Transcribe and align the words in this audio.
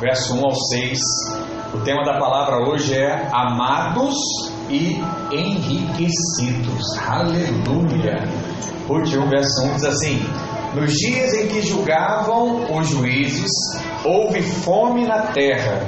verso 0.00 0.34
1 0.34 0.44
ao 0.44 0.54
6. 0.54 0.98
O 1.74 1.80
tema 1.80 2.04
da 2.04 2.18
palavra 2.18 2.68
hoje 2.68 2.94
é 2.94 3.28
Amados 3.32 4.14
e 4.70 5.00
Enriquecidos. 5.32 6.84
Aleluia! 7.06 8.16
Ruth 8.88 9.08
1, 9.08 9.28
verso 9.28 9.66
1 9.66 9.74
diz 9.74 9.84
assim: 9.84 10.20
Nos 10.74 10.92
dias 10.92 11.34
em 11.34 11.48
que 11.48 11.62
julgavam 11.62 12.78
os 12.78 12.88
juízes, 12.88 13.50
houve 14.04 14.40
fome 14.42 15.06
na 15.06 15.32
terra. 15.32 15.80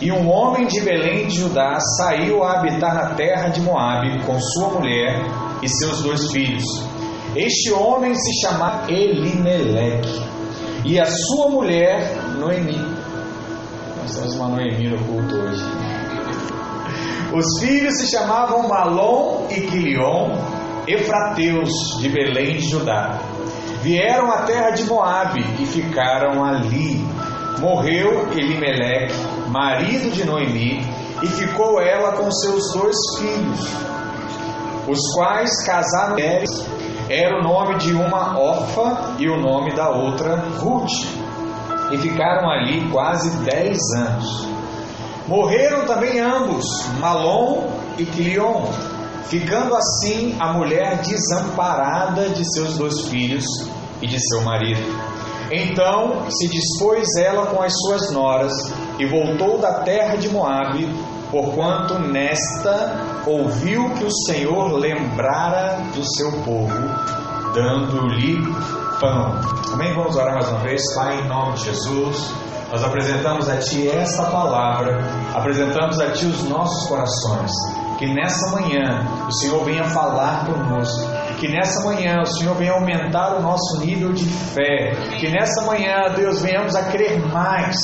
E 0.00 0.12
um 0.12 0.30
homem 0.30 0.66
de 0.66 0.82
Belém 0.82 1.26
de 1.26 1.36
Judá 1.36 1.78
saiu 1.98 2.44
a 2.44 2.58
habitar 2.58 2.94
na 2.94 3.14
terra 3.14 3.48
de 3.48 3.62
Moabe 3.62 4.22
com 4.26 4.38
sua 4.38 4.68
mulher 4.68 5.22
e 5.62 5.68
seus 5.68 6.02
dois 6.02 6.30
filhos. 6.30 6.64
Este 7.34 7.72
homem 7.72 8.14
se 8.14 8.40
chamava 8.42 8.90
Elimeleque 8.92 10.22
e 10.84 11.00
a 11.00 11.06
sua 11.06 11.48
mulher 11.48 12.14
Noemi. 12.38 12.95
Uma 14.06 14.48
Noemi 14.48 14.88
no 14.88 14.98
culto 15.04 15.34
hoje. 15.34 15.64
Os 17.34 17.60
filhos 17.60 17.98
se 17.98 18.08
chamavam 18.08 18.68
Malom 18.68 19.48
e 19.50 19.62
Quilion, 19.62 20.30
efrateus 20.86 21.70
de 21.98 22.08
Belém 22.08 22.56
de 22.56 22.68
Judá. 22.68 23.18
Vieram 23.82 24.30
à 24.30 24.42
terra 24.42 24.70
de 24.70 24.84
Moabe 24.84 25.44
e 25.60 25.66
ficaram 25.66 26.44
ali. 26.44 27.04
Morreu 27.58 28.30
Elimeleque, 28.30 29.12
marido 29.48 30.12
de 30.12 30.24
Noemi, 30.24 30.86
e 31.24 31.26
ficou 31.26 31.80
ela 31.80 32.12
com 32.12 32.30
seus 32.30 32.62
dois 32.74 32.96
filhos, 33.18 33.68
os 34.86 35.00
quais 35.16 35.66
casaram 35.66 36.12
mulheres. 36.12 36.50
Era 37.10 37.40
o 37.40 37.42
nome 37.42 37.78
de 37.78 37.92
uma 37.92 38.38
Orfa 38.38 39.16
e 39.18 39.28
o 39.28 39.36
nome 39.36 39.74
da 39.74 39.90
outra 39.90 40.36
Ruth. 40.60 41.25
E 41.90 41.98
ficaram 41.98 42.50
ali 42.50 42.88
quase 42.90 43.30
dez 43.44 43.78
anos. 43.96 44.48
Morreram 45.28 45.86
também 45.86 46.20
ambos, 46.20 46.64
Malom 47.00 47.68
e 47.98 48.04
Quilion, 48.04 48.66
ficando 49.24 49.74
assim 49.74 50.36
a 50.38 50.52
mulher 50.52 51.00
desamparada 51.02 52.28
de 52.30 52.44
seus 52.54 52.76
dois 52.78 53.08
filhos 53.08 53.44
e 54.00 54.06
de 54.06 54.18
seu 54.20 54.42
marido. 54.42 54.80
Então 55.50 56.28
se 56.30 56.48
dispôs 56.48 57.06
ela 57.18 57.46
com 57.46 57.62
as 57.62 57.72
suas 57.72 58.10
noras 58.10 58.52
e 58.98 59.06
voltou 59.06 59.58
da 59.58 59.80
terra 59.80 60.16
de 60.16 60.28
Moabe, 60.28 60.88
porquanto 61.30 61.98
nesta 61.98 63.22
ouviu 63.26 63.90
que 63.94 64.04
o 64.04 64.12
Senhor 64.26 64.72
lembrara 64.72 65.78
do 65.94 66.04
seu 66.16 66.30
povo, 66.42 66.72
dando-lhe 67.52 68.38
pão. 69.00 69.34
Amém? 69.72 69.94
Vamos 69.94 70.16
orar 70.16 70.34
mais 70.34 70.48
uma 70.48 70.60
vez, 70.60 70.82
Pai, 70.94 71.20
em 71.20 71.28
nome 71.28 71.54
de 71.54 71.64
Jesus. 71.64 72.34
Nós 72.70 72.82
apresentamos 72.82 73.48
a 73.48 73.58
Ti 73.58 73.88
esta 73.88 74.24
palavra, 74.24 74.98
apresentamos 75.34 76.00
a 76.00 76.10
Ti 76.10 76.26
os 76.26 76.42
nossos 76.44 76.88
corações. 76.88 77.50
Que 77.98 78.06
nessa 78.12 78.50
manhã 78.52 79.06
o 79.26 79.32
Senhor 79.32 79.64
venha 79.64 79.84
falar 79.84 80.44
conosco. 80.44 81.08
Que 81.38 81.48
nessa 81.48 81.82
manhã 81.84 82.20
o 82.22 82.26
Senhor 82.26 82.54
venha 82.56 82.72
aumentar 82.72 83.36
o 83.36 83.42
nosso 83.42 83.80
nível 83.80 84.12
de 84.12 84.24
fé. 84.24 84.92
Que 85.18 85.30
nessa 85.30 85.64
manhã, 85.64 86.12
Deus, 86.14 86.42
venhamos 86.42 86.74
a 86.74 86.84
crer 86.84 87.18
mais 87.32 87.76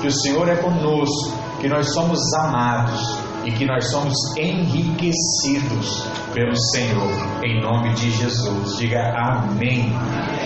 que 0.00 0.08
o 0.08 0.12
Senhor 0.12 0.48
é 0.48 0.56
conosco, 0.56 1.36
que 1.60 1.68
nós 1.68 1.92
somos 1.92 2.18
amados 2.34 3.19
e 3.44 3.52
que 3.52 3.64
nós 3.64 3.90
somos 3.90 4.14
enriquecidos 4.36 6.04
pelo 6.34 6.56
Senhor, 6.72 7.44
em 7.44 7.60
nome 7.60 7.94
de 7.94 8.10
Jesus. 8.10 8.76
Diga 8.76 9.12
amém. 9.16 9.92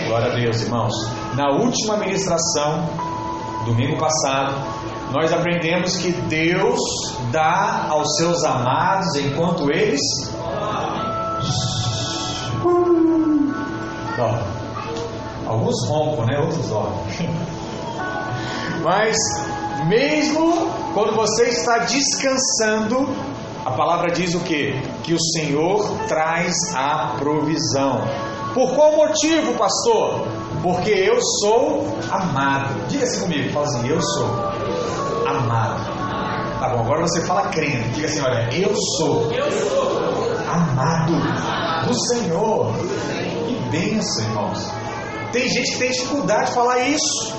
Glória 0.07 0.31
a 0.31 0.35
Deus, 0.35 0.61
irmãos. 0.61 0.93
Na 1.35 1.49
última 1.51 1.97
ministração, 1.97 2.89
domingo 3.65 3.97
passado, 3.97 4.55
nós 5.11 5.31
aprendemos 5.31 5.97
que 5.97 6.11
Deus 6.11 6.79
dá 7.31 7.87
aos 7.89 8.15
seus 8.17 8.43
amados 8.43 9.15
enquanto 9.15 9.71
eles. 9.71 10.01
Não. 14.17 14.55
Alguns 15.45 15.87
rompam, 15.87 16.25
né? 16.25 16.39
Outros 16.39 16.67
dormem. 16.67 16.99
Mas, 18.83 19.15
mesmo 19.87 20.71
quando 20.93 21.15
você 21.15 21.45
está 21.49 21.79
descansando, 21.79 23.07
a 23.65 23.71
palavra 23.71 24.11
diz 24.11 24.33
o 24.33 24.39
que? 24.41 24.73
Que 25.03 25.13
o 25.13 25.19
Senhor 25.33 25.89
traz 26.07 26.53
a 26.75 27.15
provisão. 27.17 28.01
Por 28.53 28.73
qual 28.73 28.95
motivo, 28.95 29.53
pastor? 29.53 30.27
Porque 30.61 30.91
eu 30.91 31.19
sou 31.41 31.85
amado. 32.09 32.87
Diga 32.87 33.03
assim 33.03 33.21
comigo, 33.21 33.51
fala 33.51 33.65
assim, 33.65 33.87
eu 33.87 34.01
sou 34.01 34.25
amado. 35.27 35.95
Tá 36.59 36.69
bom, 36.69 36.79
agora 36.81 37.01
você 37.01 37.21
fala 37.25 37.49
crendo. 37.49 37.89
Diga 37.93 38.07
assim, 38.07 38.21
olha, 38.21 38.49
eu 38.53 38.73
sou, 38.97 39.29
amado 40.47 41.87
do 41.87 41.93
Senhor. 42.07 42.73
Que 43.47 43.55
benção, 43.71 44.25
irmãos. 44.25 44.71
Tem 45.31 45.49
gente 45.49 45.71
que 45.71 45.79
tem 45.79 45.91
dificuldade 45.91 46.47
de 46.47 46.53
falar 46.53 46.79
isso, 46.87 47.35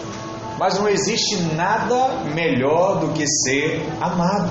mas 0.58 0.78
não 0.78 0.88
existe 0.88 1.36
nada 1.54 2.24
melhor 2.34 3.00
do 3.00 3.12
que 3.12 3.26
ser 3.26 3.86
amado. 4.00 4.50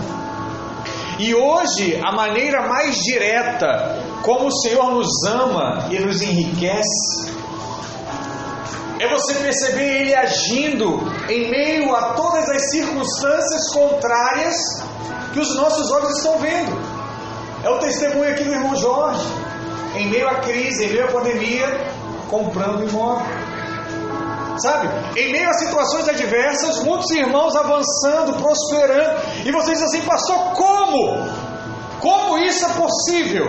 E 1.17 1.33
hoje, 1.33 1.99
a 2.03 2.11
maneira 2.11 2.67
mais 2.67 2.95
direta 2.97 3.97
como 4.21 4.47
o 4.47 4.51
Senhor 4.51 4.91
nos 4.91 5.23
ama 5.25 5.88
e 5.89 5.99
nos 5.99 6.21
enriquece 6.21 7.35
é 8.99 9.07
você 9.09 9.35
perceber 9.35 10.01
Ele 10.01 10.16
agindo 10.16 10.99
em 11.29 11.49
meio 11.49 11.93
a 11.95 12.13
todas 12.13 12.49
as 12.49 12.72
circunstâncias 12.72 13.72
contrárias 13.73 14.55
que 15.33 15.39
os 15.39 15.55
nossos 15.55 15.91
olhos 15.91 16.17
estão 16.17 16.39
vendo. 16.39 16.77
É 17.63 17.69
o 17.69 17.79
testemunho 17.79 18.31
aqui 18.31 18.43
do 18.43 18.51
irmão 18.51 18.75
Jorge, 18.75 19.25
em 19.95 20.09
meio 20.09 20.27
à 20.27 20.35
crise, 20.35 20.85
em 20.85 20.89
meio 20.89 21.05
à 21.05 21.11
pandemia, 21.11 21.66
comprando 22.29 22.87
imóvel. 22.87 23.44
Sabe? 24.57 24.89
Em 25.19 25.31
meio 25.31 25.49
a 25.49 25.53
situações 25.53 26.07
adversas, 26.07 26.79
muitos 26.83 27.09
irmãos 27.11 27.55
avançando, 27.55 28.33
prosperando, 28.41 29.21
e 29.45 29.51
vocês 29.51 29.79
dizem 29.79 29.99
assim, 29.99 30.07
pastor, 30.07 30.38
como? 30.53 31.27
Como 31.99 32.38
isso 32.39 32.66
é 32.66 32.69
possível? 32.69 33.47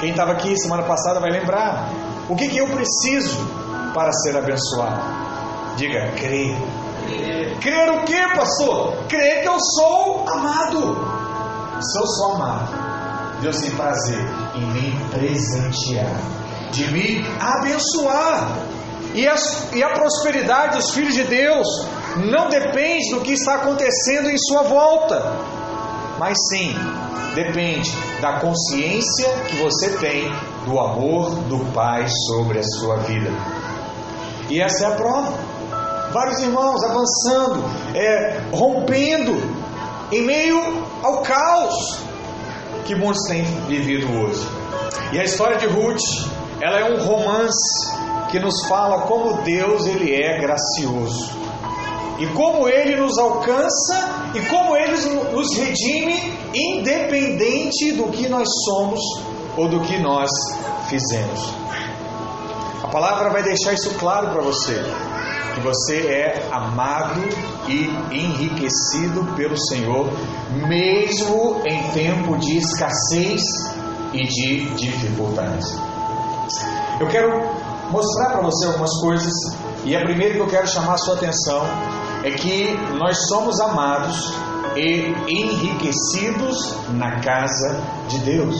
Quem 0.00 0.10
estava 0.10 0.32
aqui 0.32 0.56
semana 0.58 0.84
passada 0.84 1.18
vai 1.18 1.30
lembrar. 1.30 1.90
O 2.28 2.36
que, 2.36 2.48
que 2.48 2.58
eu 2.58 2.68
preciso 2.68 3.38
para 3.94 4.12
ser 4.12 4.36
abençoado? 4.36 5.00
Diga, 5.76 6.12
crer. 6.12 6.56
Crer 7.60 7.90
o 7.90 8.04
que, 8.04 8.36
pastor? 8.36 8.96
Crer 9.08 9.42
que 9.42 9.48
eu 9.48 9.58
sou 9.58 10.28
amado. 10.28 11.18
Se 11.80 11.98
eu 11.98 12.06
sou 12.06 12.34
amado, 12.34 13.40
Deus 13.40 13.56
tem 13.60 13.70
prazer 13.70 14.20
em 14.54 14.66
me 14.66 15.10
presentear, 15.10 16.20
de 16.72 16.90
me 16.92 17.24
abençoar. 17.40 18.48
E, 19.14 19.26
as, 19.26 19.72
e 19.72 19.82
a 19.82 19.90
prosperidade 19.90 20.76
dos 20.76 20.94
filhos 20.94 21.14
de 21.14 21.24
Deus 21.24 21.66
não 22.30 22.48
depende 22.48 23.10
do 23.10 23.20
que 23.20 23.32
está 23.32 23.56
acontecendo 23.56 24.30
em 24.30 24.36
sua 24.38 24.62
volta, 24.62 25.20
mas 26.18 26.36
sim 26.50 26.74
depende 27.34 27.90
da 28.20 28.40
consciência 28.40 29.28
que 29.48 29.56
você 29.56 29.96
tem 29.98 30.28
do 30.64 30.78
amor 30.78 31.30
do 31.44 31.72
Pai 31.72 32.06
sobre 32.26 32.58
a 32.58 32.62
sua 32.62 32.96
vida. 32.98 33.30
E 34.50 34.60
essa 34.60 34.84
é 34.84 34.88
a 34.88 34.96
prova. 34.96 35.32
Vários 36.12 36.40
irmãos 36.40 36.82
avançando, 36.82 37.64
é, 37.94 38.40
rompendo, 38.52 39.36
em 40.10 40.22
meio 40.22 40.58
ao 41.02 41.22
caos 41.22 41.98
que 42.86 42.94
muitos 42.94 43.22
têm 43.28 43.44
vivido 43.66 44.10
hoje. 44.10 44.48
E 45.12 45.18
a 45.18 45.24
história 45.24 45.58
de 45.58 45.66
Ruth, 45.66 46.00
ela 46.60 46.80
é 46.80 46.84
um 46.90 47.04
romance 47.04 47.92
que 48.30 48.38
nos 48.38 48.66
fala 48.66 49.02
como 49.02 49.42
Deus 49.42 49.86
ele 49.86 50.14
é 50.14 50.38
gracioso 50.40 51.38
e 52.18 52.26
como 52.28 52.68
ele 52.68 52.96
nos 52.96 53.16
alcança 53.18 54.30
e 54.34 54.40
como 54.46 54.76
ele 54.76 54.96
nos 55.32 55.56
redime 55.56 56.38
independente 56.54 57.92
do 57.92 58.08
que 58.08 58.28
nós 58.28 58.48
somos 58.64 59.00
ou 59.56 59.68
do 59.68 59.80
que 59.80 59.98
nós 59.98 60.30
fizemos. 60.88 61.54
A 62.82 62.88
palavra 62.88 63.30
vai 63.30 63.42
deixar 63.42 63.72
isso 63.74 63.90
claro 63.98 64.30
para 64.30 64.40
você, 64.42 64.82
que 65.54 65.60
você 65.60 66.06
é 66.06 66.48
amado 66.50 67.20
e 67.68 67.84
enriquecido 68.10 69.24
pelo 69.36 69.56
Senhor, 69.56 70.10
mesmo 70.66 71.60
em 71.66 71.82
tempo 71.90 72.36
de 72.38 72.56
escassez 72.56 73.42
e 74.12 74.26
de 74.26 74.70
dificuldades. 74.74 75.76
Eu 77.00 77.06
quero 77.08 77.57
mostrar 77.90 78.30
para 78.30 78.42
você 78.42 78.66
algumas 78.66 78.92
coisas, 79.00 79.32
e 79.84 79.96
a 79.96 80.00
primeira 80.00 80.34
que 80.34 80.40
eu 80.40 80.46
quero 80.46 80.66
chamar 80.66 80.94
a 80.94 80.98
sua 80.98 81.14
atenção 81.14 81.62
é 82.22 82.30
que 82.30 82.76
nós 82.98 83.28
somos 83.28 83.60
amados 83.60 84.32
e 84.76 85.14
enriquecidos 85.28 86.74
na 86.90 87.20
casa 87.20 87.80
de 88.08 88.18
Deus. 88.18 88.56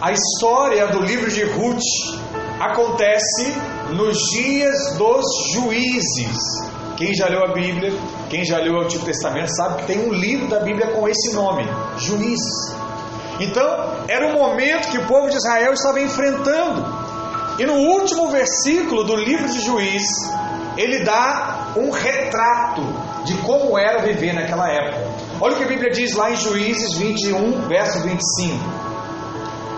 A 0.00 0.12
história 0.12 0.86
do 0.88 1.00
livro 1.00 1.30
de 1.30 1.44
Ruth 1.44 1.82
acontece 2.60 3.54
nos 3.90 4.16
dias 4.32 4.94
dos 4.96 5.24
juízes. 5.52 6.36
quem 6.96 7.14
já 7.14 7.28
leu 7.28 7.44
a 7.44 7.52
Bíblia, 7.52 7.92
quem 8.28 8.44
já 8.44 8.58
leu 8.58 8.74
o 8.74 8.80
Antigo 8.80 9.04
Testamento, 9.04 9.54
sabe 9.54 9.82
que 9.82 9.86
tem 9.86 10.08
um 10.08 10.12
livro 10.12 10.48
da 10.48 10.58
Bíblia 10.58 10.88
com 10.88 11.08
esse 11.08 11.32
nome, 11.32 11.64
Juízes. 11.96 12.74
Então, 13.38 14.04
era 14.08 14.26
um 14.26 14.32
momento 14.32 14.88
que 14.88 14.98
o 14.98 15.06
povo 15.06 15.30
de 15.30 15.36
Israel 15.36 15.72
estava 15.72 16.00
enfrentando. 16.00 17.07
E 17.58 17.66
no 17.66 17.74
último 17.74 18.30
versículo 18.30 19.04
do 19.04 19.16
livro 19.16 19.48
de 19.48 19.60
Juízes, 19.60 20.30
ele 20.76 21.00
dá 21.00 21.72
um 21.76 21.90
retrato 21.90 22.82
de 23.24 23.34
como 23.38 23.76
era 23.76 24.00
viver 24.02 24.32
naquela 24.32 24.70
época. 24.70 25.08
Olha 25.40 25.54
o 25.54 25.56
que 25.56 25.64
a 25.64 25.68
Bíblia 25.68 25.90
diz 25.90 26.14
lá 26.14 26.30
em 26.30 26.36
Juízes 26.36 26.94
21, 26.94 27.68
verso 27.68 28.00
25. 28.00 28.58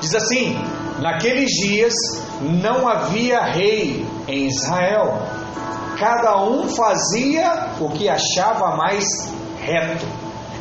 Diz 0.00 0.14
assim: 0.14 0.58
Naqueles 1.00 1.50
dias 1.50 1.94
não 2.40 2.86
havia 2.86 3.40
rei 3.40 4.06
em 4.28 4.46
Israel, 4.46 5.22
cada 5.98 6.42
um 6.42 6.68
fazia 6.68 7.72
o 7.80 7.88
que 7.90 8.08
achava 8.08 8.76
mais 8.76 9.04
reto. 9.58 10.06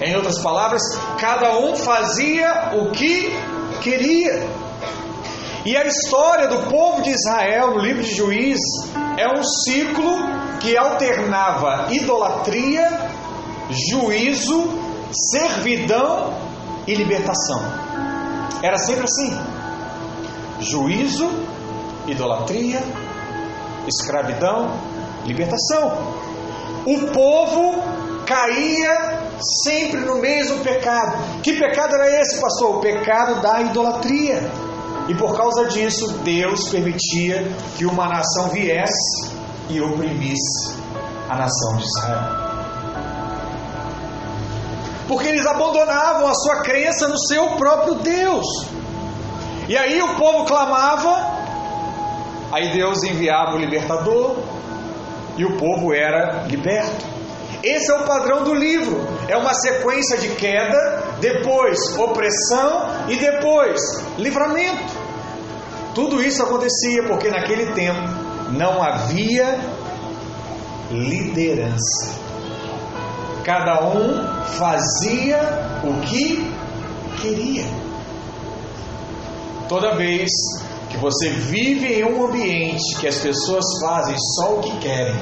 Em 0.02 0.16
outras 0.16 0.40
palavras, 0.40 0.82
cada 1.20 1.58
um 1.58 1.76
fazia 1.76 2.72
o 2.74 2.92
que 2.92 3.30
queria. 3.82 4.48
E 5.66 5.76
a 5.76 5.86
história 5.86 6.48
do 6.48 6.70
povo 6.70 7.02
de 7.02 7.12
Israel 7.12 7.72
no 7.72 7.80
livro 7.80 8.02
de 8.02 8.16
Juízes 8.16 8.90
é 9.18 9.28
um 9.28 9.44
ciclo 9.44 10.18
que 10.62 10.78
alternava 10.78 11.88
idolatria, 11.92 12.90
juízo, 13.70 14.70
servidão 15.32 16.34
e 16.88 16.96
libertação. 16.96 17.62
Era 18.64 18.78
sempre 18.78 19.04
assim: 19.04 19.38
juízo, 20.62 21.30
idolatria, 22.08 22.82
escravidão, 23.86 24.72
libertação. 25.26 26.14
O 26.86 27.08
povo 27.12 27.84
caía 28.26 29.20
sempre 29.66 30.00
no 30.02 30.20
mesmo 30.20 30.64
pecado. 30.64 31.42
Que 31.42 31.54
pecado 31.54 31.96
era 31.96 32.22
esse, 32.22 32.40
pastor? 32.40 32.78
O 32.78 32.80
pecado 32.80 33.42
da 33.42 33.62
idolatria. 33.62 34.69
E 35.10 35.16
por 35.16 35.36
causa 35.36 35.66
disso, 35.66 36.20
Deus 36.20 36.70
permitia 36.70 37.44
que 37.76 37.84
uma 37.84 38.08
nação 38.08 38.50
viesse 38.50 39.34
e 39.68 39.82
oprimisse 39.82 40.80
a 41.28 41.36
nação 41.36 41.78
de 41.78 41.84
Israel. 41.84 42.50
Porque 45.08 45.28
eles 45.28 45.48
abandonavam 45.48 46.28
a 46.28 46.36
sua 46.36 46.62
crença 46.62 47.08
no 47.08 47.18
seu 47.18 47.56
próprio 47.56 47.96
Deus. 47.96 48.46
E 49.68 49.76
aí 49.76 50.00
o 50.00 50.16
povo 50.16 50.46
clamava, 50.46 51.34
aí 52.52 52.72
Deus 52.72 53.02
enviava 53.02 53.56
o 53.56 53.58
libertador 53.58 54.38
e 55.38 55.44
o 55.44 55.58
povo 55.58 55.92
era 55.92 56.44
liberto. 56.48 57.19
Esse 57.64 57.92
é 57.92 57.96
o 57.96 58.06
padrão 58.06 58.44
do 58.44 58.54
livro. 58.54 59.06
É 59.28 59.36
uma 59.36 59.54
sequência 59.54 60.18
de 60.18 60.30
queda, 60.30 61.04
depois 61.20 61.78
opressão 61.98 62.88
e 63.08 63.18
depois 63.18 63.80
livramento. 64.18 64.94
Tudo 65.94 66.24
isso 66.24 66.42
acontecia 66.42 67.04
porque 67.04 67.30
naquele 67.30 67.74
tempo 67.74 68.02
não 68.52 68.82
havia 68.82 69.60
liderança. 70.92 72.18
Cada 73.44 73.84
um 73.84 74.46
fazia 74.58 75.40
o 75.84 76.02
que 76.02 76.54
queria. 77.22 77.66
Toda 79.68 79.96
vez 79.96 80.30
que 80.90 80.98
você 80.98 81.30
vive 81.30 82.00
em 82.00 82.04
um 82.04 82.26
ambiente 82.26 82.98
que 83.00 83.08
as 83.08 83.18
pessoas 83.18 83.66
fazem 83.82 84.16
só 84.36 84.56
o 84.56 84.60
que 84.62 84.78
querem, 84.80 85.16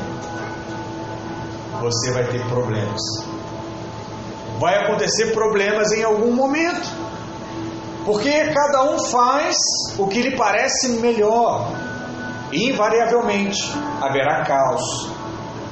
você 1.87 2.11
vai 2.11 2.25
ter 2.25 2.45
problemas. 2.47 3.01
Vai 4.59 4.83
acontecer 4.83 5.33
problemas 5.33 5.91
em 5.91 6.03
algum 6.03 6.33
momento. 6.33 6.89
Porque 8.05 8.31
cada 8.53 8.83
um 8.83 8.99
faz 8.99 9.55
o 9.97 10.07
que 10.07 10.21
lhe 10.21 10.35
parece 10.35 10.89
melhor. 10.99 11.71
E 12.51 12.69
invariavelmente 12.69 13.59
haverá 14.01 14.43
caos 14.45 15.11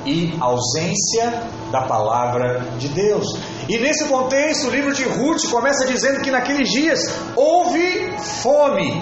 e 0.06 0.38
ausência 0.40 1.44
da 1.72 1.82
palavra 1.82 2.60
de 2.78 2.90
Deus. 2.90 3.26
E 3.68 3.78
nesse 3.78 4.06
contexto, 4.06 4.68
o 4.68 4.70
livro 4.70 4.94
de 4.94 5.04
Ruth 5.04 5.50
começa 5.50 5.86
dizendo 5.86 6.22
que 6.22 6.30
naqueles 6.30 6.70
dias 6.70 7.00
houve 7.36 8.14
fome 8.42 9.02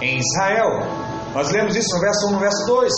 em 0.00 0.18
Israel. 0.18 0.86
Nós 1.34 1.50
lemos 1.50 1.74
isso 1.76 1.94
no 1.94 2.00
verso 2.00 2.28
1 2.28 2.32
no 2.32 2.38
verso 2.38 2.66
2. 2.66 2.92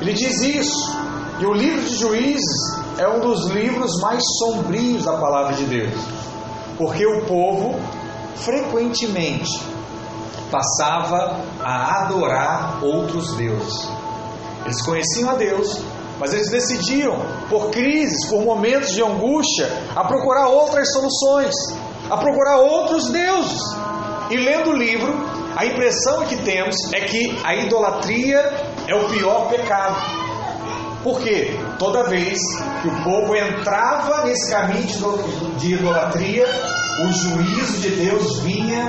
Ele 0.00 0.12
diz 0.12 0.40
isso. 0.40 1.03
E 1.44 1.46
o 1.46 1.52
livro 1.52 1.82
de 1.82 1.94
Juízes 1.94 2.74
é 2.96 3.06
um 3.06 3.20
dos 3.20 3.50
livros 3.50 4.00
mais 4.00 4.22
sombrios 4.38 5.04
da 5.04 5.12
palavra 5.18 5.52
de 5.52 5.64
Deus. 5.64 5.92
Porque 6.78 7.04
o 7.04 7.26
povo 7.26 7.78
frequentemente 8.34 9.62
passava 10.50 11.38
a 11.60 12.04
adorar 12.04 12.82
outros 12.82 13.34
deuses. 13.34 13.90
Eles 14.64 14.80
conheciam 14.86 15.28
a 15.28 15.34
Deus, 15.34 15.82
mas 16.18 16.32
eles 16.32 16.50
decidiam, 16.50 17.14
por 17.50 17.68
crises, 17.68 18.26
por 18.30 18.42
momentos 18.42 18.92
de 18.92 19.02
angústia, 19.02 19.68
a 19.94 20.02
procurar 20.02 20.48
outras 20.48 20.90
soluções, 20.94 21.54
a 22.08 22.16
procurar 22.16 22.56
outros 22.56 23.10
deuses. 23.10 23.60
E 24.30 24.36
lendo 24.38 24.70
o 24.70 24.74
livro, 24.74 25.12
a 25.54 25.66
impressão 25.66 26.24
que 26.24 26.36
temos 26.36 26.74
é 26.94 27.00
que 27.00 27.38
a 27.44 27.54
idolatria 27.54 28.38
é 28.88 28.94
o 28.94 29.10
pior 29.10 29.50
pecado. 29.50 30.23
Porque 31.04 31.54
toda 31.78 32.04
vez 32.04 32.38
que 32.80 32.88
o 32.88 33.04
povo 33.04 33.36
entrava 33.36 34.24
nesse 34.24 34.50
caminho 34.50 34.86
de 35.58 35.74
idolatria, 35.74 36.46
o 37.06 37.12
juízo 37.12 37.78
de 37.82 37.90
Deus 37.90 38.38
vinha 38.40 38.86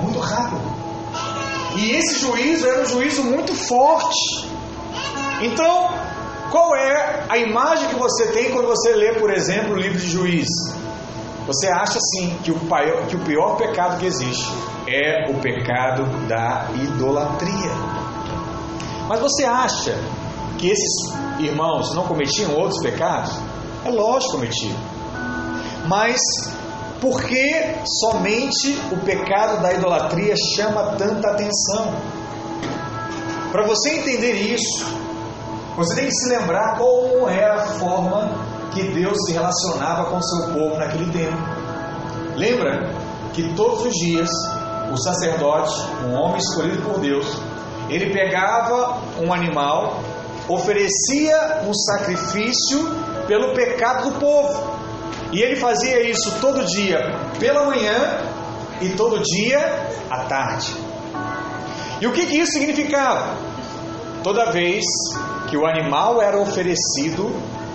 muito 0.00 0.20
rápido. 0.20 0.62
E 1.76 1.96
esse 1.96 2.20
juízo 2.20 2.64
era 2.64 2.82
um 2.82 2.86
juízo 2.86 3.24
muito 3.24 3.52
forte. 3.56 4.48
Então, 5.42 5.88
qual 6.52 6.76
é 6.76 7.24
a 7.28 7.36
imagem 7.38 7.88
que 7.88 7.96
você 7.96 8.28
tem 8.28 8.52
quando 8.52 8.68
você 8.68 8.94
lê, 8.94 9.14
por 9.14 9.32
exemplo, 9.32 9.74
o 9.74 9.76
livro 9.76 9.98
de 9.98 10.08
Juízes? 10.08 10.76
Você 11.44 11.66
acha 11.66 11.98
sim 11.98 12.38
que 12.44 12.52
o, 12.52 12.58
pior, 12.60 13.06
que 13.08 13.16
o 13.16 13.20
pior 13.20 13.56
pecado 13.56 13.98
que 13.98 14.06
existe 14.06 14.48
é 14.86 15.28
o 15.28 15.34
pecado 15.40 16.04
da 16.28 16.68
idolatria. 16.74 17.72
Mas 19.08 19.18
você 19.18 19.44
acha 19.44 19.98
que 20.58 20.68
esses 20.68 21.14
irmãos 21.38 21.94
não 21.94 22.04
cometiam 22.04 22.54
outros 22.54 22.82
pecados? 22.82 23.32
É 23.84 23.90
lógico 23.90 24.32
cometiam. 24.32 24.76
Mas 25.86 26.20
por 27.00 27.22
que 27.22 27.74
somente 28.00 28.78
o 28.92 28.98
pecado 28.98 29.62
da 29.62 29.72
idolatria 29.72 30.34
chama 30.56 30.96
tanta 30.98 31.30
atenção? 31.30 31.94
Para 33.52 33.66
você 33.66 34.00
entender 34.00 34.32
isso, 34.32 34.84
você 35.76 35.94
tem 35.94 36.06
que 36.06 36.14
se 36.14 36.28
lembrar 36.28 36.76
como 36.76 37.28
era 37.28 37.62
a 37.62 37.66
forma 37.66 38.30
que 38.72 38.82
Deus 38.82 39.16
se 39.24 39.32
relacionava 39.32 40.10
com 40.10 40.20
seu 40.20 40.52
povo 40.52 40.76
naquele 40.76 41.10
tempo. 41.12 41.38
Lembra 42.36 42.92
que 43.32 43.54
todos 43.54 43.86
os 43.86 43.92
dias 43.94 44.28
o 44.92 44.96
sacerdote, 44.96 45.74
um 46.06 46.14
homem 46.14 46.38
escolhido 46.38 46.82
por 46.82 46.98
Deus, 46.98 47.26
ele 47.88 48.12
pegava 48.12 48.98
um 49.20 49.32
animal, 49.32 50.00
oferecia 50.48 51.62
um 51.66 51.74
sacrifício 51.74 52.88
pelo 53.26 53.52
pecado 53.54 54.10
do 54.10 54.18
povo. 54.18 54.78
E 55.30 55.42
ele 55.42 55.56
fazia 55.56 56.08
isso 56.08 56.40
todo 56.40 56.64
dia 56.64 56.98
pela 57.38 57.66
manhã 57.66 58.18
e 58.80 58.88
todo 58.90 59.22
dia 59.22 59.58
à 60.10 60.24
tarde. 60.24 60.74
E 62.00 62.06
o 62.06 62.12
que, 62.12 62.26
que 62.26 62.38
isso 62.38 62.52
significava? 62.52 63.36
Toda 64.22 64.50
vez 64.50 64.84
que 65.48 65.56
o 65.56 65.66
animal 65.66 66.22
era 66.22 66.38
oferecido, 66.38 67.30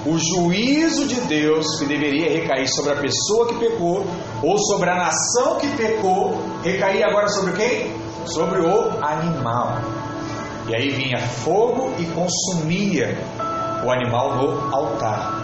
o 0.05 0.17
juízo 0.17 1.05
de 1.05 1.21
Deus 1.21 1.79
que 1.79 1.85
deveria 1.85 2.29
recair 2.29 2.67
sobre 2.67 2.93
a 2.93 2.95
pessoa 2.95 3.47
que 3.47 3.55
pecou 3.55 4.05
ou 4.41 4.57
sobre 4.57 4.89
a 4.89 4.95
nação 4.95 5.57
que 5.57 5.67
pecou, 5.77 6.41
recaía 6.63 7.05
agora 7.05 7.27
sobre 7.29 7.53
quem? 7.53 7.95
Sobre 8.25 8.61
o 8.61 9.03
animal. 9.03 10.02
E 10.67 10.75
aí 10.75 10.89
vinha 10.89 11.19
fogo 11.19 11.93
e 11.99 12.05
consumia 12.05 13.17
o 13.85 13.91
animal 13.91 14.37
no 14.37 14.75
altar. 14.75 15.43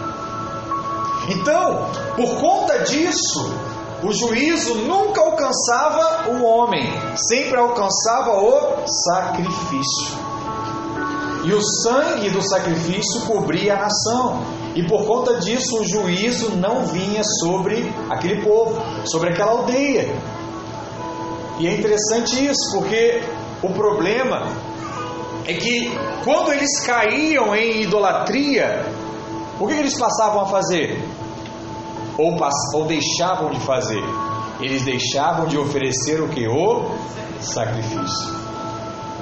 Então, 1.28 1.86
por 2.16 2.40
conta 2.40 2.78
disso, 2.84 3.54
o 4.02 4.12
juízo 4.12 4.74
nunca 4.76 5.20
alcançava 5.20 6.30
o 6.30 6.42
homem, 6.42 6.86
sempre 7.16 7.58
alcançava 7.58 8.32
o 8.40 8.86
sacrifício. 8.86 10.18
E 11.44 11.52
o 11.52 11.60
sangue 11.82 12.30
do 12.30 12.42
sacrifício 12.42 13.20
cobria 13.26 13.74
a 13.74 13.80
nação. 13.82 14.42
E 14.74 14.86
por 14.86 15.04
conta 15.04 15.34
disso, 15.36 15.80
o 15.80 15.86
juízo 15.86 16.56
não 16.56 16.86
vinha 16.86 17.22
sobre 17.40 17.92
aquele 18.08 18.42
povo, 18.42 18.80
sobre 19.04 19.30
aquela 19.30 19.52
aldeia. 19.52 20.08
E 21.58 21.66
é 21.66 21.74
interessante 21.74 22.46
isso, 22.46 22.72
porque 22.72 23.22
o 23.62 23.70
problema 23.70 24.46
é 25.46 25.54
que 25.54 25.90
quando 26.24 26.52
eles 26.52 26.80
caíam 26.80 27.54
em 27.54 27.82
idolatria, 27.82 28.86
o 29.58 29.66
que 29.66 29.74
eles 29.74 29.98
passavam 29.98 30.42
a 30.42 30.46
fazer? 30.46 31.02
Ou, 32.18 32.36
ou 32.74 32.86
deixavam 32.86 33.50
de 33.50 33.60
fazer? 33.60 34.02
Eles 34.60 34.82
deixavam 34.82 35.46
de 35.46 35.58
oferecer 35.58 36.20
o 36.20 36.28
que? 36.28 36.46
O 36.46 36.90
sacrifício. 37.40 38.40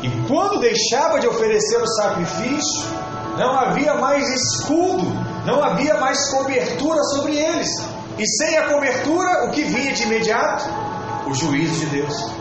E 0.03 0.11
quando 0.29 0.61
deixava 0.61 1.19
de 1.19 1.27
oferecer 1.27 1.81
o 1.83 1.87
sacrifício, 1.87 2.85
não 3.37 3.57
havia 3.59 3.95
mais 3.95 4.29
escudo, 4.29 5.07
não 5.45 5.63
havia 5.63 5.95
mais 5.95 6.31
cobertura 6.31 7.03
sobre 7.15 7.37
eles. 7.37 7.69
E 8.19 8.27
sem 8.27 8.59
a 8.59 8.69
cobertura, 8.69 9.47
o 9.47 9.51
que 9.51 9.63
vinha 9.63 9.93
de 9.93 10.03
imediato? 10.03 10.65
O 11.27 11.35
juízo 11.35 11.81
de 11.81 11.87
Deus. 11.87 12.38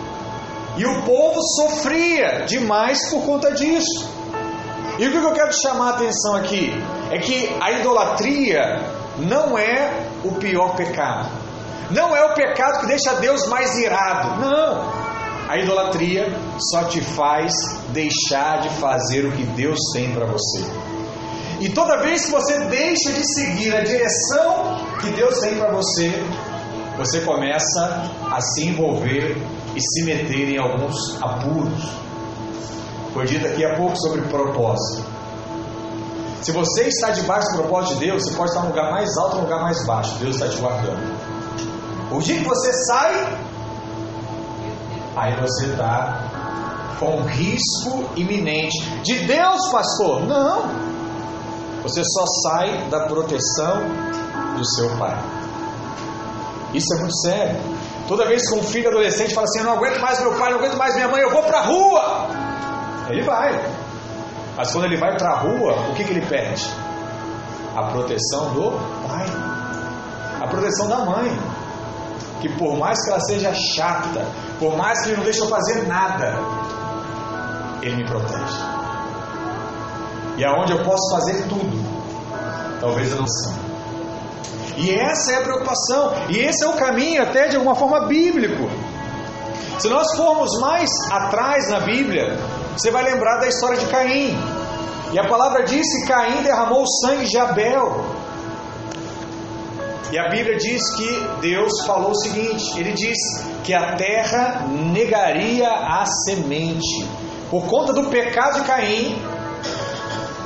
E 0.77 0.85
o 0.85 1.01
povo 1.03 1.39
sofria 1.55 2.45
demais 2.45 3.09
por 3.09 3.25
conta 3.25 3.51
disso. 3.51 4.09
E 4.99 5.07
o 5.07 5.11
que 5.11 5.17
eu 5.17 5.33
quero 5.33 5.51
chamar 5.53 5.87
a 5.87 5.95
atenção 5.95 6.35
aqui 6.35 6.71
é 7.11 7.17
que 7.17 7.55
a 7.59 7.71
idolatria 7.71 8.81
não 9.17 9.57
é 9.57 10.07
o 10.23 10.33
pior 10.35 10.75
pecado. 10.75 11.29
Não 11.89 12.15
é 12.15 12.23
o 12.25 12.33
pecado 12.33 12.81
que 12.81 12.87
deixa 12.87 13.13
Deus 13.15 13.47
mais 13.47 13.77
irado. 13.77 14.39
Não. 14.39 15.07
A 15.49 15.57
idolatria 15.57 16.27
só 16.71 16.83
te 16.83 16.99
faz 17.01 17.53
deixar 17.89 18.61
de 18.61 18.69
fazer 18.69 19.25
o 19.25 19.31
que 19.31 19.43
Deus 19.43 19.79
tem 19.93 20.11
para 20.11 20.25
você. 20.25 20.63
E 21.59 21.69
toda 21.69 22.01
vez 22.01 22.25
que 22.25 22.31
você 22.31 22.59
deixa 22.65 23.13
de 23.13 23.23
seguir 23.33 23.75
a 23.75 23.81
direção 23.81 24.77
que 25.01 25.09
Deus 25.11 25.39
tem 25.39 25.57
para 25.57 25.71
você, 25.71 26.11
você 26.97 27.21
começa 27.21 28.11
a 28.29 28.41
se 28.41 28.67
envolver 28.67 29.37
e 29.77 29.79
se 29.79 30.03
meter 30.03 30.49
em 30.49 30.57
alguns 30.57 30.95
apuros. 31.21 31.87
Foi 33.13 33.25
dito 33.25 33.45
aqui 33.45 33.63
há 33.63 33.75
pouco 33.75 33.95
sobre 33.97 34.21
propósito. 34.23 35.05
Se 36.41 36.51
você 36.51 36.85
está 36.85 37.11
debaixo 37.11 37.49
do 37.51 37.63
propósito 37.63 37.99
de 37.99 38.07
Deus, 38.07 38.23
você 38.23 38.35
pode 38.35 38.49
estar 38.49 38.63
no 38.63 38.69
lugar 38.69 38.91
mais 38.91 39.15
alto 39.17 39.35
ou 39.35 39.41
no 39.41 39.43
lugar 39.43 39.61
mais 39.61 39.85
baixo. 39.85 40.15
Deus 40.19 40.35
está 40.35 40.49
te 40.49 40.57
guardando. 40.57 42.11
O 42.11 42.19
dia 42.19 42.39
que 42.39 42.43
você 42.43 42.73
sai, 42.85 43.39
aí 45.15 45.35
você 45.41 45.65
está 45.67 46.95
com 46.99 47.21
risco 47.21 48.09
iminente. 48.15 48.77
De 49.03 49.19
Deus, 49.25 49.67
pastor? 49.71 50.25
Não. 50.25 50.87
Você 51.83 52.01
só 52.03 52.25
sai 52.43 52.89
da 52.89 53.01
proteção 53.01 53.83
do 54.55 54.65
seu 54.75 54.89
pai. 54.97 55.17
Isso 56.73 56.93
é 56.95 56.99
muito 56.99 57.17
sério. 57.17 57.76
Toda 58.07 58.25
vez 58.25 58.49
que 58.49 58.55
um 58.55 58.63
filho 58.63 58.87
adolescente 58.87 59.33
fala 59.33 59.45
assim: 59.45 59.59
Eu 59.59 59.65
não 59.65 59.73
aguento 59.73 59.99
mais 59.99 60.19
meu 60.21 60.33
pai, 60.35 60.51
não 60.51 60.59
aguento 60.59 60.77
mais 60.77 60.95
minha 60.95 61.07
mãe, 61.09 61.21
eu 61.21 61.29
vou 61.29 61.43
para 61.43 61.59
a 61.59 61.63
rua. 61.63 62.27
Ele 63.09 63.21
vai. 63.23 63.59
Mas 64.55 64.71
quando 64.71 64.85
ele 64.85 64.97
vai 64.97 65.15
para 65.17 65.29
a 65.29 65.39
rua, 65.39 65.89
o 65.89 65.93
que, 65.93 66.03
que 66.03 66.11
ele 66.11 66.25
perde? 66.25 66.65
A 67.75 67.83
proteção 67.91 68.53
do 68.53 68.71
pai, 69.07 69.25
a 70.41 70.47
proteção 70.47 70.87
da 70.87 71.05
mãe. 71.05 71.37
Que 72.41 72.49
por 72.55 72.77
mais 72.77 73.03
que 73.03 73.09
ela 73.09 73.19
seja 73.21 73.53
chata, 73.53 74.25
por 74.59 74.77
mais 74.77 75.01
que 75.01 75.09
ele 75.09 75.17
não 75.17 75.23
deixe 75.23 75.41
eu 75.41 75.47
fazer 75.47 75.87
nada, 75.87 76.35
ele 77.81 77.95
me 77.97 78.05
protege. 78.05 78.59
E 80.37 80.45
aonde 80.45 80.71
eu 80.71 80.83
posso 80.83 81.15
fazer 81.15 81.47
tudo, 81.47 82.79
talvez 82.79 83.11
eu 83.11 83.17
não 83.17 83.27
saiba. 83.27 83.66
E 84.77 84.93
essa 84.93 85.31
é 85.31 85.35
a 85.37 85.41
preocupação, 85.41 86.13
e 86.29 86.37
esse 86.37 86.63
é 86.63 86.67
o 86.67 86.73
caminho 86.73 87.23
até 87.23 87.47
de 87.47 87.55
alguma 87.55 87.75
forma 87.75 88.05
bíblico. 88.07 88.69
Se 89.79 89.89
nós 89.89 90.15
formos 90.15 90.51
mais 90.59 90.89
atrás 91.11 91.67
na 91.69 91.79
Bíblia, 91.79 92.37
você 92.75 92.91
vai 92.91 93.03
lembrar 93.03 93.39
da 93.39 93.47
história 93.47 93.77
de 93.77 93.87
Caim. 93.87 94.37
E 95.11 95.19
a 95.19 95.27
palavra 95.27 95.63
diz 95.63 95.81
que 95.81 96.07
Caim 96.07 96.43
derramou 96.43 96.83
o 96.83 96.87
sangue 96.87 97.25
de 97.25 97.37
Abel. 97.39 98.05
E 100.11 100.17
a 100.17 100.29
Bíblia 100.29 100.57
diz 100.57 100.81
que 100.95 101.27
Deus 101.41 101.85
falou 101.85 102.11
o 102.11 102.15
seguinte: 102.15 102.79
Ele 102.79 102.93
diz 102.93 103.17
que 103.63 103.73
a 103.73 103.95
terra 103.95 104.65
negaria 104.67 105.69
a 105.69 106.05
semente. 106.05 107.07
Por 107.49 107.65
conta 107.65 107.93
do 107.93 108.09
pecado 108.09 108.61
de 108.61 108.67
Caim, 108.67 109.21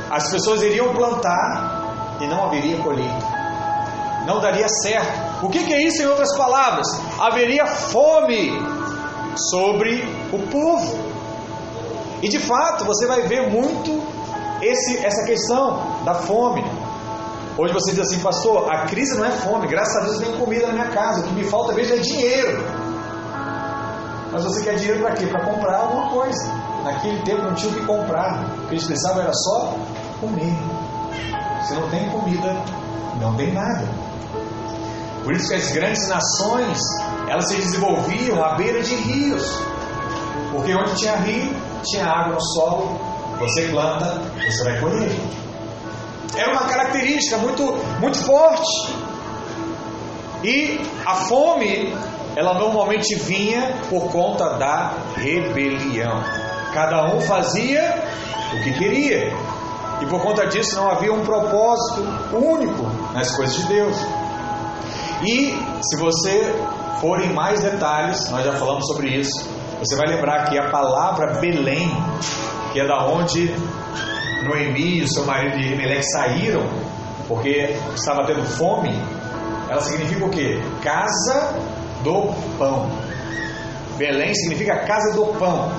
as 0.09 0.29
pessoas 0.29 0.61
iriam 0.61 0.93
plantar 0.93 2.17
e 2.21 2.27
não 2.27 2.45
haveria 2.45 2.77
colheita. 2.77 3.40
Não 4.25 4.39
daria 4.39 4.67
certo. 4.67 5.45
O 5.45 5.49
que, 5.49 5.63
que 5.63 5.73
é 5.73 5.81
isso 5.81 6.01
em 6.01 6.05
outras 6.05 6.35
palavras? 6.37 6.87
Haveria 7.19 7.65
fome 7.65 8.51
sobre 9.49 10.03
o 10.31 10.39
povo. 10.47 11.11
E 12.21 12.29
de 12.29 12.39
fato, 12.39 12.85
você 12.85 13.07
vai 13.07 13.23
ver 13.23 13.49
muito 13.49 14.01
esse, 14.61 15.03
essa 15.03 15.25
questão 15.25 16.03
da 16.03 16.15
fome. 16.15 16.63
Hoje 17.57 17.73
você 17.73 17.91
diz 17.91 17.99
assim, 17.99 18.19
pastor, 18.19 18.71
a 18.71 18.85
crise 18.85 19.17
não 19.17 19.25
é 19.25 19.31
fome, 19.31 19.67
graças 19.67 19.95
a 19.97 20.05
Deus 20.05 20.19
tem 20.19 20.37
comida 20.37 20.67
na 20.67 20.73
minha 20.73 20.89
casa, 20.89 21.21
o 21.21 21.23
que 21.23 21.33
me 21.33 21.43
falta 21.43 21.73
mesmo 21.73 21.95
é 21.95 21.99
dinheiro. 21.99 22.63
Mas 24.31 24.43
você 24.43 24.63
quer 24.63 24.75
dinheiro 24.75 25.01
para 25.01 25.11
quê? 25.15 25.27
Para 25.27 25.43
comprar 25.43 25.77
alguma 25.77 26.09
coisa. 26.09 26.53
Naquele 26.83 27.21
tempo 27.23 27.41
não 27.41 27.53
tinha 27.53 27.71
o 27.71 27.75
que 27.75 27.85
comprar, 27.85 28.45
o 28.63 28.67
que 28.67 28.75
eles 28.75 28.85
precisavam 28.85 29.21
era 29.23 29.33
só 29.33 29.75
comer. 30.21 30.55
Se 31.67 31.73
não 31.75 31.89
tem 31.89 32.09
comida, 32.09 32.55
não 33.19 33.35
tem 33.35 33.51
nada. 33.51 34.10
Por 35.31 35.37
isso 35.37 35.47
que 35.47 35.55
as 35.55 35.71
grandes 35.71 36.09
nações, 36.09 36.77
elas 37.29 37.47
se 37.47 37.55
desenvolviam 37.55 38.43
à 38.43 38.55
beira 38.55 38.83
de 38.83 38.93
rios. 38.95 39.49
Porque 40.51 40.75
onde 40.75 40.93
tinha 40.95 41.15
rio, 41.15 41.55
tinha 41.85 42.05
água 42.05 42.33
no 42.33 42.41
solo, 42.41 42.99
você 43.39 43.69
planta, 43.69 44.21
você 44.45 44.63
vai 44.65 44.81
colher. 44.81 45.17
Era 46.35 46.51
uma 46.51 46.65
característica 46.65 47.37
muito, 47.37 47.63
muito 48.01 48.17
forte. 48.17 48.93
E 50.43 50.81
a 51.05 51.15
fome, 51.15 51.95
ela 52.35 52.55
normalmente 52.55 53.15
vinha 53.15 53.73
por 53.89 54.11
conta 54.11 54.57
da 54.57 54.95
rebelião. 55.15 56.21
Cada 56.73 57.05
um 57.05 57.21
fazia 57.21 58.03
o 58.53 58.63
que 58.63 58.73
queria. 58.73 59.31
E 60.01 60.05
por 60.07 60.21
conta 60.21 60.45
disso 60.47 60.75
não 60.75 60.91
havia 60.91 61.13
um 61.13 61.23
propósito 61.23 62.01
único 62.33 62.83
nas 63.13 63.33
coisas 63.33 63.55
de 63.55 63.63
Deus. 63.67 63.95
E 65.23 65.53
se 65.83 65.97
você 65.97 66.53
for 66.99 67.21
em 67.21 67.33
mais 67.33 67.61
detalhes, 67.61 68.29
nós 68.29 68.45
já 68.45 68.53
falamos 68.53 68.85
sobre 68.87 69.09
isso, 69.09 69.49
você 69.79 69.95
vai 69.95 70.07
lembrar 70.07 70.45
que 70.45 70.57
a 70.57 70.69
palavra 70.69 71.39
Belém, 71.39 71.89
que 72.71 72.79
é 72.79 72.87
da 72.87 73.05
onde 73.07 73.53
Noemi 74.43 74.99
e 74.99 75.03
o 75.03 75.07
seu 75.07 75.25
marido 75.25 75.57
de 75.57 76.03
saíram, 76.11 76.63
porque 77.27 77.75
estava 77.95 78.25
tendo 78.25 78.43
fome, 78.43 78.91
ela 79.69 79.81
significa 79.81 80.25
o 80.25 80.29
quê? 80.29 80.59
Casa 80.83 81.55
do 82.03 82.33
pão. 82.57 82.89
Belém 83.97 84.33
significa 84.33 84.85
casa 84.85 85.15
do 85.15 85.25
pão. 85.37 85.71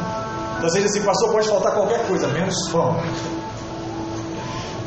Então 0.57 0.69
diz 0.69 0.85
assim, 0.85 1.03
pastor, 1.05 1.33
pode 1.33 1.49
faltar 1.49 1.75
qualquer 1.75 2.07
coisa, 2.07 2.29
menos 2.29 2.55
pão. 2.71 2.97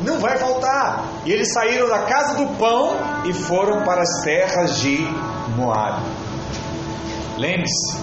Não 0.02 0.18
vai 0.18 0.36
faltar. 0.36 1.04
E 1.24 1.32
eles 1.32 1.52
saíram 1.52 1.88
da 1.88 2.00
casa 2.04 2.36
do 2.36 2.46
pão 2.58 2.96
e 3.24 3.32
foram 3.32 3.82
para 3.82 4.02
as 4.02 4.22
terras 4.24 4.80
de 4.80 4.98
Moab. 5.56 6.02
Lembre-se, 7.38 7.98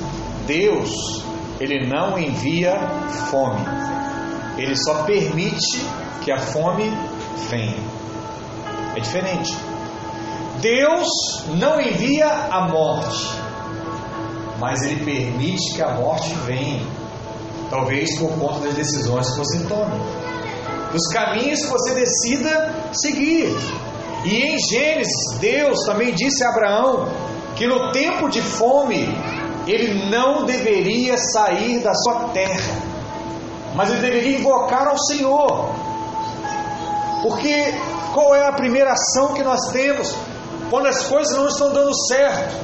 Deus, 0.46 1.24
ele 1.60 1.88
não 1.88 2.18
envia 2.18 2.76
fome. 3.30 3.62
Ele 4.58 4.76
só 4.76 5.04
permite 5.04 5.86
que 6.22 6.32
a 6.32 6.38
fome 6.38 6.90
venha. 7.50 7.84
É 8.96 9.00
diferente. 9.00 9.58
Deus 10.62 11.08
não 11.60 11.82
envia 11.82 12.28
a 12.28 12.68
morte, 12.70 13.28
mas 14.60 14.82
ele 14.84 15.04
permite 15.04 15.74
que 15.74 15.82
a 15.82 15.94
morte 15.94 16.34
venha. 16.46 16.86
Talvez 17.70 18.18
por 18.20 18.32
conta 18.38 18.68
das 18.68 18.76
decisões 18.76 19.30
que 19.32 19.38
você 19.40 19.64
tome, 19.66 20.00
dos 20.94 21.08
caminhos 21.08 21.60
que 21.60 21.68
você 21.68 21.94
decida 21.96 22.72
seguir. 22.94 23.50
E 24.24 24.44
em 24.44 24.58
Gênesis, 24.58 25.40
Deus 25.40 25.80
também 25.86 26.14
disse 26.14 26.46
a 26.46 26.50
Abraão 26.50 27.10
que 27.56 27.68
no 27.68 27.92
tempo 27.92 28.30
de 28.30 28.42
fome 28.42 29.10
ele 29.68 30.10
não 30.10 30.46
deveria 30.46 31.18
sair 31.18 31.80
da 31.80 31.94
sua 31.94 32.30
terra, 32.30 32.82
mas 33.76 33.90
ele 33.90 34.02
deveria 34.02 34.38
invocar 34.38 34.88
ao 34.88 34.98
Senhor. 34.98 35.70
Porque 37.24 37.74
qual 38.14 38.36
é 38.36 38.48
a 38.48 38.54
primeira 38.54 38.94
ação 38.94 39.34
que 39.34 39.44
nós 39.44 39.60
temos 39.72 40.14
quando 40.70 40.88
as 40.88 41.06
coisas 41.06 41.36
não 41.36 41.48
estão 41.48 41.74
dando 41.74 41.92
certo? 42.08 42.56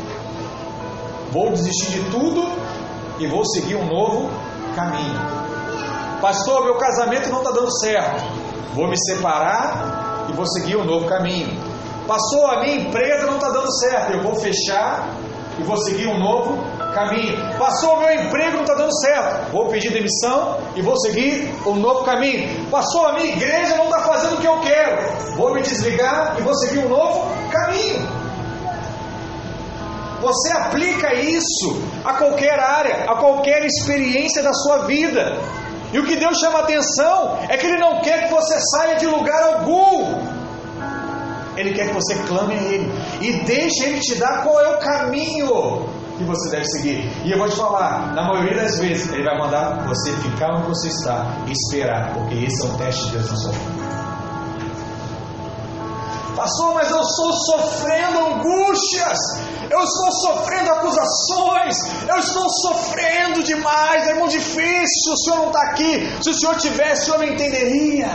Vou 1.32 1.52
desistir 1.52 1.92
de 1.92 2.10
tudo 2.12 2.48
e 3.20 3.28
vou 3.28 3.44
seguir 3.46 3.76
um 3.76 3.86
novo 3.86 4.30
caminho. 4.76 5.49
Pastor, 6.22 6.64
meu 6.66 6.76
casamento 6.78 7.30
não 7.30 7.40
está 7.40 7.52
dando 7.52 7.72
certo. 7.80 8.24
Vou 8.74 8.88
me 8.88 8.98
separar 8.98 10.26
e 10.30 10.34
vou 10.34 10.46
seguir 10.46 10.76
um 10.76 10.86
novo 10.86 11.08
caminho. 11.08 11.58
Pastor, 12.08 12.54
a 12.54 12.60
minha 12.62 12.76
empresa 12.76 13.26
não 13.26 13.36
está 13.36 13.50
dando 13.50 13.72
certo. 13.80 14.14
Eu 14.14 14.24
vou 14.24 14.36
fechar 14.36 15.08
e 15.60 15.64
vou 15.64 15.78
seguir 15.78 16.08
um 16.08 16.18
novo 16.18 16.58
caminho. 16.94 17.38
Passou 17.58 17.96
o 17.96 18.00
meu 18.00 18.14
emprego, 18.14 18.58
não 18.58 18.62
está 18.62 18.74
dando 18.74 19.00
certo. 19.00 19.52
Vou 19.52 19.68
pedir 19.68 19.92
demissão 19.92 20.58
e 20.76 20.82
vou 20.82 20.98
seguir 21.00 21.54
um 21.66 21.76
novo 21.76 22.04
caminho. 22.04 22.66
Passou 22.70 23.08
a 23.08 23.14
minha 23.14 23.34
igreja, 23.34 23.76
não 23.76 23.86
está 23.86 24.02
fazendo 24.02 24.36
o 24.36 24.38
que 24.38 24.48
eu 24.48 24.60
quero. 24.60 25.36
Vou 25.36 25.54
me 25.54 25.62
desligar 25.62 26.36
e 26.38 26.42
vou 26.42 26.56
seguir 26.56 26.80
um 26.80 26.90
novo 26.90 27.30
caminho. 27.52 28.08
Você 30.22 30.52
aplica 30.52 31.14
isso 31.14 31.82
a 32.04 32.14
qualquer 32.14 32.60
área, 32.60 33.06
a 33.10 33.16
qualquer 33.16 33.64
experiência 33.64 34.44
da 34.44 34.54
sua 34.54 34.80
vida. 34.86 35.38
E 35.92 36.00
o 36.00 36.06
que 36.06 36.16
Deus 36.16 36.38
chama 36.38 36.60
atenção 36.60 37.38
é 37.50 37.58
que 37.58 37.66
Ele 37.66 37.78
não 37.78 38.02
quer 38.02 38.28
que 38.28 38.34
você 38.34 38.60
saia 38.72 38.96
de 38.98 39.08
lugar 39.08 39.42
algum. 39.54 40.40
Ele 41.58 41.74
quer 41.74 41.88
que 41.88 41.94
você 41.94 42.16
clame 42.28 42.54
a 42.54 42.62
Ele 42.62 42.92
e 43.22 43.44
deixe 43.44 43.84
Ele 43.84 44.00
te 44.00 44.16
dar 44.16 44.44
qual 44.44 44.60
é 44.62 44.70
o 44.76 44.80
caminho 44.80 45.90
que 46.18 46.24
você 46.24 46.50
deve 46.52 46.66
seguir. 46.66 47.10
E 47.26 47.32
eu 47.32 47.38
vou 47.38 47.50
te 47.50 47.56
falar, 47.56 48.14
na 48.14 48.24
maioria 48.24 48.62
das 48.62 48.78
vezes, 48.80 49.12
Ele 49.12 49.24
vai 49.24 49.38
mandar 49.38 49.88
você 49.88 50.12
ficar 50.18 50.56
onde 50.56 50.68
você 50.68 50.90
está 50.90 51.26
e 51.48 51.52
esperar, 51.52 52.14
porque 52.14 52.36
esse 52.36 52.66
é 52.66 52.70
o 52.70 52.78
teste 52.78 53.06
de 53.06 53.12
Deus 53.14 53.32
na 53.32 53.38
sua 53.38 53.52
vida. 53.52 54.09
Pastor, 56.40 56.74
mas 56.74 56.90
eu 56.90 57.02
estou 57.02 57.34
sofrendo 57.34 58.18
angústias, 58.18 59.18
eu 59.70 59.84
estou 59.84 60.12
sofrendo 60.22 60.72
acusações, 60.72 61.76
eu 62.08 62.18
estou 62.18 62.50
sofrendo 62.50 63.44
demais, 63.44 64.08
é 64.08 64.14
muito 64.14 64.32
difícil. 64.32 65.14
O 65.14 65.18
Senhor 65.18 65.38
não 65.40 65.48
está 65.48 65.62
aqui. 65.64 66.10
Se 66.24 66.30
o 66.30 66.34
Senhor 66.34 66.56
tivesse, 66.56 67.02
o 67.02 67.06
Senhor 67.14 67.24
entenderia. 67.34 68.08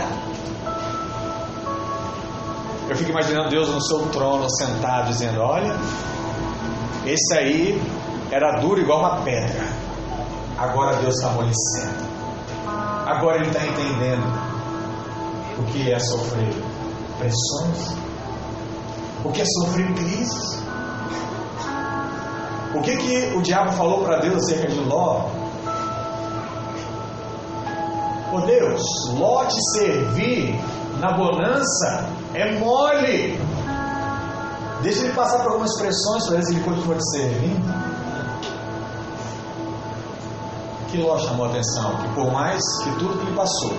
Eu 2.89 2.95
fico 2.95 3.11
imaginando 3.11 3.49
Deus 3.49 3.69
no 3.69 3.79
seu 3.79 4.07
trono, 4.09 4.49
sentado, 4.49 5.09
dizendo: 5.09 5.41
Olha, 5.41 5.75
esse 7.05 7.37
aí 7.37 7.79
era 8.31 8.59
duro 8.59 8.81
igual 8.81 9.01
uma 9.01 9.21
pedra. 9.21 9.67
Agora 10.57 10.95
Deus 10.95 11.13
está 11.13 11.29
amolecendo. 11.29 12.09
Agora 13.05 13.37
ele 13.37 13.49
está 13.49 13.63
entendendo 13.63 14.25
o 15.59 15.63
que 15.65 15.91
é 15.91 15.99
sofrer 15.99 16.55
pressões, 17.19 17.95
o 19.25 19.31
que 19.31 19.41
é 19.41 19.45
sofrer 19.45 19.91
crises. 19.95 20.63
O 22.75 22.81
que, 22.81 22.95
que 22.97 23.35
o 23.35 23.41
diabo 23.41 23.71
falou 23.71 24.03
para 24.03 24.19
Deus 24.19 24.43
acerca 24.43 24.67
de 24.67 24.79
Ló? 24.81 25.29
Oh 28.31 28.41
Deus, 28.41 28.83
Ló 29.17 29.45
te 29.45 29.55
servir 29.73 30.59
na 30.99 31.13
bonança 31.13 32.09
é 32.33 32.51
mole. 32.59 33.39
Deixa 34.83 35.05
ele 35.05 35.13
passar 35.13 35.39
por 35.39 35.53
algumas 35.53 35.75
pressões 35.77 36.27
para 36.27 36.35
ver 36.35 36.43
se 36.43 36.53
ele 36.53 36.63
continua 36.63 36.95
te 36.95 37.11
servindo. 37.11 37.85
Que 40.89 40.97
Ló 41.01 41.17
chamou 41.17 41.47
a 41.47 41.49
atenção? 41.49 41.95
Que 41.97 42.09
por 42.09 42.31
mais 42.31 42.61
que 42.83 42.89
tudo 42.99 43.17
que 43.17 43.25
ele 43.25 43.35
passou, 43.35 43.73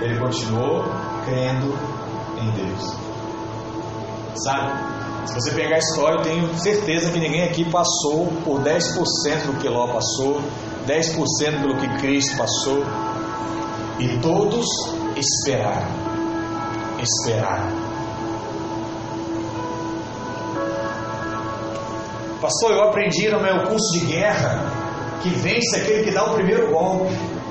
ele 0.00 0.18
continuou 0.18 0.84
crendo 1.24 1.76
em 2.40 2.50
Deus. 2.52 3.03
Sabe? 4.36 4.72
Se 5.26 5.34
você 5.34 5.52
pegar 5.52 5.76
a 5.76 5.78
história, 5.78 6.16
eu 6.16 6.22
tenho 6.22 6.58
certeza 6.58 7.10
que 7.10 7.18
ninguém 7.18 7.44
aqui 7.44 7.64
passou 7.70 8.26
por 8.44 8.60
10% 8.60 9.46
do 9.46 9.58
que 9.60 9.68
Ló 9.68 9.86
passou, 9.86 10.42
10% 10.86 11.60
pelo 11.60 11.76
que 11.76 11.88
Cristo 11.98 12.36
passou, 12.36 12.84
e 13.98 14.18
todos 14.18 14.66
esperaram. 15.16 15.88
Esperaram. 17.00 17.94
Pastor, 22.40 22.72
eu 22.72 22.82
aprendi 22.84 23.28
no 23.30 23.40
meu 23.40 23.62
curso 23.62 23.92
de 23.92 24.06
guerra 24.06 24.70
que 25.22 25.30
vence 25.30 25.76
aquele 25.76 26.04
que 26.04 26.10
dá 26.10 26.24
o 26.24 26.34
primeiro 26.34 26.70
golpe. 26.70 27.12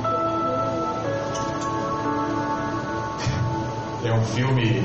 É 4.05 4.11
um 4.11 4.21
filme 4.21 4.83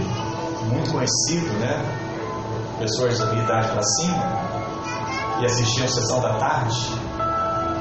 muito 0.69 0.91
conhecido, 0.93 1.47
né? 1.59 1.83
Pessoas 2.79 3.19
da 3.19 3.27
minha 3.27 3.43
idade 3.43 3.69
para 3.69 3.83
cima 3.83 4.49
e 5.41 5.45
assistiam 5.47 5.87
a 5.87 5.89
sessão 5.89 6.21
da 6.21 6.35
tarde, 6.35 6.77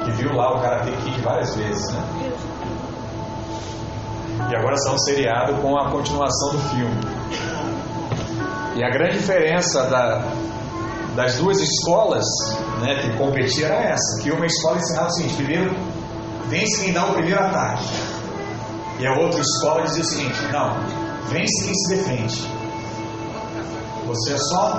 que 0.04 0.10
viu 0.12 0.32
lá 0.34 0.56
o 0.56 0.60
Karate 0.60 0.90
Kid 1.04 1.20
várias 1.20 1.54
vezes, 1.54 1.92
né? 1.92 2.32
E 4.50 4.56
agora 4.56 4.76
são 4.78 4.96
seriado 4.98 5.54
com 5.60 5.76
a 5.78 5.90
continuação 5.90 6.52
do 6.52 6.58
filme. 6.70 7.00
E 8.76 8.84
a 8.84 8.90
grande 8.90 9.18
diferença 9.18 9.84
da, 9.84 10.22
das 11.14 11.36
duas 11.36 11.60
escolas 11.60 12.24
né, 12.80 12.94
que 13.02 13.16
competiam 13.18 13.68
era 13.68 13.90
essa, 13.90 14.22
que 14.22 14.30
uma 14.30 14.46
escola 14.46 14.78
ensinava 14.78 15.08
o 15.08 15.10
seguinte, 15.10 15.34
primeiro 15.34 15.76
vence 16.48 16.82
quem 16.82 16.92
dá 16.92 17.06
o 17.06 17.12
primeiro 17.12 17.40
ataque. 17.40 17.84
E 19.00 19.06
a 19.06 19.12
outra 19.18 19.40
escola 19.40 19.82
dizia 19.82 20.02
o 20.02 20.06
seguinte, 20.06 20.40
não, 20.52 20.76
vence 21.28 21.64
quem 21.64 21.74
se 21.74 21.96
defende. 21.96 22.57
Você 24.08 24.38
só 24.38 24.72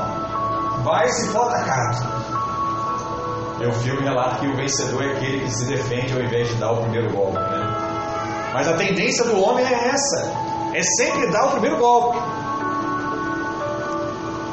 vai 0.84 1.08
se 1.08 1.28
for 1.30 1.44
atacado. 1.44 2.20
E 3.62 3.68
o 3.68 3.74
filme 3.74 4.02
relata 4.02 4.38
que 4.38 4.48
o 4.48 4.56
vencedor 4.56 5.04
é 5.04 5.12
aquele 5.12 5.42
que 5.42 5.52
se 5.52 5.65
defende 5.68 6.13
ao 6.13 6.20
invés 6.20 6.48
de 6.48 6.56
dar 6.56 6.72
o 6.72 6.78
primeiro 6.78 7.13
golpe. 7.13 7.38
Né? 7.38 8.50
Mas 8.54 8.68
a 8.68 8.74
tendência 8.74 9.24
do 9.26 9.39
homem 9.39 9.63
é 9.63 9.89
essa: 9.89 10.32
é 10.74 10.82
sempre 10.98 11.32
dar 11.32 11.46
o 11.46 11.52
primeiro 11.52 11.78
golpe. 11.78 12.18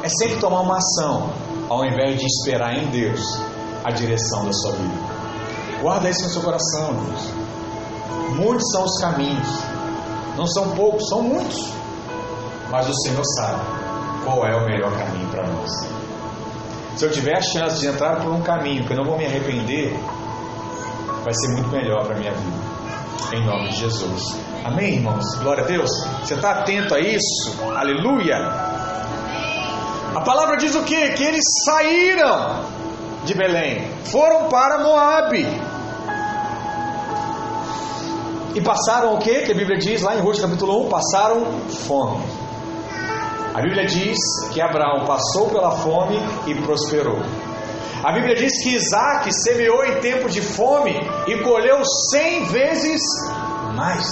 É 0.03 0.09
sempre 0.09 0.37
tomar 0.39 0.61
uma 0.61 0.77
ação, 0.77 1.33
ao 1.69 1.83
invés 1.83 2.19
de 2.19 2.27
esperar 2.27 2.77
em 2.77 2.85
Deus 2.91 3.19
a 3.83 3.89
direção 3.89 4.45
da 4.45 4.53
sua 4.53 4.73
vida. 4.73 5.17
Guarda 5.81 6.07
isso 6.07 6.23
no 6.23 6.29
seu 6.29 6.41
coração, 6.43 6.93
Deus. 6.93 7.33
Muitos 8.35 8.69
são 8.71 8.83
os 8.83 9.01
caminhos, 9.01 9.47
não 10.37 10.45
são 10.45 10.69
poucos, 10.75 11.09
são 11.09 11.23
muitos. 11.23 11.73
Mas 12.69 12.87
o 12.87 12.93
Senhor 13.01 13.23
sabe 13.37 13.76
qual 14.27 14.45
é 14.45 14.53
o 14.53 14.65
melhor 14.65 14.91
caminho 14.91 15.29
para 15.29 15.47
nós. 15.47 15.71
Se 16.97 17.05
eu 17.05 17.11
tiver 17.11 17.37
a 17.37 17.41
chance 17.41 17.79
de 17.79 17.87
entrar 17.87 18.17
por 18.17 18.29
um 18.29 18.41
caminho 18.41 18.83
que 18.85 18.91
eu 18.91 18.97
não 18.97 19.05
vou 19.05 19.17
me 19.17 19.25
arrepender, 19.25 19.97
vai 21.23 21.33
ser 21.33 21.53
muito 21.53 21.69
melhor 21.69 22.03
para 22.05 22.15
a 22.15 22.19
minha 22.19 22.33
vida. 22.33 22.67
Em 23.33 23.45
nome 23.45 23.69
de 23.69 23.77
Jesus. 23.77 24.37
Amém, 24.65 24.95
irmãos? 24.95 25.23
Glória 25.35 25.63
a 25.63 25.67
Deus. 25.67 25.89
Você 26.21 26.33
está 26.33 26.59
atento 26.59 26.93
a 26.93 26.99
isso? 26.99 27.57
Aleluia. 27.73 28.35
A 30.13 30.21
palavra 30.25 30.57
diz 30.57 30.75
o 30.75 30.83
quê? 30.83 31.11
Que 31.11 31.23
eles 31.23 31.43
saíram 31.65 32.65
de 33.23 33.33
Belém, 33.33 33.89
foram 34.05 34.49
para 34.49 34.79
Moabe. 34.79 35.45
E 38.55 38.61
passaram 38.61 39.13
o 39.13 39.19
quê? 39.19 39.43
Que 39.43 39.51
a 39.53 39.55
Bíblia 39.55 39.77
diz 39.77 40.01
lá 40.01 40.15
em 40.15 40.19
Ruth 40.19 40.41
capítulo 40.41 40.85
1, 40.87 40.89
passaram 40.89 41.45
fome. 41.69 42.46
A 43.57 43.61
Bíblia 43.61 43.87
diz 43.87 44.19
que 44.53 44.61
Abraão 44.61 45.03
passou 45.07 45.49
pela 45.49 45.71
fome 45.71 46.15
e 46.45 46.53
prosperou. 46.61 47.17
A 48.03 48.11
Bíblia 48.11 48.35
diz 48.35 48.51
que 48.61 48.75
Isaac 48.75 49.33
semeou 49.33 49.83
em 49.83 49.99
tempo 49.99 50.29
de 50.29 50.43
fome 50.43 50.93
e 51.25 51.41
colheu 51.41 51.81
cem 52.11 52.45
vezes 52.45 53.01
mais. 53.75 54.05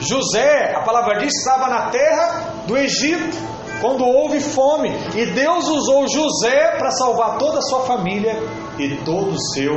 José, 0.00 0.74
a 0.74 0.80
palavra 0.80 1.20
diz, 1.20 1.32
estava 1.32 1.68
na 1.68 1.90
terra 1.90 2.64
do 2.66 2.76
Egito 2.76 3.38
quando 3.80 4.04
houve 4.04 4.40
fome 4.40 4.90
e 5.14 5.24
Deus 5.26 5.68
usou 5.68 6.08
José 6.08 6.76
para 6.76 6.90
salvar 6.90 7.38
toda 7.38 7.58
a 7.58 7.62
sua 7.62 7.82
família 7.82 8.36
e 8.80 8.96
todo 9.04 9.30
o 9.30 9.40
seu 9.52 9.76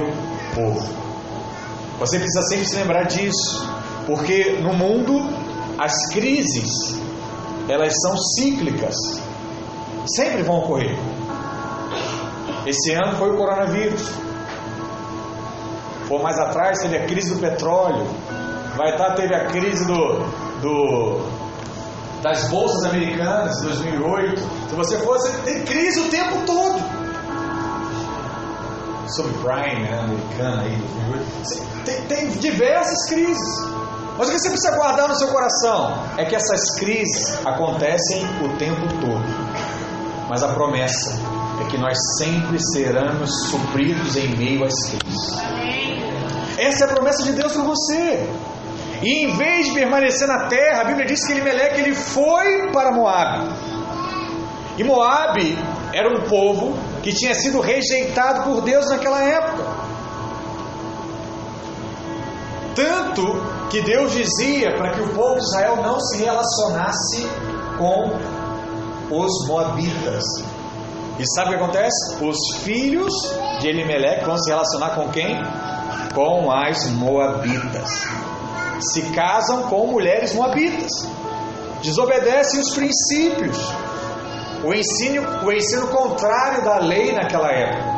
povo. 0.55 0.83
Você 1.99 2.17
precisa 2.17 2.41
sempre 2.49 2.65
se 2.65 2.75
lembrar 2.75 3.03
disso, 3.03 3.71
porque 4.07 4.57
no 4.63 4.73
mundo 4.73 5.29
as 5.77 5.93
crises 6.11 7.05
elas 7.69 7.93
são 8.01 8.17
cíclicas, 8.17 8.95
sempre 10.05 10.43
vão 10.43 10.59
ocorrer. 10.59 10.97
Esse 12.65 12.93
ano 12.93 13.17
foi 13.17 13.29
o 13.31 13.37
coronavírus. 13.37 14.01
Por 16.07 16.21
mais 16.21 16.39
atrás 16.39 16.79
teve 16.79 16.97
a 16.97 17.05
crise 17.05 17.33
do 17.33 17.39
petróleo. 17.39 18.05
Vai 18.75 18.91
estar 18.91 19.13
teve 19.15 19.33
a 19.33 19.45
crise 19.47 19.85
do, 19.85 20.19
do 20.61 21.21
das 22.21 22.47
bolsas 22.49 22.85
americanas 22.85 23.57
em 23.59 23.65
2008. 23.65 24.41
Se 24.69 24.75
você 24.75 24.97
você 24.97 25.37
tem 25.39 25.63
crise 25.63 25.99
o 25.99 26.09
tempo 26.09 26.45
todo. 26.45 27.07
Subprime 29.07 29.83
né, 29.83 29.99
americana 29.99 30.63
aí, 30.63 30.75
2008. 30.75 31.85
Tem, 31.85 32.01
tem 32.03 32.29
diversas 32.31 33.09
crises. 33.09 33.86
Mas 34.17 34.29
o 34.29 34.31
que 34.31 34.39
você 34.39 34.49
precisa 34.49 34.75
guardar 34.75 35.07
no 35.07 35.15
seu 35.15 35.27
coração 35.27 36.03
é 36.17 36.25
que 36.25 36.35
essas 36.35 36.75
crises 36.79 37.45
acontecem 37.45 38.25
o 38.43 38.57
tempo 38.57 38.81
todo. 38.99 39.23
Mas 40.27 40.43
a 40.43 40.49
promessa 40.49 41.19
é 41.61 41.65
que 41.69 41.77
nós 41.77 41.97
sempre 42.17 42.57
seremos 42.73 43.29
supridos 43.49 44.15
em 44.17 44.35
meio 44.35 44.65
às 44.65 44.73
crises. 44.89 45.37
Essa 46.57 46.85
é 46.85 46.87
a 46.87 46.93
promessa 46.93 47.23
de 47.23 47.33
Deus 47.33 47.53
para 47.53 47.63
você. 47.63 48.27
E 49.03 49.25
em 49.25 49.37
vez 49.37 49.67
de 49.67 49.73
permanecer 49.73 50.27
na 50.27 50.47
terra, 50.47 50.81
a 50.81 50.85
Bíblia 50.85 51.05
diz 51.05 51.23
que 51.25 51.33
Elimelec 51.33 51.79
ele 51.79 51.93
foi 51.93 52.71
para 52.71 52.91
Moab. 52.91 53.53
E 54.77 54.83
Moab 54.83 55.37
era 55.93 56.09
um 56.09 56.27
povo 56.27 56.77
que 57.03 57.13
tinha 57.13 57.35
sido 57.35 57.59
rejeitado 57.59 58.43
por 58.43 58.61
Deus 58.61 58.89
naquela 58.89 59.21
época. 59.23 59.63
Tanto 62.75 63.56
que 63.69 63.81
Deus 63.81 64.13
dizia 64.13 64.75
para 64.77 64.91
que 64.91 65.01
o 65.01 65.13
povo 65.13 65.35
de 65.35 65.43
Israel 65.43 65.77
não 65.77 65.99
se 65.99 66.23
relacionasse 66.23 67.27
com 67.77 68.11
os 69.11 69.47
Moabitas. 69.47 70.23
E 71.19 71.25
sabe 71.33 71.47
o 71.47 71.57
que 71.57 71.63
acontece? 71.63 72.23
Os 72.23 72.37
filhos 72.63 73.13
de 73.59 73.67
Elimelec 73.67 74.23
vão 74.23 74.37
se 74.37 74.49
relacionar 74.49 74.91
com 74.91 75.09
quem? 75.09 75.35
Com 76.13 76.51
as 76.51 76.89
Moabitas. 76.91 77.89
Se 78.79 79.01
casam 79.11 79.63
com 79.63 79.87
mulheres 79.87 80.33
Moabitas. 80.33 80.91
Desobedecem 81.81 82.59
os 82.59 82.73
princípios. 82.73 83.57
O 84.63 84.73
ensino, 84.73 85.23
o 85.45 85.51
ensino 85.51 85.87
contrário 85.87 86.63
da 86.63 86.79
lei 86.79 87.11
naquela 87.13 87.51
época. 87.51 87.97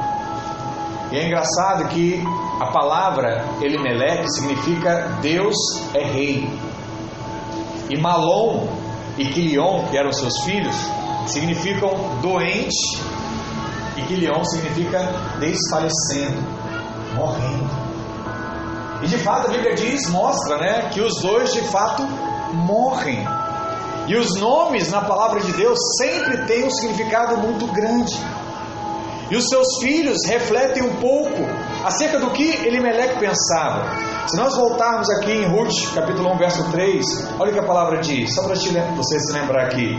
E 1.12 1.18
é 1.18 1.26
engraçado 1.26 1.88
que 1.90 2.24
a 2.60 2.68
palavra 2.68 3.46
Elimelec 3.62 4.30
significa 4.34 5.18
Deus 5.22 5.56
é 5.94 6.04
rei. 6.04 6.50
E 7.90 7.98
Malom 7.98 8.68
e 9.18 9.26
Quilion, 9.30 9.86
que 9.90 9.98
eram 9.98 10.12
seus 10.12 10.44
filhos, 10.44 10.76
significam 11.26 12.20
doente 12.22 13.02
e 13.96 14.02
Quilion 14.02 14.44
significa 14.44 15.00
desfalecendo, 15.40 16.42
morrendo. 17.16 17.70
E 19.04 19.08
de 19.08 19.18
fato 19.18 19.48
a 19.48 19.52
Bíblia 19.52 19.76
diz, 19.76 20.10
mostra, 20.10 20.58
né, 20.58 20.90
que 20.94 21.00
os 21.00 21.22
dois 21.22 21.54
de 21.54 21.62
fato 21.62 22.04
morrem. 22.54 23.26
E 24.08 24.18
os 24.18 24.36
nomes 24.36 24.92
na 24.92 25.02
palavra 25.02 25.40
de 25.40 25.54
Deus 25.54 25.78
sempre 25.98 26.46
têm 26.46 26.66
um 26.66 26.70
significado 26.70 27.38
muito 27.38 27.68
grande. 27.68 28.20
E 29.32 29.36
os 29.36 29.48
seus 29.48 29.78
filhos 29.80 30.26
refletem 30.26 30.84
um 30.84 30.96
pouco 30.96 31.48
acerca 31.84 32.20
do 32.20 32.30
que 32.32 32.50
Elimelec 32.66 33.18
pensava. 33.20 33.86
Se 34.28 34.38
nós 34.38 34.56
voltarmos 34.56 35.10
aqui 35.12 35.32
em 35.32 35.46
Ruth, 35.46 35.94
capítulo 35.96 36.34
1, 36.34 36.38
verso 36.38 36.72
3, 36.72 37.06
olha 37.40 37.52
o 37.52 37.54
que 37.54 37.60
a 37.60 37.66
palavra 37.66 38.00
diz, 38.00 38.34
só 38.36 38.44
para 38.44 38.56
você 38.56 39.20
se 39.20 39.34
lembrar 39.34 39.66
aqui. 39.66 39.98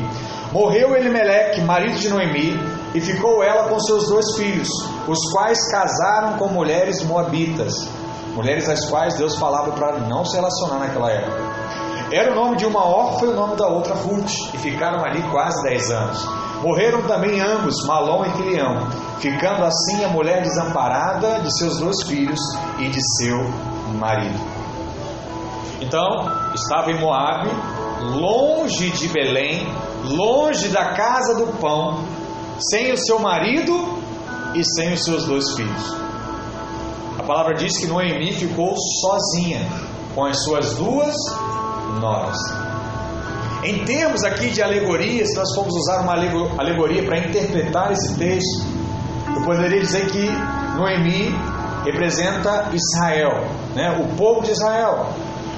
Morreu 0.53 0.97
Elimelec, 0.97 1.61
marido 1.63 1.99
de 1.99 2.09
Noemi, 2.09 2.59
e 2.95 3.01
ficou 3.01 3.43
ela 3.43 3.69
com 3.69 3.79
seus 3.81 4.09
dois 4.09 4.37
filhos, 4.37 4.69
os 5.07 5.19
quais 5.33 5.71
casaram 5.71 6.37
com 6.39 6.49
mulheres 6.49 7.05
moabitas, 7.05 7.73
mulheres 8.35 8.69
às 8.69 8.89
quais 8.89 9.15
Deus 9.15 9.37
falava 9.37 9.73
para 9.73 9.99
não 10.01 10.25
se 10.25 10.37
relacionar 10.37 10.79
naquela 10.79 11.11
época. 11.11 11.41
Era 12.13 12.33
o 12.33 12.35
nome 12.35 12.57
de 12.57 12.67
uma 12.67 12.85
órfã 12.85 13.27
e 13.27 13.29
o 13.29 13.37
nome 13.37 13.57
da 13.57 13.69
outra 13.69 13.95
Ruth, 13.95 14.33
e 14.53 14.59
ficaram 14.59 15.05
ali 15.05 15.23
quase 15.31 15.63
dez 15.63 15.91
anos. 15.91 16.50
Morreram 16.63 17.03
também 17.03 17.41
ambos, 17.41 17.75
Malom 17.87 18.25
e 18.27 18.33
Quilião, 18.33 18.87
ficando 19.19 19.65
assim 19.65 20.05
a 20.05 20.09
mulher 20.09 20.43
desamparada 20.43 21.41
de 21.41 21.57
seus 21.59 21.79
dois 21.79 22.03
filhos 22.03 22.41
e 22.79 22.89
de 22.89 23.01
seu 23.17 23.39
marido. 23.99 24.39
Então, 25.81 26.05
estava 26.55 26.91
em 26.91 27.01
Moabe, 27.01 27.49
longe 28.03 28.91
de 28.91 29.09
Belém, 29.09 29.67
longe 30.05 30.69
da 30.69 30.93
casa 30.93 31.35
do 31.35 31.59
pão, 31.59 32.05
sem 32.71 32.93
o 32.93 32.99
seu 32.99 33.19
marido 33.19 33.99
e 34.55 34.63
sem 34.63 34.93
os 34.93 35.03
seus 35.03 35.25
dois 35.25 35.53
filhos. 35.53 35.97
A 37.19 37.23
palavra 37.23 37.55
diz 37.55 37.79
que 37.79 37.87
Noemi 37.87 38.33
ficou 38.33 38.75
sozinha 39.01 39.67
com 40.15 40.25
as 40.27 40.43
suas 40.45 40.75
duas 40.75 41.15
noras. 42.01 42.37
Em 43.63 43.85
termos 43.85 44.25
aqui 44.25 44.51
de 44.51 44.63
alegoria, 44.63 45.25
se 45.27 45.37
nós 45.37 45.55
formos 45.55 45.75
usar 45.77 46.01
uma 46.01 46.15
alegoria 46.15 47.05
para 47.05 47.19
interpretar 47.19 47.93
esse 47.93 48.17
texto, 48.17 48.67
eu 49.37 49.43
poderia 49.43 49.81
dizer 49.81 50.07
que 50.11 50.27
Noemi 50.77 51.35
representa 51.85 52.71
Israel, 52.73 53.45
né? 53.75 53.99
o 54.01 54.17
povo 54.17 54.43
de 54.43 54.53
Israel, 54.53 55.09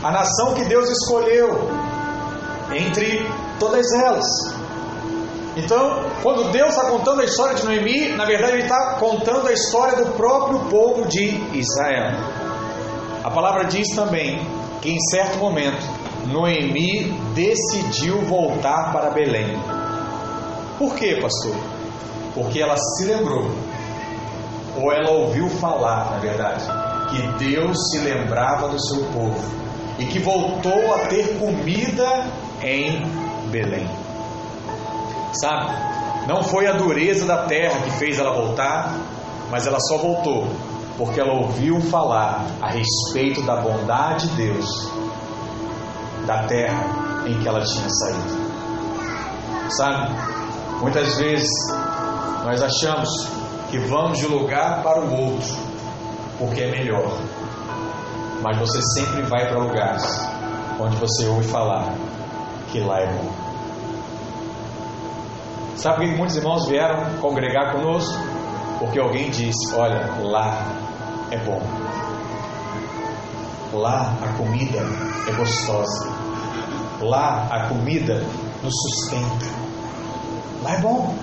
a 0.03 0.11
nação 0.11 0.55
que 0.55 0.65
Deus 0.65 0.88
escolheu 0.91 1.71
entre 2.75 3.25
todas 3.61 3.87
elas. 3.93 4.27
Então, 5.57 6.07
quando 6.23 6.51
Deus 6.51 6.71
está 6.71 6.88
contando 6.91 7.21
a 7.21 7.25
história 7.25 7.55
de 7.55 7.65
Noemi, 7.65 8.09
na 8.17 8.25
verdade 8.25 8.55
Ele 8.55 8.62
está 8.62 8.97
contando 8.99 9.47
a 9.47 9.53
história 9.53 10.03
do 10.03 10.12
próprio 10.12 10.59
povo 10.71 11.07
de 11.07 11.41
Israel. 11.57 12.19
A 13.23 13.31
palavra 13.31 13.65
diz 13.67 13.87
também 13.95 14.41
que 14.81 14.91
em 14.91 14.99
certo 15.11 15.38
momento 15.38 15.87
Noemi 16.27 17.13
decidiu 17.35 18.21
voltar 18.23 18.93
para 18.93 19.11
Belém. 19.11 19.59
Por 20.79 20.95
quê, 20.95 21.19
pastor? 21.21 21.57
Porque 22.35 22.61
ela 22.61 22.77
se 22.77 23.05
lembrou, 23.05 23.51
ou 24.77 24.93
ela 24.93 25.11
ouviu 25.11 25.49
falar, 25.49 26.13
na 26.13 26.19
verdade, 26.19 26.65
que 27.11 27.45
Deus 27.45 27.77
se 27.91 27.99
lembrava 27.99 28.69
do 28.69 28.81
seu 28.81 29.05
povo 29.07 29.43
e 29.99 30.07
que 30.07 30.19
voltou 30.19 30.95
a 30.95 31.07
ter 31.09 31.39
comida 31.39 32.27
em 32.63 33.03
Belém. 33.51 33.87
Sabe? 35.41 35.73
Não 36.27 36.43
foi 36.43 36.67
a 36.67 36.73
dureza 36.73 37.27
da 37.27 37.45
terra 37.45 37.81
que 37.83 37.91
fez 37.93 38.19
ela 38.19 38.33
voltar, 38.33 38.97
mas 39.51 39.67
ela 39.67 39.79
só 39.81 39.99
voltou 39.99 40.47
porque 40.97 41.21
ela 41.21 41.33
ouviu 41.33 41.81
falar 41.81 42.47
a 42.61 42.69
respeito 42.69 43.43
da 43.43 43.57
bondade 43.57 44.29
de 44.29 44.37
Deus 44.37 44.93
da 46.27 46.45
terra 46.45 46.85
em 47.27 47.39
que 47.41 47.49
ela 47.49 47.61
tinha 47.61 47.89
saído. 47.89 49.71
Sabe? 49.71 50.15
Muitas 50.81 51.17
vezes 51.17 51.51
nós 52.45 52.63
achamos 52.63 53.09
que 53.71 53.79
vamos 53.79 54.19
de 54.19 54.27
um 54.27 54.39
lugar 54.39 54.83
para 54.83 55.01
o 55.01 55.33
outro 55.33 55.73
porque 56.39 56.63
é 56.63 56.71
melhor. 56.71 57.19
Mas 58.43 58.59
você 58.59 58.81
sempre 58.95 59.23
vai 59.23 59.47
para 59.49 59.59
lugares 59.59 60.05
onde 60.81 60.97
você 60.97 61.27
ouve 61.29 61.47
falar 61.47 61.95
que 62.71 62.81
lá 62.81 63.01
é 63.01 63.07
bom. 63.07 63.31
Sabe 65.77 65.97
por 65.97 66.05
que 66.05 66.17
muitos 66.17 66.37
irmãos 66.37 66.67
vieram 66.67 67.19
congregar 67.21 67.73
conosco? 67.73 68.15
Porque 68.79 68.99
alguém 68.99 69.31
disse: 69.31 69.75
Olha, 69.75 70.11
lá 70.23 70.67
é 71.31 71.37
bom. 71.39 71.61
Lá 73.73 74.19
a 74.23 74.37
comida 74.37 74.81
é 75.27 75.33
gostosa. 75.33 76.11
Lá 77.01 77.49
a 77.51 77.69
comida 77.69 78.23
nos 78.63 78.75
sustenta. 78.83 79.47
Lá 80.63 80.75
é 80.75 80.79
bom. 80.79 81.15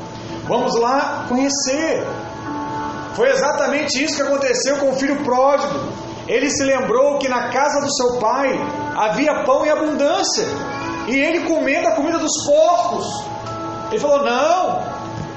Vamos 0.48 0.76
lá 0.80 1.26
conhecer. 1.30 2.04
Foi 3.14 3.30
exatamente 3.30 4.04
isso 4.04 4.16
que 4.16 4.22
aconteceu 4.24 4.78
com 4.78 4.90
o 4.90 4.96
filho 4.96 5.24
pródigo. 5.24 5.80
Ele 6.28 6.50
se 6.50 6.64
lembrou 6.64 7.20
que 7.20 7.28
na 7.28 7.50
casa 7.50 7.82
do 7.82 7.94
seu 7.94 8.20
pai 8.20 8.50
havia 8.98 9.44
pão 9.44 9.66
em 9.66 9.70
abundância. 9.70 10.46
E 11.08 11.16
ele 11.16 11.48
comendo 11.48 11.88
a 11.88 11.96
comida 11.96 12.18
dos 12.18 12.46
porcos. 12.46 13.06
Ele 13.92 14.00
falou: 14.00 14.24
Não, 14.24 14.82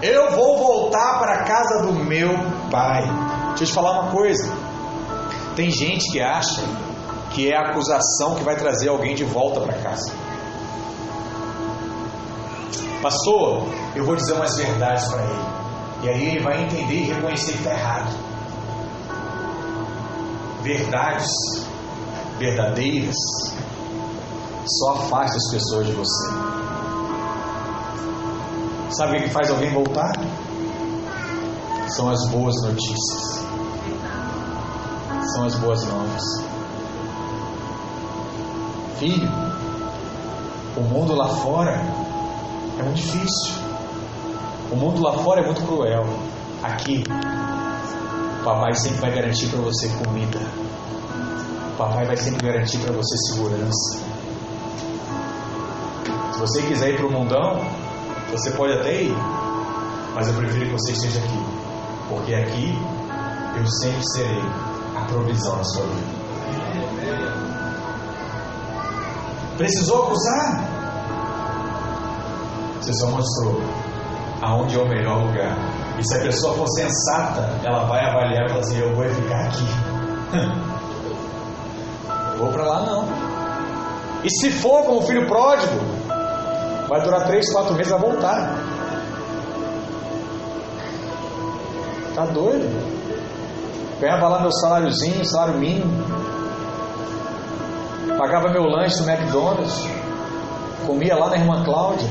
eu 0.03 0.31
vou 0.31 0.57
voltar 0.59 1.19
para 1.19 1.35
a 1.35 1.45
casa 1.45 1.87
do 1.87 1.93
meu 1.93 2.31
pai. 2.71 3.03
Deixa 3.49 3.65
eu 3.65 3.67
te 3.67 3.73
falar 3.73 4.01
uma 4.01 4.11
coisa. 4.13 4.51
Tem 5.55 5.71
gente 5.71 6.11
que 6.11 6.21
acha 6.21 6.63
que 7.35 7.51
é 7.51 7.57
a 7.57 7.71
acusação 7.71 8.35
que 8.37 8.45
vai 8.45 8.57
trazer 8.57 8.89
alguém 8.89 9.15
de 9.15 9.25
volta 9.25 9.61
para 9.61 9.75
casa. 9.75 10.13
Pastor, 13.01 13.67
eu 13.97 14.05
vou 14.05 14.15
dizer 14.15 14.35
umas 14.35 14.57
verdades 14.57 15.09
para 15.09 15.23
ele. 15.23 15.45
E 16.03 16.09
aí 16.09 16.29
ele 16.29 16.41
vai 16.41 16.63
entender 16.63 16.95
e 16.95 17.13
reconhecer 17.13 17.53
que 17.53 17.59
está 17.59 17.71
errado. 17.71 18.13
Verdades 20.63 21.31
verdadeiras 22.39 23.17
só 24.79 24.93
afastam 24.93 25.37
as 25.37 25.51
pessoas 25.51 25.87
de 25.87 25.93
você. 25.93 26.33
Sabe 28.91 29.19
o 29.19 29.23
que 29.23 29.31
faz 29.31 29.51
alguém 29.51 29.73
voltar? 29.73 30.13
São 31.89 32.11
as 32.11 32.25
boas 32.29 32.55
notícias. 32.63 33.45
São 35.35 35.45
as 35.47 35.55
boas 35.57 35.83
novas 35.85 36.52
filho, 38.99 39.29
o 40.77 40.81
mundo 40.81 41.15
lá 41.15 41.29
fora 41.29 41.73
é 42.79 42.83
muito 42.83 42.97
difícil. 42.97 43.55
O 44.71 44.77
mundo 44.77 45.03
lá 45.03 45.13
fora 45.19 45.41
é 45.41 45.45
muito 45.45 45.63
cruel. 45.63 46.05
Aqui, 46.63 47.05
o 48.41 48.45
papai 48.45 48.75
sempre 48.75 49.01
vai 49.01 49.15
garantir 49.15 49.49
para 49.49 49.61
você 49.61 49.89
comida. 49.89 50.39
O 51.73 51.77
papai 51.77 52.07
vai 52.07 52.17
sempre 52.17 52.47
garantir 52.47 52.79
para 52.79 52.93
você 52.93 53.17
segurança. 53.33 54.01
Se 56.33 56.41
você 56.41 56.63
quiser 56.63 56.91
ir 56.91 56.97
para 56.97 57.07
o 57.07 57.13
mundão, 57.13 57.61
você 58.31 58.51
pode 58.53 58.73
até 58.73 59.03
ir, 59.03 59.17
mas 60.15 60.29
eu 60.29 60.35
prefiro 60.35 60.67
que 60.67 60.73
você 60.73 60.93
esteja 60.93 61.19
aqui, 61.19 61.45
porque 62.09 62.35
aqui 62.35 62.79
eu 63.59 63.67
sempre 63.67 64.03
serei 64.15 64.43
a 64.97 65.05
provisão 65.05 65.57
na 65.57 65.65
sua 65.65 65.83
vida. 65.83 66.22
Precisou 69.63 70.03
acusar? 70.03 70.69
Você 72.81 72.93
só 72.95 73.13
mostrou 73.13 73.63
aonde 74.43 74.77
é 74.77 74.83
o 74.83 74.89
melhor 74.89 75.25
lugar. 75.25 75.57
E 76.01 76.05
se 76.05 76.17
a 76.17 76.23
pessoa 76.23 76.57
for 76.57 76.67
sensata, 76.71 77.49
ela 77.65 77.85
vai 77.85 78.05
avaliar 78.05 78.45
e 78.45 78.49
falar 78.49 78.61
assim: 78.61 78.81
eu 78.81 78.93
vou 78.93 79.09
ficar 79.09 79.45
aqui. 79.45 79.65
vou 82.39 82.49
para 82.49 82.65
lá 82.65 82.87
não. 82.87 83.05
E 84.25 84.31
se 84.31 84.51
for 84.51 84.85
como 84.85 85.03
filho 85.03 85.29
pródigo, 85.29 85.79
vai 86.89 87.01
durar 87.03 87.29
três, 87.29 87.49
quatro 87.53 87.75
meses 87.75 87.93
a 87.93 87.99
voltar. 87.99 88.59
Tá 92.17 92.27
doido? 92.27 92.69
Ganhava 94.01 94.27
lá 94.27 94.41
meu 94.41 94.51
saláriozinho, 94.51 95.25
salário 95.25 95.55
mínimo. 95.55 96.22
Pagava 98.23 98.51
meu 98.51 98.63
lanche 98.63 99.03
no 99.03 99.11
McDonald's. 99.11 99.75
Comia 100.87 101.17
lá 101.17 101.31
na 101.31 101.39
irmã 101.39 101.65
Cláudia. 101.65 102.09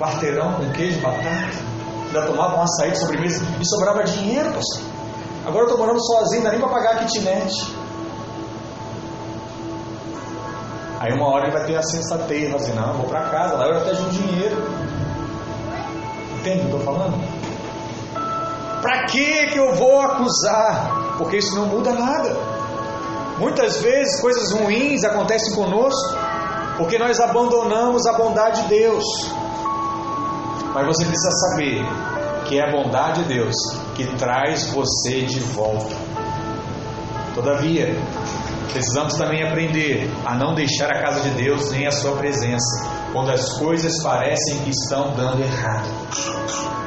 Quarteirão 0.00 0.54
com 0.54 0.70
queijo, 0.70 0.98
batata. 1.02 1.58
Ainda 2.06 2.22
tomava 2.22 2.56
um 2.56 2.62
açaí 2.62 2.92
de 2.92 2.98
sobremesa 2.98 3.44
e 3.60 3.68
sobrava 3.68 4.02
dinheiro, 4.04 4.50
pastor. 4.50 4.82
Agora 5.44 5.64
eu 5.64 5.68
estou 5.68 5.78
morando 5.78 6.02
sozinho, 6.02 6.42
não 6.42 6.44
dá 6.44 6.56
nem 6.56 6.60
para 6.60 6.70
pagar 6.70 6.92
a 6.92 7.04
kitnet. 7.04 7.52
Aí 10.98 11.12
uma 11.12 11.28
hora 11.28 11.48
ele 11.48 11.52
vai 11.52 11.66
ter 11.66 11.76
a 11.76 11.82
sensatez, 11.82 12.50
vai 12.50 12.58
assim, 12.58 12.72
não, 12.72 12.94
vou 12.94 13.10
para 13.10 13.28
casa, 13.28 13.56
lá 13.56 13.66
eu 13.66 13.76
até 13.76 13.92
junto 13.92 14.08
dinheiro. 14.08 14.56
Entende 16.38 16.60
o 16.60 16.64
que 16.64 16.72
eu 16.72 16.78
estou 16.78 16.94
falando? 16.94 17.22
Para 18.80 19.04
que 19.04 19.48
que 19.48 19.58
eu 19.58 19.74
vou 19.74 20.00
acusar? 20.00 21.16
Porque 21.18 21.36
isso 21.36 21.54
não 21.54 21.66
muda 21.66 21.92
nada. 21.92 22.57
Muitas 23.38 23.80
vezes 23.80 24.20
coisas 24.20 24.52
ruins 24.52 25.04
acontecem 25.04 25.54
conosco 25.54 26.16
porque 26.76 26.98
nós 26.98 27.18
abandonamos 27.20 28.06
a 28.06 28.12
bondade 28.14 28.62
de 28.62 28.68
Deus. 28.68 29.04
Mas 30.74 30.86
você 30.86 31.04
precisa 31.04 31.30
saber 31.50 31.84
que 32.46 32.58
é 32.58 32.68
a 32.68 32.70
bondade 32.70 33.22
de 33.22 33.34
Deus 33.34 33.54
que 33.94 34.06
traz 34.16 34.70
você 34.72 35.22
de 35.22 35.40
volta. 35.40 35.94
Todavia, 37.34 37.96
precisamos 38.72 39.14
também 39.14 39.46
aprender 39.46 40.10
a 40.24 40.34
não 40.34 40.54
deixar 40.54 40.90
a 40.90 41.00
casa 41.00 41.20
de 41.20 41.30
Deus 41.30 41.70
nem 41.70 41.86
a 41.86 41.92
sua 41.92 42.16
presença 42.16 42.88
quando 43.12 43.30
as 43.30 43.58
coisas 43.58 44.02
parecem 44.02 44.58
que 44.64 44.70
estão 44.70 45.14
dando 45.14 45.42
errado. 45.42 46.77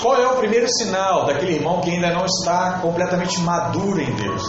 Qual 0.00 0.16
é 0.16 0.26
o 0.26 0.36
primeiro 0.36 0.66
sinal 0.78 1.26
daquele 1.26 1.56
irmão 1.56 1.82
que 1.82 1.90
ainda 1.90 2.10
não 2.10 2.24
está 2.24 2.78
completamente 2.80 3.38
maduro 3.40 4.00
em 4.00 4.10
Deus? 4.14 4.42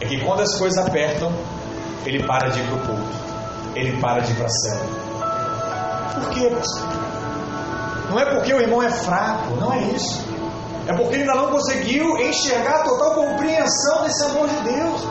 É 0.00 0.06
que 0.06 0.20
quando 0.24 0.40
as 0.40 0.58
coisas 0.58 0.84
apertam, 0.84 1.32
ele 2.04 2.26
para 2.26 2.48
de 2.48 2.58
ir 2.58 2.66
para 2.66 2.74
o 2.74 2.78
culto, 2.80 3.16
ele 3.76 4.00
para 4.00 4.20
de 4.20 4.32
ir 4.32 4.34
para 4.34 4.46
a 4.46 4.50
célula. 4.50 5.04
Por 6.14 6.30
quê? 6.30 6.50
Não 8.10 8.18
é 8.18 8.34
porque 8.34 8.52
o 8.52 8.60
irmão 8.60 8.82
é 8.82 8.90
fraco, 8.90 9.54
não 9.60 9.72
é 9.72 9.82
isso. 9.82 10.24
É 10.88 10.92
porque 10.92 11.14
ele 11.14 11.22
ainda 11.22 11.36
não 11.36 11.52
conseguiu 11.52 12.18
enxergar 12.18 12.80
a 12.80 12.82
total 12.82 13.14
compreensão 13.14 14.02
desse 14.02 14.24
amor 14.24 14.48
de 14.48 14.56
Deus. 14.56 15.02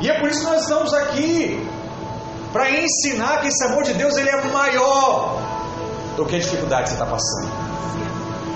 E 0.00 0.08
é 0.08 0.18
por 0.18 0.30
isso 0.30 0.40
que 0.40 0.46
nós 0.46 0.62
estamos 0.62 0.94
aqui 0.94 1.68
para 2.50 2.70
ensinar 2.70 3.42
que 3.42 3.48
esse 3.48 3.62
amor 3.66 3.84
de 3.84 3.92
Deus 3.92 4.16
ele 4.16 4.30
é 4.30 4.42
maior 4.46 5.38
do 6.16 6.24
que 6.24 6.36
a 6.36 6.38
dificuldade 6.38 6.84
que 6.84 6.88
você 6.88 6.94
está 6.94 7.06
passando 7.06 7.65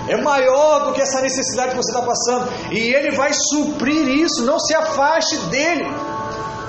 é 0.07 0.17
maior 0.21 0.85
do 0.85 0.93
que 0.93 1.01
essa 1.01 1.21
necessidade 1.21 1.71
que 1.71 1.77
você 1.77 1.91
está 1.91 2.01
passando, 2.01 2.51
e 2.71 2.93
Ele 2.93 3.11
vai 3.11 3.31
suprir 3.33 4.07
isso. 4.07 4.43
Não 4.43 4.59
se 4.59 4.75
afaste 4.75 5.37
dele, 5.49 5.85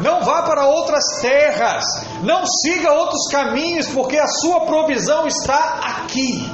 não 0.00 0.22
vá 0.22 0.42
para 0.42 0.66
outras 0.66 1.04
terras, 1.20 1.84
não 2.22 2.44
siga 2.46 2.92
outros 2.92 3.26
caminhos, 3.30 3.88
porque 3.88 4.18
a 4.18 4.26
sua 4.26 4.60
provisão 4.60 5.26
está 5.26 5.80
aqui. 5.98 6.50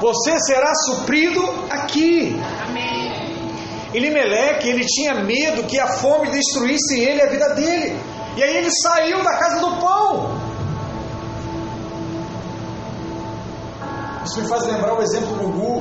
Você 0.00 0.38
será 0.40 0.72
suprido 0.74 1.42
aqui. 1.70 2.38
Elimeleque, 3.94 4.68
ele 4.68 4.84
tinha 4.84 5.14
medo 5.14 5.64
que 5.64 5.78
a 5.78 5.86
fome 5.86 6.30
destruísse 6.30 7.00
ele 7.00 7.20
e 7.20 7.22
a 7.22 7.30
vida 7.30 7.48
dele. 7.54 7.98
E 8.36 8.42
aí 8.42 8.56
ele 8.56 8.70
saiu 8.82 9.22
da 9.22 9.38
casa 9.38 9.60
do 9.60 9.76
pão. 9.80 10.53
Isso 14.24 14.40
me 14.40 14.48
faz 14.48 14.64
lembrar 14.64 14.94
o 14.94 15.02
exemplo 15.02 15.28
do 15.28 15.36
Gugu. 15.36 15.80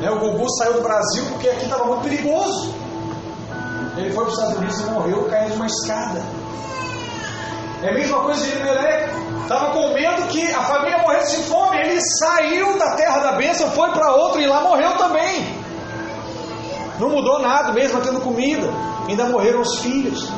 Né, 0.00 0.10
o 0.10 0.18
Gugu 0.18 0.46
saiu 0.58 0.74
do 0.74 0.82
Brasil 0.82 1.24
porque 1.30 1.48
aqui 1.48 1.64
estava 1.64 1.84
muito 1.86 2.02
perigoso. 2.02 2.74
Ele 3.96 4.12
foi 4.12 4.24
para 4.24 4.32
os 4.32 4.38
Estados 4.38 4.58
Unidos 4.58 4.80
e 4.80 4.84
morreu 4.84 5.24
caindo 5.28 5.50
de 5.50 5.56
uma 5.56 5.66
escada. 5.66 6.22
É 7.82 7.90
a 7.90 7.94
mesma 7.94 8.20
coisa 8.20 8.44
de 8.44 8.52
Elimelec. 8.52 9.10
Estava 9.42 9.72
com 9.72 9.92
medo 9.92 10.26
que 10.28 10.52
a 10.52 10.62
família 10.62 10.98
morresse 10.98 11.36
de 11.36 11.42
fome. 11.44 11.78
Ele 11.78 12.00
saiu 12.00 12.78
da 12.78 12.96
terra 12.96 13.18
da 13.18 13.32
bênção, 13.32 13.70
foi 13.70 13.90
para 13.90 14.14
outra 14.14 14.40
e 14.40 14.46
lá 14.46 14.60
morreu 14.62 14.96
também. 14.96 15.44
Não 16.98 17.10
mudou 17.10 17.40
nada, 17.40 17.72
mesmo 17.72 18.00
tendo 18.00 18.20
comida. 18.20 18.68
Ainda 19.08 19.26
morreram 19.26 19.60
os 19.60 19.80
filhos. 19.80 20.30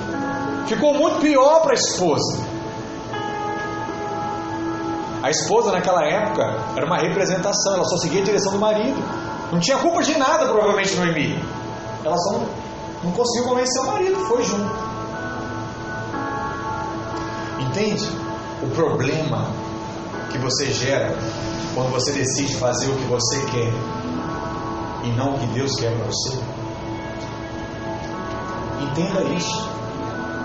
Ficou 0.66 0.94
muito 0.94 1.20
pior 1.20 1.60
para 1.60 1.72
a 1.72 1.74
esposa. 1.74 2.55
A 5.26 5.30
esposa 5.30 5.72
naquela 5.72 6.04
época 6.04 6.44
era 6.76 6.86
uma 6.86 6.98
representação, 6.98 7.74
ela 7.74 7.84
só 7.84 7.96
seguia 7.96 8.22
a 8.22 8.24
direção 8.24 8.52
do 8.52 8.60
marido. 8.60 8.96
Não 9.50 9.58
tinha 9.58 9.76
culpa 9.76 10.00
de 10.00 10.16
nada, 10.16 10.46
provavelmente, 10.46 10.94
Noemi. 10.94 11.36
Ela 12.04 12.16
só 12.16 12.34
não, 12.34 12.46
não 13.02 13.10
conseguiu 13.10 13.48
convencer 13.48 13.82
o 13.82 13.86
marido, 13.86 14.20
foi 14.26 14.44
junto. 14.44 14.72
Entende? 17.58 18.08
O 18.62 18.70
problema 18.70 19.50
que 20.30 20.38
você 20.38 20.70
gera 20.70 21.12
quando 21.74 21.90
você 21.90 22.12
decide 22.12 22.54
fazer 22.54 22.86
o 22.86 22.94
que 22.94 23.04
você 23.06 23.40
quer 23.46 23.72
e 25.02 25.08
não 25.16 25.34
o 25.34 25.38
que 25.40 25.46
Deus 25.46 25.74
quer 25.74 25.92
para 25.92 26.04
você. 26.04 26.38
Entenda 28.80 29.22
isso. 29.34 29.68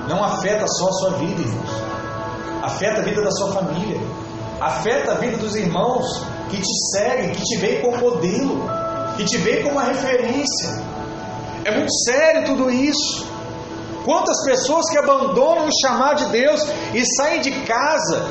Não 0.10 0.24
afeta 0.24 0.66
só 0.68 0.88
a 0.88 0.94
sua 0.94 1.10
vida, 1.20 1.40
irmãos. 1.40 1.70
Afeta 2.64 3.02
a 3.02 3.04
vida 3.04 3.22
da 3.22 3.30
sua 3.30 3.52
família 3.52 4.02
afeta 4.62 5.14
a 5.14 5.16
vida 5.16 5.38
dos 5.38 5.56
irmãos 5.56 6.06
que 6.50 6.58
te 6.58 6.74
seguem, 6.92 7.32
que 7.32 7.42
te 7.42 7.58
veem 7.58 7.82
como 7.82 7.98
modelo, 7.98 8.62
que 9.18 9.26
te 9.26 9.38
veem 9.38 9.64
como 9.64 9.76
uma 9.76 9.86
referência. 9.86 10.70
É 11.66 11.72
muito 11.72 11.92
sério 12.06 12.46
tudo 12.46 12.70
isso. 12.70 13.28
Quantas 14.06 14.44
pessoas 14.46 14.90
que 14.90 14.98
abandonam 14.98 15.68
o 15.68 15.82
chamado 15.82 16.26
de 16.26 16.32
Deus 16.32 16.62
e 16.94 17.04
saem 17.18 17.42
de 17.42 17.52
casa 17.66 18.26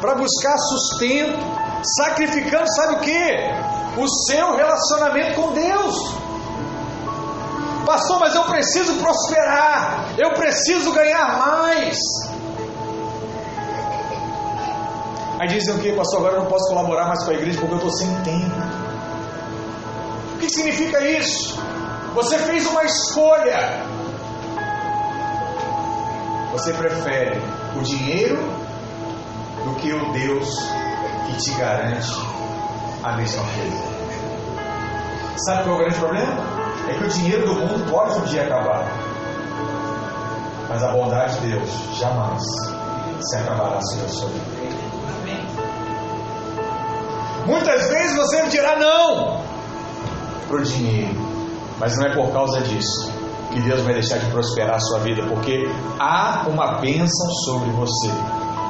para 0.00 0.14
buscar 0.14 0.56
sustento, 0.58 1.38
sacrificando, 1.96 2.66
sabe 2.74 2.94
o 2.94 3.00
que? 3.00 4.00
O 4.00 4.08
seu 4.26 4.56
relacionamento 4.56 5.34
com 5.34 5.52
Deus. 5.52 6.14
Pastor, 7.84 8.20
mas 8.20 8.34
eu 8.34 8.44
preciso 8.44 8.94
prosperar, 8.94 10.10
eu 10.16 10.32
preciso 10.34 10.92
ganhar 10.92 11.38
mais. 11.38 11.98
Aí 15.40 15.48
dizem 15.48 15.74
o 15.74 15.78
que, 15.78 15.90
pastor? 15.94 16.18
Agora 16.18 16.34
eu 16.34 16.40
não 16.40 16.50
posso 16.50 16.68
colaborar 16.68 17.06
mais 17.06 17.24
com 17.24 17.30
a 17.30 17.34
igreja 17.34 17.58
porque 17.58 17.72
eu 17.72 17.78
estou 17.78 17.92
sem 17.92 18.14
tempo. 18.24 18.54
O 20.34 20.38
que 20.38 20.50
significa 20.50 21.00
isso? 21.00 21.58
Você 22.14 22.36
fez 22.40 22.66
uma 22.66 22.84
escolha. 22.84 23.82
Você 26.52 26.74
prefere 26.74 27.40
o 27.74 27.80
dinheiro 27.80 28.36
do 29.64 29.74
que 29.76 29.90
o 29.94 30.12
Deus 30.12 30.46
que 31.26 31.36
te 31.38 31.52
garante 31.52 32.12
a 33.02 33.16
mesma 33.16 33.42
coisa. 33.42 33.82
Sabe 35.46 35.64
qual 35.64 35.76
é 35.76 35.78
o 35.78 35.78
grande 35.78 35.98
problema? 36.00 36.34
É 36.86 36.92
que 36.98 37.04
o 37.04 37.08
dinheiro 37.08 37.46
do 37.46 37.54
mundo 37.54 37.90
pode 37.90 38.18
um 38.18 38.24
dia 38.24 38.42
acabar. 38.42 38.86
Mas 40.68 40.82
a 40.82 40.92
bondade 40.92 41.40
de 41.40 41.48
Deus 41.48 41.70
jamais 41.98 42.42
se 43.22 43.36
acabará 43.36 43.80
sobre 43.80 44.04
a 44.04 44.08
sua 44.10 44.28
vida. 44.28 44.59
Muitas 47.50 47.88
vezes 47.88 48.16
você 48.16 48.46
dirá 48.46 48.78
não 48.78 49.42
para 50.46 50.56
o 50.56 50.62
dinheiro, 50.62 51.16
mas 51.80 51.96
não 51.96 52.06
é 52.06 52.14
por 52.14 52.32
causa 52.32 52.60
disso 52.60 53.12
que 53.52 53.60
Deus 53.62 53.80
vai 53.80 53.94
deixar 53.94 54.18
de 54.18 54.30
prosperar 54.30 54.76
a 54.76 54.78
sua 54.78 55.00
vida, 55.00 55.26
porque 55.26 55.68
há 55.98 56.46
uma 56.48 56.78
bênção 56.80 57.28
sobre 57.44 57.70
você. 57.70 58.08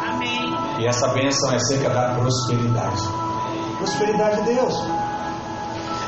Amém. 0.08 0.56
E 0.78 0.86
essa 0.86 1.08
bênção 1.08 1.52
é 1.52 1.56
acerca 1.56 1.90
da 1.90 2.14
prosperidade. 2.14 3.02
Prosperidade 3.76 4.36
de 4.42 4.54
Deus. 4.54 4.74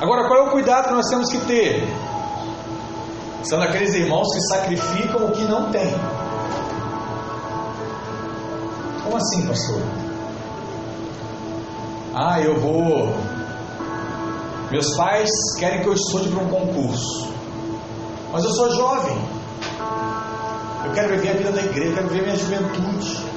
Agora, 0.00 0.26
qual 0.26 0.46
é 0.46 0.48
o 0.48 0.50
cuidado 0.52 0.88
que 0.88 0.94
nós 0.94 1.06
temos 1.10 1.30
que 1.30 1.40
ter? 1.40 1.86
São 3.42 3.60
aqueles 3.60 3.94
irmãos 3.94 4.26
que 4.32 4.40
sacrificam 4.48 5.26
o 5.26 5.32
que 5.32 5.44
não 5.44 5.70
têm. 5.70 5.94
Como 9.04 9.16
assim, 9.18 9.46
pastor? 9.46 9.82
Ah, 12.14 12.40
eu 12.40 12.60
vou. 12.60 13.14
Meus 14.70 14.96
pais 14.96 15.30
querem 15.58 15.80
que 15.80 15.88
eu 15.88 15.94
estude 15.94 16.28
para 16.28 16.44
um 16.44 16.48
concurso. 16.48 17.32
Mas 18.32 18.44
eu 18.44 18.50
sou 18.50 18.70
jovem. 18.74 19.16
Eu 20.84 20.92
quero 20.92 21.08
viver 21.10 21.30
a 21.30 21.32
vida 21.34 21.52
da 21.52 21.62
igreja, 21.62 21.90
eu 21.90 21.94
quero 21.94 22.08
viver 22.08 22.22
minha 22.22 22.36
juventude. 22.36 23.32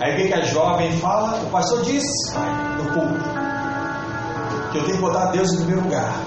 Aí 0.00 0.16
vem 0.16 0.28
que 0.28 0.34
a 0.34 0.44
jovem 0.44 0.92
fala, 0.98 1.42
o 1.42 1.50
pastor 1.50 1.82
disse, 1.82 2.34
no 2.76 2.92
culto, 2.92 3.24
que 4.70 4.78
eu 4.78 4.84
tenho 4.84 4.96
que 4.96 5.02
botar 5.02 5.32
Deus 5.32 5.52
em 5.52 5.56
primeiro 5.56 5.82
lugar. 5.82 6.20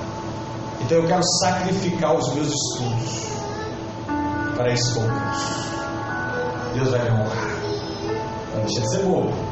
Então 0.82 0.98
eu 0.98 1.08
quero 1.08 1.24
sacrificar 1.40 2.16
os 2.16 2.34
meus 2.34 2.48
estudos 2.48 3.28
para 4.56 4.74
esse 4.74 4.94
concurso. 4.94 5.62
Deus 6.74 6.90
vai 6.90 7.00
me 7.02 7.12
honrar. 7.12 7.62
Não 8.56 8.64
deixa 8.66 8.82
de 8.82 8.90
ser 8.90 9.04
bobo. 9.04 9.51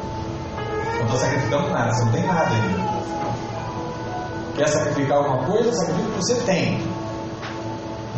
Não 1.00 1.06
estou 1.06 1.18
sacrificando 1.18 1.70
nada, 1.70 1.94
você 1.94 2.04
não 2.04 2.12
tem 2.12 2.26
nada 2.26 2.50
ainda. 2.50 3.00
Quer 4.54 4.68
sacrificar 4.68 5.16
alguma 5.16 5.46
coisa? 5.46 5.72
Sacrifica 5.72 6.08
o 6.08 6.12
que 6.12 6.16
você 6.18 6.34
tem. 6.42 6.86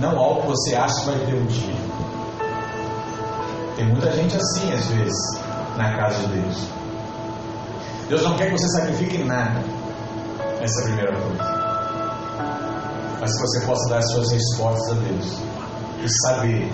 Não 0.01 0.19
algo 0.19 0.41
que 0.43 0.49
você 0.49 0.75
acha 0.75 1.01
que 1.01 1.07
vai 1.07 1.19
ter 1.21 1.35
um 1.35 1.47
dia. 1.47 1.77
Tem 3.77 3.87
muita 3.87 4.11
gente 4.11 4.37
assim 4.37 4.73
às 4.73 4.87
vezes 4.87 5.41
na 5.77 5.97
casa 5.97 6.27
de 6.27 6.41
Deus. 6.41 6.69
Deus 8.09 8.23
não 8.25 8.37
quer 8.37 8.47
que 8.47 8.59
você 8.59 8.69
sacrifique 8.71 9.19
nada 9.19 9.63
nessa 10.61 10.83
primeira 10.83 11.13
coisa. 11.13 11.45
Mas 13.21 13.33
que 13.33 13.41
você 13.41 13.65
possa 13.65 13.89
dar 13.91 13.99
as 13.99 14.11
suas 14.11 14.33
respostas 14.33 14.91
a 14.91 15.01
Deus 15.01 15.39
e 16.03 16.09
saber 16.27 16.73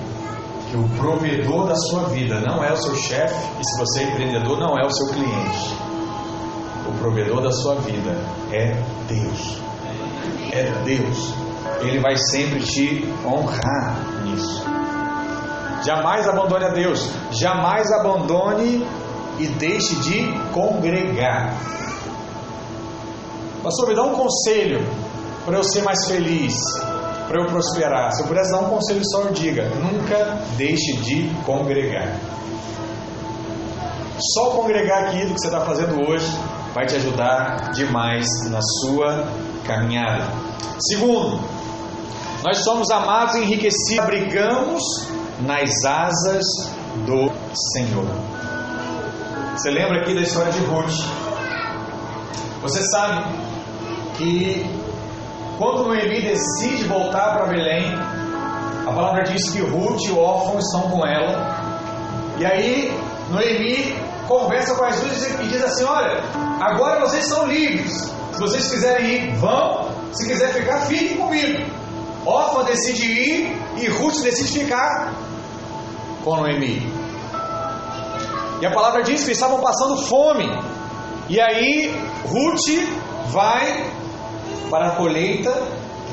que 0.70 0.76
o 0.78 0.88
provedor 0.96 1.68
da 1.68 1.76
sua 1.76 2.04
vida 2.08 2.40
não 2.40 2.64
é 2.64 2.72
o 2.72 2.76
seu 2.76 2.94
chefe 2.94 3.34
e 3.60 3.64
se 3.64 3.78
você 3.78 4.00
é 4.00 4.02
empreendedor 4.04 4.58
não 4.58 4.78
é 4.78 4.86
o 4.86 4.90
seu 4.90 5.06
cliente. 5.08 5.77
Provedor 7.08 7.40
da 7.40 7.50
sua 7.50 7.76
vida 7.76 8.10
é 8.52 8.74
Deus. 9.08 9.56
É 10.52 10.70
Deus. 10.84 11.32
Ele 11.80 12.00
vai 12.00 12.14
sempre 12.18 12.60
te 12.60 13.02
honrar 13.24 14.22
nisso. 14.24 14.62
Jamais 15.86 16.28
abandone 16.28 16.66
a 16.66 16.68
Deus. 16.68 17.08
Jamais 17.30 17.90
abandone 17.92 18.86
e 19.38 19.46
deixe 19.46 19.94
de 20.00 20.30
congregar. 20.52 21.54
Pastor, 23.62 23.88
me 23.88 23.94
dá 23.94 24.02
um 24.02 24.14
conselho 24.14 24.86
para 25.46 25.56
eu 25.56 25.64
ser 25.64 25.80
mais 25.84 26.06
feliz, 26.06 26.54
para 27.26 27.40
eu 27.40 27.46
prosperar. 27.46 28.12
Se 28.12 28.20
eu 28.20 28.28
pudesse 28.28 28.52
dar 28.52 28.58
um 28.58 28.68
conselho 28.68 29.00
só, 29.10 29.22
eu 29.22 29.32
diga: 29.32 29.66
nunca 29.76 30.42
deixe 30.58 30.94
de 30.98 31.30
congregar. 31.46 32.20
Só 34.34 34.50
congregar 34.50 35.04
aquilo 35.04 35.32
que 35.32 35.40
você 35.40 35.46
está 35.46 35.62
fazendo 35.62 36.06
hoje 36.06 36.30
vai 36.78 36.86
te 36.86 36.94
ajudar 36.94 37.72
demais 37.72 38.24
na 38.50 38.60
sua 38.62 39.26
caminhada. 39.66 40.24
Segundo, 40.78 41.40
nós 42.44 42.58
somos 42.62 42.88
amados 42.92 43.34
e 43.34 43.40
enriquecidos, 43.40 43.98
abrigamos 43.98 44.80
nas 45.40 45.84
asas 45.84 46.44
do 47.04 47.32
Senhor. 47.72 48.06
Você 49.56 49.70
lembra 49.72 50.02
aqui 50.02 50.14
da 50.14 50.20
história 50.20 50.52
de 50.52 50.60
Ruth? 50.66 51.04
Você 52.62 52.80
sabe 52.92 53.24
que 54.16 54.64
quando 55.58 55.82
Noemi 55.82 56.22
decide 56.22 56.84
voltar 56.84 57.32
para 57.32 57.46
Belém, 57.46 57.92
a 58.86 58.92
palavra 58.92 59.24
diz 59.24 59.50
que 59.50 59.62
Ruth 59.62 60.00
e 60.06 60.12
o 60.12 60.18
órfão 60.20 60.60
estão 60.60 60.82
com 60.82 61.04
ela. 61.04 61.60
E 62.38 62.46
aí 62.46 62.96
Noemi 63.32 63.96
conversa 64.28 64.76
com 64.76 64.84
as 64.84 65.00
duas 65.00 65.40
e 65.40 65.48
diz 65.48 65.64
assim: 65.64 65.82
Olha, 65.82 66.22
agora 66.60 67.00
vocês 67.00 67.26
são 67.26 67.46
livres. 67.46 68.12
Se 68.32 68.40
vocês 68.40 68.70
quiserem 68.70 69.06
ir, 69.06 69.36
vão. 69.36 69.88
Se 70.12 70.28
quiser 70.28 70.52
ficar, 70.52 70.82
fiquem 70.82 71.16
comigo. 71.16 71.64
Órfão 72.24 72.64
decide 72.64 73.06
ir 73.06 73.58
e 73.76 73.88
Ruth 73.88 74.22
decide 74.22 74.60
ficar 74.60 75.14
com 76.24 76.36
Noemi. 76.36 76.82
E 78.60 78.66
a 78.66 78.70
palavra 78.70 79.02
diz 79.02 79.24
que 79.24 79.32
estavam 79.32 79.60
passando 79.60 79.96
fome. 80.02 80.46
E 81.28 81.40
aí 81.40 81.94
Ruth 82.26 82.68
vai 83.28 83.90
para 84.70 84.88
a 84.88 84.90
colheita, 84.96 85.50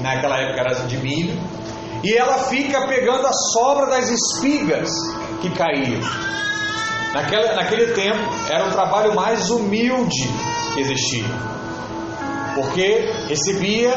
naquela 0.02 0.38
época 0.38 0.62
era 0.62 0.88
de 0.88 0.98
milho, 0.98 1.38
e 2.04 2.14
ela 2.14 2.38
fica 2.46 2.88
pegando 2.88 3.26
a 3.26 3.34
sobra 3.34 3.88
das 3.88 4.10
espigas 4.10 4.90
que 5.42 5.50
caíam. 5.52 6.02
Naquele, 7.16 7.54
naquele 7.54 7.94
tempo 7.94 8.30
era 8.50 8.68
o 8.68 8.72
trabalho 8.72 9.16
mais 9.16 9.50
humilde 9.50 10.30
que 10.74 10.82
existia, 10.82 11.24
porque 12.54 13.10
recebia 13.30 13.94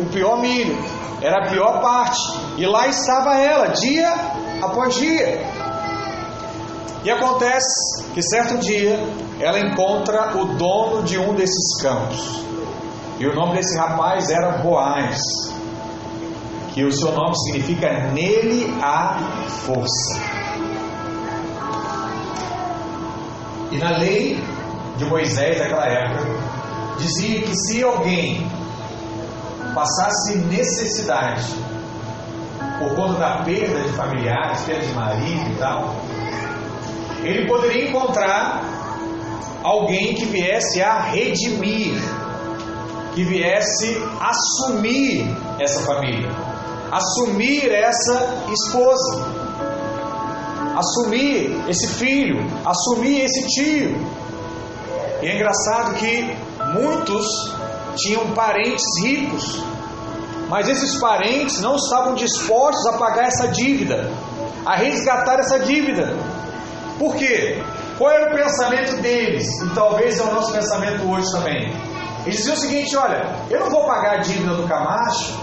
o 0.00 0.06
pior 0.06 0.40
milho, 0.40 0.78
era 1.20 1.46
a 1.46 1.50
pior 1.50 1.80
parte, 1.80 2.20
e 2.56 2.64
lá 2.64 2.86
estava 2.86 3.40
ela, 3.40 3.70
dia 3.70 4.08
após 4.62 4.94
dia. 4.94 5.44
E 7.02 7.10
acontece 7.10 8.04
que 8.14 8.22
certo 8.22 8.58
dia 8.58 9.00
ela 9.40 9.58
encontra 9.58 10.36
o 10.36 10.54
dono 10.54 11.02
de 11.02 11.18
um 11.18 11.34
desses 11.34 11.82
campos. 11.82 12.40
E 13.18 13.26
o 13.26 13.34
nome 13.34 13.56
desse 13.56 13.76
rapaz 13.76 14.30
era 14.30 14.58
Boaz, 14.58 15.18
que 16.72 16.84
o 16.84 16.92
seu 16.92 17.10
nome 17.10 17.36
significa 17.36 18.12
nele 18.12 18.72
há 18.80 19.18
força. 19.48 20.33
E 23.74 23.78
na 23.78 23.98
lei 23.98 24.40
de 24.96 25.04
Moisés 25.04 25.58
daquela 25.58 25.84
época, 25.84 26.24
dizia 26.96 27.42
que 27.42 27.52
se 27.56 27.82
alguém 27.82 28.48
passasse 29.74 30.38
necessidade 30.38 31.52
por 32.78 32.94
conta 32.94 33.18
da 33.18 33.42
perda 33.42 33.80
de 33.80 33.88
familiares, 33.94 34.60
perda 34.62 34.86
de 34.86 34.92
marido 34.92 35.50
e 35.50 35.56
tal, 35.56 35.96
ele 37.24 37.48
poderia 37.48 37.88
encontrar 37.88 38.62
alguém 39.64 40.14
que 40.14 40.26
viesse 40.26 40.80
a 40.80 41.00
redimir, 41.00 42.00
que 43.12 43.24
viesse 43.24 44.00
assumir 44.20 45.26
essa 45.58 45.80
família, 45.80 46.30
assumir 46.92 47.72
essa 47.72 48.44
esposa, 48.52 49.33
assumir 50.76 51.64
esse 51.68 51.88
filho, 51.94 52.44
assumir 52.64 53.20
esse 53.20 53.46
tio. 53.48 53.96
E 55.22 55.26
é 55.26 55.36
engraçado 55.36 55.94
que 55.94 56.36
muitos 56.74 57.26
tinham 57.96 58.32
parentes 58.32 58.84
ricos, 59.02 59.62
mas 60.48 60.68
esses 60.68 60.98
parentes 60.98 61.60
não 61.60 61.76
estavam 61.76 62.14
dispostos 62.14 62.86
a 62.86 62.98
pagar 62.98 63.28
essa 63.28 63.48
dívida, 63.48 64.10
a 64.66 64.76
resgatar 64.76 65.38
essa 65.38 65.60
dívida. 65.60 66.16
Por 66.98 67.14
quê? 67.16 67.62
Qual 67.98 68.10
era 68.10 68.32
o 68.32 68.36
pensamento 68.36 69.00
deles? 69.00 69.46
E 69.62 69.70
talvez 69.74 70.18
é 70.18 70.22
o 70.22 70.34
nosso 70.34 70.52
pensamento 70.52 71.08
hoje 71.08 71.30
também. 71.30 71.72
Eles 72.24 72.38
diziam 72.38 72.54
o 72.54 72.58
seguinte: 72.58 72.96
olha, 72.96 73.24
eu 73.50 73.60
não 73.60 73.70
vou 73.70 73.86
pagar 73.86 74.14
a 74.14 74.18
dívida 74.18 74.54
do 74.54 74.66
Camacho, 74.66 75.34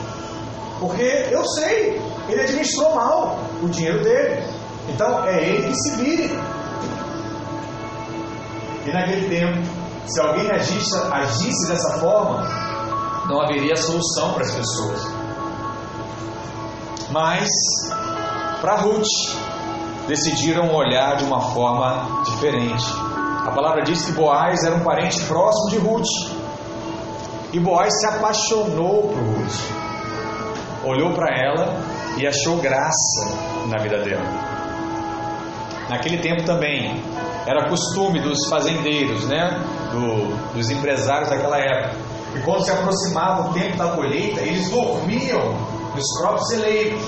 porque 0.79 1.27
eu 1.31 1.45
sei, 1.45 2.01
ele 2.27 2.41
administrou 2.41 2.95
mal 2.95 3.39
o 3.61 3.69
dinheiro 3.69 4.03
dele. 4.03 4.43
Então 4.89 5.23
é 5.25 5.43
ele 5.43 5.67
que 5.67 5.75
se 5.75 5.95
vire. 5.97 6.39
E 8.85 8.91
naquele 8.91 9.29
tempo, 9.29 9.59
se 10.05 10.19
alguém 10.19 10.49
agisse, 10.51 10.95
agisse 11.11 11.67
dessa 11.67 11.99
forma, 11.99 12.43
não 13.27 13.41
haveria 13.41 13.75
solução 13.75 14.33
para 14.33 14.43
as 14.43 14.51
pessoas. 14.51 14.99
Mas, 17.11 17.47
para 18.59 18.77
Ruth, 18.77 19.05
decidiram 20.07 20.73
olhar 20.73 21.17
de 21.17 21.25
uma 21.25 21.39
forma 21.39 22.23
diferente. 22.23 22.85
A 23.45 23.51
palavra 23.51 23.83
diz 23.83 24.05
que 24.05 24.11
Boaz 24.13 24.63
era 24.63 24.75
um 24.75 24.83
parente 24.83 25.21
próximo 25.25 25.69
de 25.69 25.77
Ruth. 25.77 26.41
E 27.53 27.59
Boaz 27.59 27.93
se 27.99 28.05
apaixonou 28.07 29.09
por 29.09 29.17
Ruth. 29.17 29.81
Olhou 30.85 31.13
para 31.13 31.35
ela 31.35 31.75
e 32.17 32.25
achou 32.25 32.57
graça 32.57 33.25
na 33.67 33.81
vida 33.81 34.01
dela. 34.03 34.50
Naquele 35.91 36.19
tempo 36.19 36.45
também 36.45 37.03
era 37.45 37.67
costume 37.67 38.21
dos 38.21 38.47
fazendeiros, 38.49 39.25
né, 39.25 39.61
Do, 39.91 40.53
dos 40.53 40.69
empresários 40.69 41.29
daquela 41.29 41.57
época. 41.57 41.97
E 42.33 42.39
quando 42.39 42.63
se 42.63 42.71
aproximava 42.71 43.49
o 43.49 43.53
tempo 43.53 43.75
da 43.75 43.89
colheita, 43.89 44.39
eles 44.39 44.69
dormiam 44.69 45.53
nos 45.93 46.05
próprios 46.21 46.47
celeiros 46.47 47.03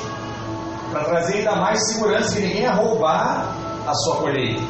para 0.92 1.06
trazer 1.06 1.38
ainda 1.38 1.56
mais 1.56 1.80
segurança 1.94 2.36
que 2.36 2.42
ninguém 2.42 2.64
ia 2.64 2.74
roubar 2.74 3.56
a 3.88 3.94
sua 3.94 4.18
colheita. 4.18 4.62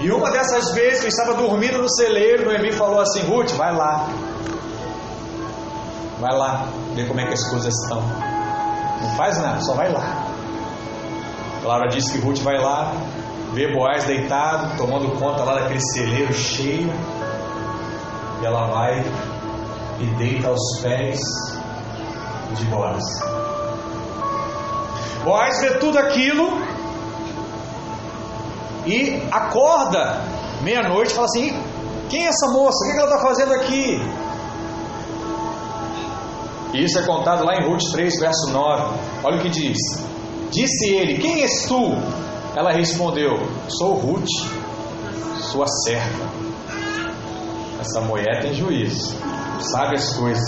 E 0.00 0.10
uma 0.10 0.30
dessas 0.30 0.72
vezes 0.72 1.00
que 1.00 1.04
eu 1.04 1.10
estava 1.10 1.34
dormindo 1.34 1.76
no 1.76 1.90
celeiro, 1.96 2.46
Noemi 2.46 2.72
falou 2.72 3.00
assim: 3.00 3.20
Ruth, 3.26 3.50
vai 3.52 3.76
lá. 3.76 4.08
Vai 6.18 6.34
lá, 6.34 6.66
ver 6.94 7.06
como 7.06 7.20
é 7.20 7.26
que 7.26 7.34
as 7.34 7.46
coisas 7.50 7.74
estão. 7.74 8.00
Não 8.00 9.16
faz 9.18 9.36
nada, 9.36 9.60
só 9.60 9.74
vai 9.74 9.92
lá. 9.92 10.25
Palavra 11.66 11.88
diz 11.88 12.08
que 12.12 12.18
Ruth 12.18 12.38
vai 12.42 12.56
lá, 12.58 12.92
vê 13.52 13.74
Boaz 13.74 14.04
deitado, 14.04 14.76
tomando 14.76 15.18
conta 15.18 15.42
lá 15.42 15.54
daquele 15.54 15.80
celeiro 15.80 16.32
cheio. 16.32 16.88
E 18.40 18.46
ela 18.46 18.68
vai 18.68 19.04
e 19.98 20.06
deita 20.14 20.46
aos 20.46 20.78
pés 20.80 21.18
de 22.52 22.64
Boaz. 22.66 23.02
Boaz 25.24 25.60
vê 25.60 25.78
tudo 25.78 25.98
aquilo 25.98 26.56
e 28.86 29.20
acorda 29.32 30.22
meia-noite 30.62 31.10
e 31.10 31.14
fala 31.16 31.26
assim: 31.26 31.52
quem 32.08 32.26
é 32.26 32.28
essa 32.28 32.46
moça? 32.52 32.76
O 32.84 32.92
que 32.92 32.96
ela 32.96 33.10
está 33.10 33.26
fazendo 33.26 33.54
aqui? 33.54 34.00
E 36.74 36.84
isso 36.84 36.96
é 36.96 37.02
contado 37.04 37.44
lá 37.44 37.56
em 37.56 37.68
Ruth 37.68 37.90
3, 37.90 38.20
verso 38.20 38.52
9. 38.52 39.00
Olha 39.24 39.38
o 39.38 39.40
que 39.40 39.48
diz: 39.48 39.78
Disse 40.50 40.94
ele: 40.94 41.18
Quem 41.18 41.42
és 41.42 41.66
tu? 41.66 41.92
Ela 42.56 42.72
respondeu: 42.72 43.36
Sou 43.68 43.94
Ruth, 43.94 44.28
sua 45.52 45.66
serva. 45.84 46.26
Essa 47.80 48.00
mulher 48.00 48.40
tem 48.40 48.54
juízo, 48.54 49.14
sabe 49.60 49.96
as 49.96 50.16
coisas. 50.16 50.44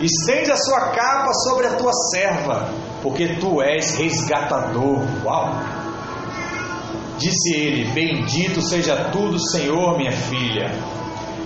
Estende 0.00 0.50
a 0.50 0.56
sua 0.56 0.90
capa 0.92 1.32
sobre 1.34 1.66
a 1.66 1.76
tua 1.76 1.92
serva, 2.10 2.72
porque 3.02 3.36
tu 3.36 3.60
és 3.60 3.96
resgatador. 3.96 4.98
Uau! 5.24 5.54
Disse 7.18 7.54
ele: 7.54 7.92
Bendito 7.92 8.62
seja 8.62 9.10
tudo, 9.10 9.38
Senhor, 9.38 9.98
minha 9.98 10.12
filha. 10.12 10.70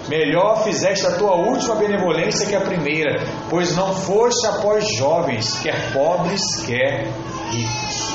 Melhor 0.09 0.63
fizeste 0.65 1.07
a 1.07 1.17
tua 1.17 1.35
última 1.35 1.77
benevolência 1.77 2.47
que 2.47 2.55
a 2.55 2.61
primeira, 2.61 3.25
pois 3.49 3.75
não 3.75 3.95
foste 3.95 4.47
após 4.47 4.85
jovens, 4.99 5.59
quer 5.63 5.93
pobres, 5.93 6.43
quer 6.67 7.07
ricos. 7.51 8.15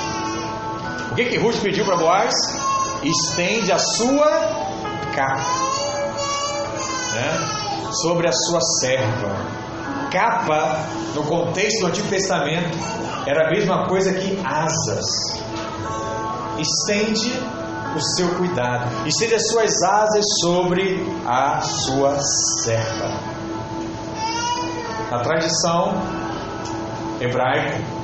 O 1.12 1.16
que 1.16 1.26
que 1.26 1.38
Ruth 1.38 1.60
pediu 1.62 1.86
para 1.86 1.98
Boaz? 1.98 2.34
Estende 3.02 3.72
a 3.72 3.80
sua 3.80 4.30
capa 5.16 5.70
né? 7.14 7.92
sobre 8.02 8.28
a 8.28 8.32
sua 8.32 8.62
serva. 8.80 9.60
Capa, 10.12 10.86
no 11.14 11.24
contexto 11.24 11.82
do 11.82 11.88
Antigo 11.88 12.08
Testamento, 12.08 12.78
era 13.26 13.48
a 13.48 13.52
mesma 13.52 13.88
coisa 13.88 14.14
que 14.14 14.40
asas. 14.44 15.06
Estende 16.58 17.32
o 17.96 18.02
seu 18.16 18.36
cuidado, 18.36 19.08
estende 19.08 19.36
as 19.36 19.48
suas 19.48 19.82
asas 19.84 20.26
sobre 20.42 21.06
a 21.26 21.62
sua 21.62 22.18
serva. 22.64 23.10
Na 25.12 25.20
tradição 25.20 25.94
hebraica, 27.20 28.00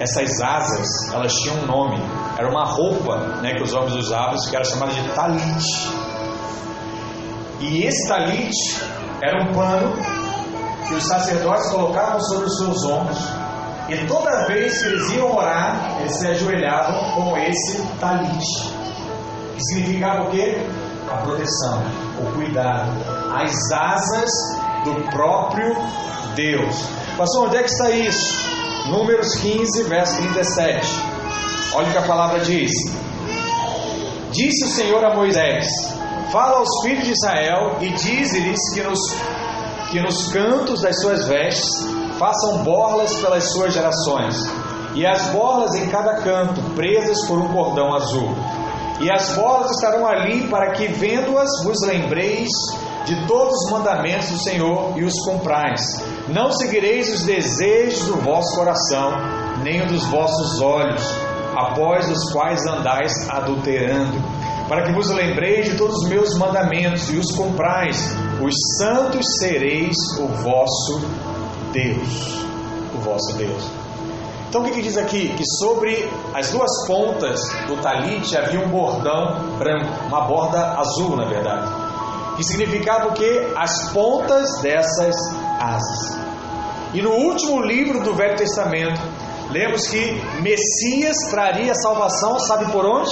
essas 0.00 0.40
asas, 0.40 0.88
elas 1.12 1.32
tinham 1.34 1.56
um 1.58 1.66
nome. 1.66 2.02
Era 2.38 2.48
uma 2.48 2.64
roupa 2.64 3.18
né, 3.40 3.54
que 3.54 3.62
os 3.62 3.72
homens 3.72 3.94
usavam, 3.94 4.34
que 4.48 4.56
era 4.56 4.64
chamada 4.64 4.92
de 4.92 5.08
talit. 5.10 5.64
E 7.60 7.84
esse 7.84 8.08
talit 8.08 8.54
era 9.20 9.44
um 9.44 9.52
pano 9.52 9.92
que 10.88 10.94
os 10.94 11.04
sacerdotes 11.04 11.70
colocavam 11.70 12.20
sobre 12.20 12.46
os 12.46 12.58
seus 12.58 12.84
ombros. 12.84 13.18
E 13.88 14.06
toda 14.06 14.46
vez 14.46 14.80
que 14.80 14.88
eles 14.88 15.10
iam 15.10 15.36
orar, 15.36 15.98
eles 16.00 16.18
se 16.18 16.26
ajoelhavam 16.26 17.14
com 17.14 17.36
esse 17.36 17.82
talit. 18.00 18.71
Significava 19.58 20.24
o 20.24 20.30
quê? 20.30 20.56
A 21.10 21.16
proteção, 21.18 21.82
o 22.20 22.32
cuidado, 22.34 22.90
as 23.34 23.72
asas 23.72 24.30
do 24.84 24.94
próprio 25.10 25.74
Deus. 26.34 26.84
Pastor, 27.16 27.46
onde 27.46 27.56
é 27.56 27.62
que 27.62 27.70
está 27.70 27.90
isso? 27.90 28.34
Números 28.88 29.34
15, 29.36 29.84
verso 29.84 30.16
37. 30.16 30.86
Olha 31.74 31.88
o 31.88 31.92
que 31.92 31.98
a 31.98 32.02
palavra 32.02 32.40
diz. 32.40 32.70
Disse 34.30 34.64
o 34.64 34.68
Senhor 34.68 35.04
a 35.04 35.14
Moisés: 35.14 35.66
Fala 36.32 36.58
aos 36.58 36.68
filhos 36.82 37.04
de 37.04 37.12
Israel 37.12 37.76
e 37.80 37.90
dize-lhes 37.90 38.58
que 38.74 38.82
nos, 38.82 39.00
que 39.90 40.00
nos 40.00 40.32
cantos 40.32 40.80
das 40.80 41.00
suas 41.00 41.28
vestes 41.28 41.68
façam 42.18 42.64
borlas 42.64 43.14
pelas 43.16 43.52
suas 43.52 43.74
gerações, 43.74 44.36
e 44.94 45.06
as 45.06 45.22
borlas 45.30 45.74
em 45.74 45.88
cada 45.88 46.14
canto, 46.22 46.60
presas 46.74 47.26
por 47.26 47.38
um 47.38 47.48
cordão 47.48 47.94
azul. 47.94 48.34
E 49.02 49.10
as 49.10 49.34
borlas 49.34 49.72
estarão 49.72 50.06
ali 50.06 50.46
para 50.46 50.70
que, 50.70 50.86
vendo-as, 50.86 51.50
vos 51.64 51.76
lembreis 51.84 52.48
de 53.04 53.26
todos 53.26 53.64
os 53.64 53.70
mandamentos 53.72 54.30
do 54.30 54.38
Senhor 54.38 54.94
e 54.96 55.02
os 55.02 55.14
comprais. 55.24 55.82
Não 56.28 56.52
seguireis 56.52 57.12
os 57.12 57.22
desejos 57.24 58.06
do 58.06 58.16
vosso 58.18 58.54
coração, 58.54 59.10
nem 59.64 59.84
dos 59.86 60.04
vossos 60.04 60.60
olhos, 60.60 61.02
após 61.56 62.08
os 62.08 62.32
quais 62.32 62.64
andais 62.64 63.12
adulterando, 63.28 64.16
para 64.68 64.84
que 64.84 64.92
vos 64.92 65.10
lembreis 65.10 65.70
de 65.70 65.76
todos 65.76 65.96
os 66.04 66.08
meus 66.08 66.38
mandamentos 66.38 67.10
e 67.10 67.16
os 67.16 67.32
comprais. 67.32 67.98
Os 68.40 68.54
santos 68.78 69.26
sereis 69.40 69.96
o 70.20 70.28
vosso 70.28 71.00
Deus. 71.72 72.44
O 72.94 73.00
vosso 73.00 73.36
Deus. 73.36 73.81
Então 74.52 74.60
o 74.60 74.64
que, 74.66 74.72
que 74.72 74.82
diz 74.82 74.98
aqui? 74.98 75.34
Que 75.34 75.44
sobre 75.58 76.06
as 76.34 76.50
duas 76.50 76.86
pontas 76.86 77.40
do 77.66 77.80
talit 77.80 78.36
havia 78.36 78.60
um 78.60 78.68
bordão 78.68 79.56
branco, 79.56 79.88
uma 80.08 80.26
borda 80.26 80.78
azul, 80.78 81.16
na 81.16 81.24
verdade 81.24 81.82
que 82.36 82.44
significava 82.44 83.08
o 83.08 83.12
que? 83.12 83.52
As 83.56 83.92
pontas 83.92 84.60
dessas 84.60 85.14
asas. 85.60 86.18
E 86.92 87.00
no 87.00 87.12
último 87.12 87.60
livro 87.62 88.02
do 88.02 88.14
Velho 88.14 88.36
Testamento, 88.36 89.00
lemos 89.50 89.86
que 89.86 90.20
Messias 90.40 91.16
traria 91.30 91.74
salvação, 91.74 92.38
sabe 92.40 92.70
por 92.70 92.84
onde? 92.84 93.10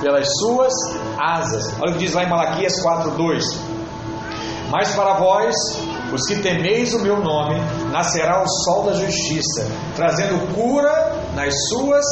Pelas 0.00 0.28
suas 0.38 0.72
asas. 1.18 1.74
Olha 1.80 1.90
o 1.90 1.92
que 1.94 2.00
diz 2.00 2.14
lá 2.14 2.24
em 2.24 2.28
Malaquias 2.28 2.80
4:2. 2.82 3.42
Mas 4.70 4.94
para 4.94 5.14
vós, 5.14 5.54
que 6.22 6.40
temeis 6.40 6.94
o 6.94 7.00
meu 7.00 7.20
nome, 7.20 7.60
nascerá 7.90 8.42
o 8.42 8.48
sol 8.64 8.84
da 8.84 8.92
justiça, 8.94 9.66
trazendo 9.94 10.54
cura 10.54 10.90
nas 11.34 11.52
suas 11.68 12.04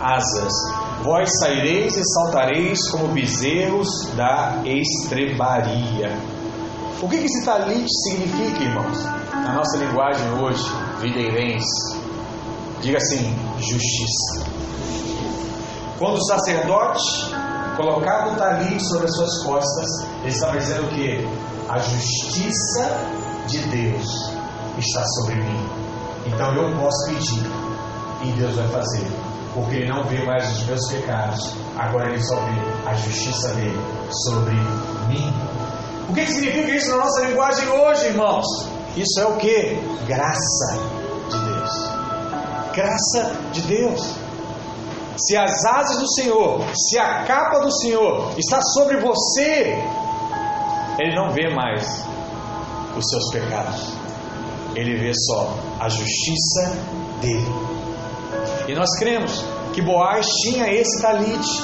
asas. 0.00 0.52
Vós 1.02 1.28
saireis 1.40 1.96
e 1.96 2.02
saltareis 2.04 2.88
como 2.90 3.08
bezerros 3.08 3.88
da 4.16 4.62
estrebaria. 4.64 6.18
O 7.02 7.08
que 7.08 7.16
esse 7.16 7.44
talit 7.44 7.86
significa, 8.04 8.62
irmãos? 8.62 9.04
Na 9.32 9.54
nossa 9.54 9.76
linguagem 9.76 10.30
hoje, 10.40 10.64
videirense, 11.00 11.98
diga 12.80 12.96
assim: 12.96 13.34
justiça. 13.58 14.46
Quando 15.98 16.16
o 16.16 16.24
sacerdote 16.24 17.34
colocava 17.76 18.32
o 18.32 18.36
talit 18.36 18.82
sobre 18.82 19.06
as 19.06 19.16
suas 19.16 19.42
costas, 19.44 19.86
ele 20.22 20.28
estava 20.28 20.56
dizendo 20.56 20.88
que 20.94 21.28
a 21.68 21.78
justiça 21.78 23.00
de 23.46 23.58
Deus 23.58 24.06
está 24.78 25.04
sobre 25.04 25.36
mim. 25.36 25.68
Então 26.26 26.54
eu 26.54 26.76
posso 26.78 27.06
pedir 27.08 27.42
e 28.24 28.32
Deus 28.32 28.54
vai 28.54 28.68
fazer 28.68 29.24
porque 29.54 29.76
ele 29.76 29.88
não 29.88 30.02
vê 30.04 30.22
mais 30.24 30.50
os 30.50 30.66
meus 30.66 30.88
pecados, 30.90 31.54
agora 31.76 32.10
ele 32.10 32.22
só 32.22 32.34
vê 32.34 32.88
a 32.88 32.94
justiça 32.94 33.54
dele 33.54 33.78
sobre 34.26 34.54
mim. 35.08 35.32
O 36.08 36.12
que, 36.12 36.26
significa 36.26 36.72
isso 36.72 36.90
na 36.90 36.96
nossa 36.98 37.20
linguagem 37.22 37.68
hoje, 37.68 38.06
irmãos? 38.06 38.44
Isso 38.96 39.20
é 39.20 39.26
o 39.26 39.36
que? 39.36 39.78
Graça 40.06 40.78
de 41.30 41.38
Deus. 41.38 41.70
Graça 42.74 43.36
de 43.52 43.60
Deus. 43.62 44.14
Se 45.16 45.36
as 45.36 45.64
asas 45.64 45.98
do 45.98 46.12
Senhor, 46.14 46.60
se 46.74 46.98
a 46.98 47.24
capa 47.24 47.60
do 47.60 47.72
Senhor 47.78 48.32
está 48.36 48.60
sobre 48.60 48.98
você, 48.98 49.78
Ele 50.98 51.14
não 51.14 51.30
vê 51.30 51.48
mais 51.54 52.04
os 52.96 53.04
seus 53.08 53.30
pecados, 53.32 53.92
Ele 54.74 54.96
vê 54.96 55.12
só 55.14 55.56
a 55.80 55.88
justiça 55.88 56.76
dele. 57.20 57.74
E 58.68 58.74
nós 58.74 58.88
cremos 58.98 59.44
que 59.72 59.82
Boaz 59.82 60.26
tinha 60.42 60.72
esse 60.72 61.02
talite. 61.02 61.62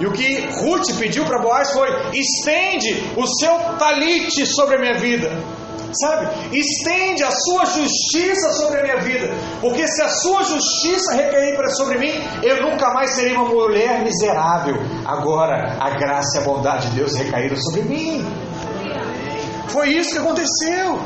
E 0.00 0.06
o 0.06 0.12
que 0.12 0.46
Ruth 0.60 0.96
pediu 0.98 1.24
para 1.24 1.42
Boaz 1.42 1.72
foi: 1.72 1.88
estende 2.12 3.12
o 3.16 3.26
seu 3.26 3.58
talite 3.78 4.46
sobre 4.46 4.76
a 4.76 4.78
minha 4.78 4.94
vida. 4.94 5.30
Sabe? 5.92 6.56
Estende 6.56 7.22
a 7.22 7.30
sua 7.30 7.64
justiça 7.64 8.52
sobre 8.52 8.80
a 8.80 8.82
minha 8.82 9.00
vida. 9.00 9.30
Porque 9.60 9.86
se 9.88 10.02
a 10.02 10.08
sua 10.08 10.42
justiça 10.42 11.14
recair 11.14 11.56
sobre 11.76 11.98
mim, 11.98 12.12
eu 12.42 12.62
nunca 12.62 12.92
mais 12.92 13.14
serei 13.14 13.32
uma 13.34 13.48
mulher 13.48 14.04
miserável. 14.04 14.76
Agora 15.06 15.78
a 15.80 15.90
graça 15.90 16.38
e 16.38 16.42
a 16.42 16.44
bondade 16.44 16.90
de 16.90 16.96
Deus 16.96 17.14
recaíram 17.14 17.56
sobre 17.56 17.82
mim. 17.82 18.47
Foi 19.68 19.88
isso 19.90 20.12
que 20.12 20.18
aconteceu. 20.18 21.00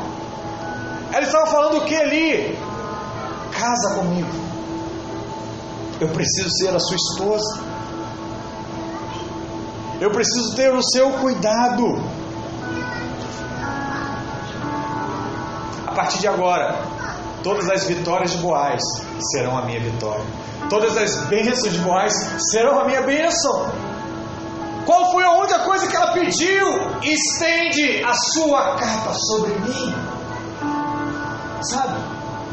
Ela 1.11 1.25
estava 1.25 1.45
falando 1.47 1.77
o 1.77 1.85
que 1.85 1.95
ali? 1.95 2.57
Casa 3.51 3.95
comigo. 3.95 4.29
Eu 5.99 6.07
preciso 6.09 6.49
ser 6.49 6.75
a 6.75 6.79
sua 6.79 6.95
esposa. 6.95 7.61
Eu 10.01 10.11
preciso 10.11 10.55
ter 10.55 10.73
o 10.73 10.81
seu 10.81 11.11
cuidado. 11.13 12.01
A 15.85 15.91
partir 15.91 16.19
de 16.19 16.27
agora, 16.27 16.81
todas 17.43 17.69
as 17.69 17.85
vitórias 17.85 18.31
de 18.31 18.37
Boaz 18.39 18.81
serão 19.31 19.57
a 19.57 19.65
minha 19.65 19.79
vitória. 19.79 20.25
Todas 20.69 20.97
as 20.97 21.25
bênçãos 21.25 21.73
de 21.73 21.79
Boaz 21.79 22.13
serão 22.51 22.79
a 22.79 22.85
minha 22.85 23.03
bênção. 23.03 23.71
Foi 25.13 25.23
a 25.23 25.31
única 25.31 25.59
coisa 25.59 25.87
que 25.87 25.95
ela 25.95 26.11
pediu? 26.11 26.65
Estende 27.03 28.03
a 28.03 28.15
sua 28.15 28.75
capa 28.77 29.13
sobre 29.13 29.53
mim. 29.59 29.93
Sabe? 31.61 31.99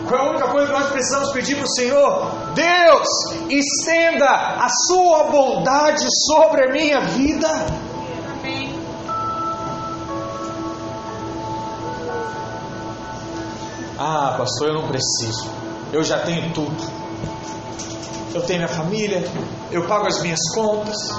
Qual 0.06 0.20
é 0.20 0.26
a 0.26 0.30
única 0.30 0.48
coisa 0.48 0.66
que 0.66 0.72
nós 0.74 0.90
precisamos 0.90 1.32
pedir 1.32 1.54
para 1.54 1.64
o 1.64 1.70
Senhor? 1.70 2.30
Deus, 2.54 3.08
estenda 3.48 4.26
a 4.26 4.68
sua 4.86 5.24
bondade 5.30 6.04
sobre 6.26 6.68
a 6.68 6.70
minha 6.70 7.00
vida. 7.00 7.48
Ah, 13.98 14.34
pastor, 14.36 14.68
eu 14.68 14.74
não 14.74 14.86
preciso. 14.86 15.48
Eu 15.94 16.04
já 16.04 16.18
tenho 16.18 16.52
tudo. 16.52 16.76
Eu 18.34 18.42
tenho 18.42 18.58
minha 18.58 18.68
família, 18.68 19.24
eu 19.70 19.86
pago 19.86 20.06
as 20.06 20.20
minhas 20.20 20.40
contas. 20.54 21.10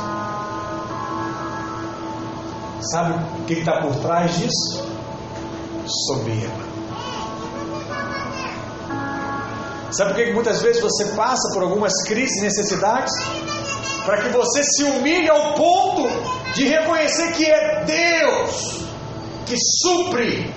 Sabe 2.82 3.14
o 3.14 3.46
que 3.46 3.54
está 3.54 3.82
por 3.82 3.96
trás 3.98 4.38
disso? 4.38 4.84
Soberba. 6.08 6.72
Sabe 9.92 10.14
por 10.14 10.24
que 10.24 10.34
muitas 10.34 10.62
vezes 10.62 10.82
você 10.82 11.06
passa 11.16 11.54
por 11.54 11.64
algumas 11.64 11.92
crises 12.08 12.38
e 12.38 12.42
necessidades? 12.44 13.12
Para 14.06 14.18
que 14.22 14.30
você 14.30 14.64
se 14.64 14.84
humilhe 14.84 15.30
ao 15.30 15.54
ponto 15.54 16.08
de 16.56 16.68
reconhecer 16.68 17.34
que 17.34 17.46
é 17.46 17.86
Deus 17.86 18.82
que 19.46 19.56
supre 19.84 20.54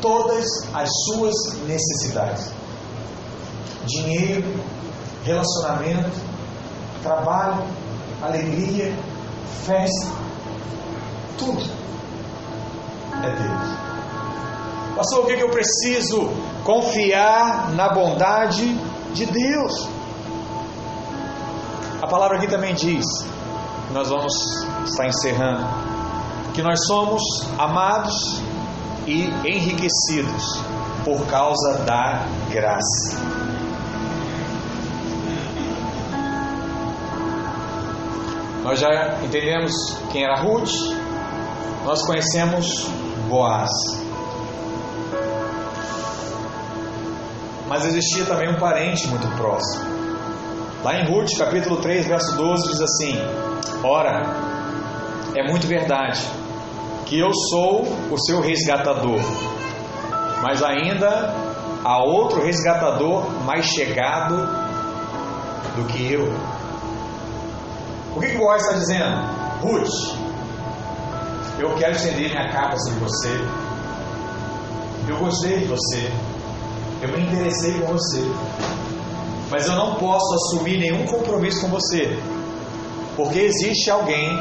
todas 0.00 0.44
as 0.74 0.88
suas 1.06 1.34
necessidades: 1.66 2.50
dinheiro, 3.86 4.44
relacionamento, 5.24 6.20
trabalho, 7.02 7.64
alegria, 8.22 8.92
festa, 9.64 10.25
tudo 11.38 11.62
é 13.22 13.30
Deus. 13.30 13.76
Pastor, 14.96 15.24
o 15.24 15.26
que, 15.26 15.36
que 15.36 15.42
eu 15.42 15.50
preciso? 15.50 16.30
Confiar 16.64 17.70
na 17.72 17.88
bondade 17.90 18.74
de 19.12 19.26
Deus. 19.26 19.88
A 22.00 22.06
palavra 22.06 22.38
aqui 22.38 22.46
também 22.46 22.74
diz, 22.74 23.04
nós 23.92 24.08
vamos 24.08 24.32
estar 24.84 25.06
encerrando, 25.06 25.66
que 26.54 26.62
nós 26.62 26.86
somos 26.86 27.22
amados 27.58 28.40
e 29.06 29.24
enriquecidos 29.44 30.60
por 31.04 31.26
causa 31.26 31.78
da 31.84 32.26
graça. 32.50 33.20
Nós 38.64 38.80
já 38.80 39.22
entendemos 39.22 39.72
quem 40.10 40.24
era 40.24 40.40
Ruth, 40.40 40.72
nós 41.86 42.04
conhecemos 42.04 42.66
Boaz. 43.28 43.70
Mas 47.68 47.84
existia 47.84 48.24
também 48.24 48.48
um 48.50 48.58
parente 48.58 49.06
muito 49.06 49.28
próximo. 49.36 49.84
Lá 50.82 50.96
em 50.96 51.08
Ruth, 51.08 51.38
capítulo 51.38 51.76
3, 51.76 52.06
verso 52.06 52.36
12, 52.36 52.68
diz 52.70 52.80
assim: 52.80 53.16
Ora, 53.84 54.20
é 55.36 55.48
muito 55.48 55.68
verdade 55.68 56.20
que 57.06 57.20
eu 57.20 57.32
sou 57.50 57.82
o 58.10 58.18
seu 58.18 58.40
resgatador, 58.40 59.20
mas 60.42 60.64
ainda 60.64 61.32
há 61.84 62.02
outro 62.02 62.44
resgatador 62.44 63.30
mais 63.44 63.64
chegado 63.64 64.36
do 65.76 65.84
que 65.86 66.12
eu. 66.12 66.32
O 68.16 68.20
que, 68.20 68.30
que 68.30 68.38
Boaz 68.38 68.62
está 68.62 68.74
dizendo? 68.76 69.36
Ruth, 69.60 70.25
eu 71.58 71.74
quero 71.76 71.92
estender 71.92 72.30
minha 72.30 72.50
capa 72.50 72.76
sobre 72.78 73.00
você. 73.00 73.30
Eu 75.08 75.16
gostei 75.18 75.58
de 75.58 75.64
você. 75.66 76.12
Eu 77.02 77.08
me 77.10 77.26
interessei 77.26 77.80
com 77.80 77.92
você. 77.92 78.22
Mas 79.50 79.66
eu 79.66 79.76
não 79.76 79.94
posso 79.94 80.34
assumir 80.34 80.78
nenhum 80.78 81.06
compromisso 81.06 81.60
com 81.60 81.68
você. 81.68 82.18
Porque 83.16 83.38
existe 83.38 83.90
alguém 83.90 84.36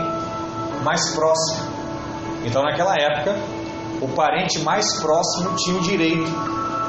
mais 0.84 1.14
próximo. 1.16 1.64
Então, 2.44 2.64
naquela 2.64 2.96
época, 2.96 3.36
o 4.02 4.08
parente 4.10 4.60
mais 4.60 5.00
próximo 5.00 5.56
tinha 5.56 5.78
o 5.78 5.82
direito 5.82 6.32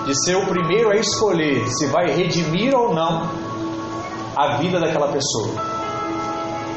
de 0.04 0.24
ser 0.24 0.36
o 0.36 0.46
primeiro 0.46 0.90
a 0.90 0.96
escolher 0.96 1.66
se 1.68 1.86
vai 1.86 2.06
redimir 2.06 2.74
ou 2.74 2.94
não 2.94 3.28
a 4.36 4.56
vida 4.58 4.78
daquela 4.80 5.08
pessoa. 5.08 5.54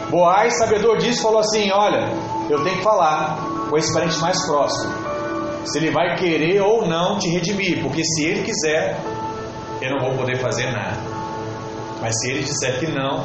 Boaz, 0.09 0.57
sabedor 0.57 0.97
disso, 0.97 1.21
falou 1.21 1.39
assim: 1.39 1.71
Olha, 1.71 2.09
eu 2.49 2.63
tenho 2.63 2.77
que 2.77 2.83
falar 2.83 3.67
com 3.69 3.77
esse 3.77 3.93
parente 3.93 4.17
mais 4.19 4.43
próximo, 4.45 4.91
se 5.65 5.77
ele 5.77 5.91
vai 5.91 6.15
querer 6.15 6.61
ou 6.61 6.87
não 6.87 7.19
te 7.19 7.29
redimir, 7.29 7.81
porque 7.81 8.03
se 8.03 8.25
ele 8.25 8.43
quiser, 8.43 8.99
eu 9.81 9.91
não 9.91 9.99
vou 9.99 10.17
poder 10.17 10.37
fazer 10.39 10.71
nada. 10.71 10.97
Mas 12.01 12.19
se 12.19 12.31
ele 12.31 12.43
disser 12.43 12.79
que 12.79 12.87
não, 12.87 13.23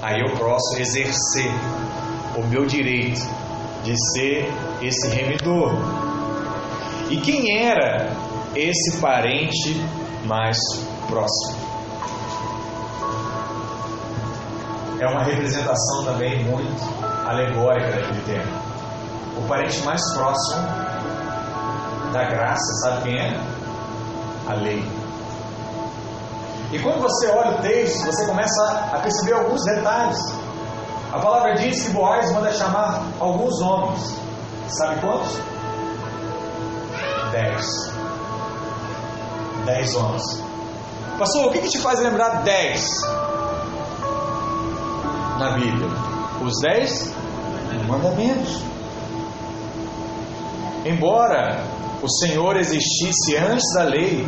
aí 0.00 0.20
eu 0.20 0.36
posso 0.36 0.80
exercer 0.80 1.50
o 2.36 2.46
meu 2.46 2.66
direito 2.66 3.20
de 3.82 3.94
ser 4.12 4.48
esse 4.80 5.08
remidor. 5.08 5.72
E 7.10 7.16
quem 7.18 7.64
era 7.64 8.12
esse 8.54 8.98
parente 9.00 9.74
mais 10.24 10.58
próximo? 11.08 11.66
É 15.00 15.06
uma 15.08 15.24
representação 15.24 16.04
também 16.04 16.44
muito 16.44 17.15
alegórica 17.26 17.90
daquele 17.90 18.22
tempo. 18.22 18.48
O 19.36 19.46
parente 19.48 19.80
mais 19.82 20.00
próximo 20.14 20.62
da 22.12 22.24
graça, 22.24 22.72
sabe 22.82 23.02
quem 23.02 23.18
é? 23.18 23.40
A 24.48 24.54
lei. 24.54 24.82
E 26.72 26.78
quando 26.78 27.00
você 27.00 27.28
olha 27.28 27.58
o 27.58 27.62
texto, 27.62 28.06
você 28.06 28.26
começa 28.26 28.90
a 28.92 28.98
perceber 28.98 29.34
alguns 29.34 29.62
detalhes. 29.64 30.18
A 31.12 31.18
palavra 31.18 31.54
diz 31.54 31.84
que 31.84 31.92
Boaz 31.92 32.32
manda 32.32 32.52
chamar 32.52 33.02
alguns 33.20 33.60
homens. 33.60 34.16
Sabe 34.68 35.00
quantos? 35.00 35.38
Dez. 37.30 37.66
Dez 39.64 39.94
homens. 39.94 40.42
Pastor, 41.18 41.46
o 41.46 41.50
que, 41.52 41.60
que 41.60 41.68
te 41.68 41.78
faz 41.78 42.00
lembrar 42.00 42.42
dez 42.42 43.00
na 45.38 45.50
Bíblia? 45.52 46.05
Os 46.46 46.60
dez 46.60 47.12
mandamentos. 47.88 48.62
Embora 50.84 51.64
o 52.00 52.08
Senhor 52.08 52.56
existisse 52.56 53.36
antes 53.36 53.64
da 53.74 53.82
lei, 53.82 54.24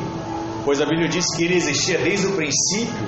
pois 0.65 0.81
a 0.81 0.85
Bíblia 0.85 1.09
diz 1.09 1.25
que 1.37 1.45
ele 1.45 1.55
existia 1.55 1.97
desde 1.99 2.27
o 2.27 2.33
princípio, 2.33 3.07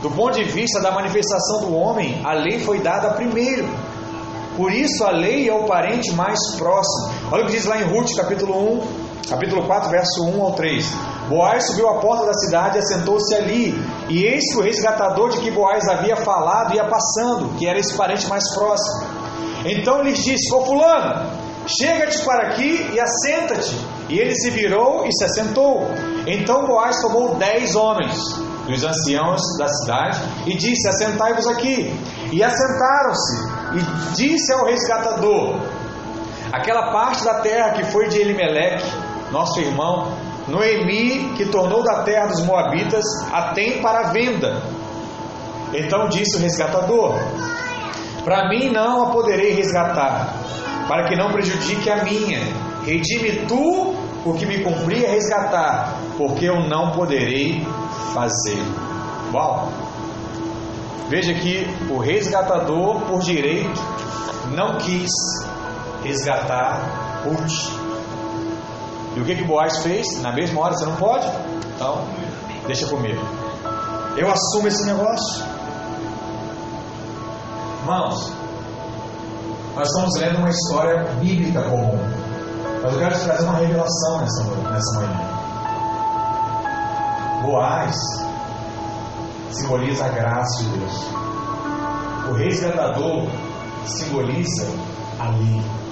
do 0.00 0.10
ponto 0.10 0.38
de 0.38 0.44
vista 0.44 0.80
da 0.80 0.90
manifestação 0.90 1.60
do 1.60 1.74
homem, 1.74 2.22
a 2.24 2.32
lei 2.32 2.58
foi 2.60 2.80
dada 2.80 3.10
primeiro. 3.10 3.68
Por 4.56 4.72
isso 4.72 5.04
a 5.04 5.10
lei 5.10 5.46
é 5.46 5.52
o 5.52 5.64
parente 5.64 6.10
mais 6.12 6.38
próximo. 6.56 7.12
Olha 7.30 7.42
o 7.42 7.46
que 7.46 7.52
diz 7.52 7.66
lá 7.66 7.78
em 7.78 7.84
Ruth, 7.84 8.08
capítulo 8.16 8.78
1, 8.78 9.28
capítulo 9.28 9.66
4, 9.66 9.90
verso 9.90 10.24
1 10.24 10.42
ao 10.42 10.52
3. 10.52 11.17
Boaz 11.28 11.66
subiu 11.66 11.88
à 11.88 12.00
porta 12.00 12.26
da 12.26 12.32
cidade 12.32 12.76
e 12.76 12.78
assentou-se 12.80 13.34
ali. 13.34 13.74
E 14.08 14.24
eis 14.24 14.50
que 14.50 14.58
o 14.58 14.62
resgatador 14.62 15.28
de 15.28 15.38
que 15.38 15.50
Boaz 15.50 15.86
havia 15.86 16.16
falado 16.16 16.74
ia 16.74 16.84
passando, 16.84 17.54
que 17.58 17.66
era 17.66 17.78
esse 17.78 17.94
parente 17.96 18.26
mais 18.26 18.42
próximo. 18.54 19.06
Então 19.66 20.02
lhes 20.02 20.24
disse: 20.24 20.54
Ô 20.54 20.64
fulano, 20.64 21.30
chega-te 21.66 22.24
para 22.24 22.48
aqui 22.48 22.90
e 22.94 22.98
assenta-te. 22.98 23.76
E 24.08 24.18
ele 24.18 24.34
se 24.34 24.50
virou 24.50 25.04
e 25.06 25.12
se 25.12 25.24
assentou. 25.24 25.82
Então 26.26 26.66
Boaz 26.66 27.00
tomou 27.02 27.34
dez 27.34 27.74
homens 27.76 28.16
dos 28.66 28.82
anciãos 28.82 29.42
da 29.58 29.68
cidade 29.68 30.18
e 30.46 30.54
disse: 30.54 30.88
Assentai-vos 30.88 31.46
aqui. 31.48 31.94
E 32.32 32.42
assentaram-se. 32.42 33.36
E 33.74 34.14
disse 34.14 34.50
ao 34.54 34.64
resgatador: 34.64 35.60
Aquela 36.52 36.90
parte 36.90 37.22
da 37.22 37.40
terra 37.40 37.72
que 37.72 37.84
foi 37.84 38.08
de 38.08 38.18
Elimeleque, 38.18 38.90
nosso 39.30 39.60
irmão, 39.60 40.16
Noemi, 40.48 41.34
que 41.36 41.46
tornou 41.46 41.82
da 41.82 42.02
terra 42.02 42.26
dos 42.26 42.44
Moabitas, 42.44 43.04
a 43.32 43.52
tem 43.52 43.82
para 43.82 44.10
venda. 44.12 44.62
Então 45.74 46.08
disse 46.08 46.38
o 46.38 46.40
resgatador: 46.40 47.14
Para 48.24 48.48
mim 48.48 48.70
não 48.70 49.04
a 49.04 49.10
poderei 49.10 49.52
resgatar, 49.52 50.34
para 50.88 51.04
que 51.04 51.16
não 51.16 51.30
prejudique 51.30 51.90
a 51.90 52.02
minha. 52.02 52.40
Redime 52.84 53.46
tu 53.46 53.94
o 54.24 54.34
que 54.34 54.46
me 54.46 54.62
cumpria 54.62 55.10
resgatar, 55.10 55.94
porque 56.16 56.46
eu 56.46 56.60
não 56.60 56.92
poderei 56.92 57.66
fazer. 58.14 58.62
Uau! 59.32 59.68
Veja 61.08 61.32
que 61.34 61.66
o 61.90 61.98
resgatador, 61.98 63.00
por 63.02 63.20
direito, 63.20 63.80
não 64.54 64.76
quis 64.78 65.10
resgatar 66.02 67.22
Ruth. 67.24 67.87
E 69.18 69.20
o 69.20 69.24
que 69.24 69.34
que 69.34 69.42
Boaz 69.42 69.78
fez? 69.78 70.06
Na 70.22 70.32
mesma 70.32 70.60
hora, 70.60 70.74
você 70.74 70.86
não 70.86 70.94
pode? 70.94 71.26
Então, 71.74 72.04
deixa 72.68 72.86
comigo. 72.86 73.20
Eu 74.16 74.30
assumo 74.30 74.68
esse 74.68 74.86
negócio. 74.86 75.44
Irmãos, 77.80 78.32
nós 79.74 79.88
estamos 79.88 80.16
lendo 80.20 80.38
uma 80.38 80.50
história 80.50 81.02
bíblica 81.20 81.62
comum. 81.62 81.98
Mas 82.80 82.92
eu 82.92 82.98
quero 83.00 83.14
te 83.16 83.24
trazer 83.24 83.44
uma 83.44 83.58
revelação 83.58 84.20
nessa, 84.20 84.44
nessa 84.70 85.00
manhã. 85.00 85.28
Boaz 87.42 87.96
simboliza 89.50 90.04
a 90.04 90.08
graça 90.10 90.62
de 90.62 90.78
Deus. 90.78 91.04
O 92.30 92.34
resgatador 92.34 93.26
simboliza 93.84 94.68
a 95.18 95.28
lei. 95.30 95.87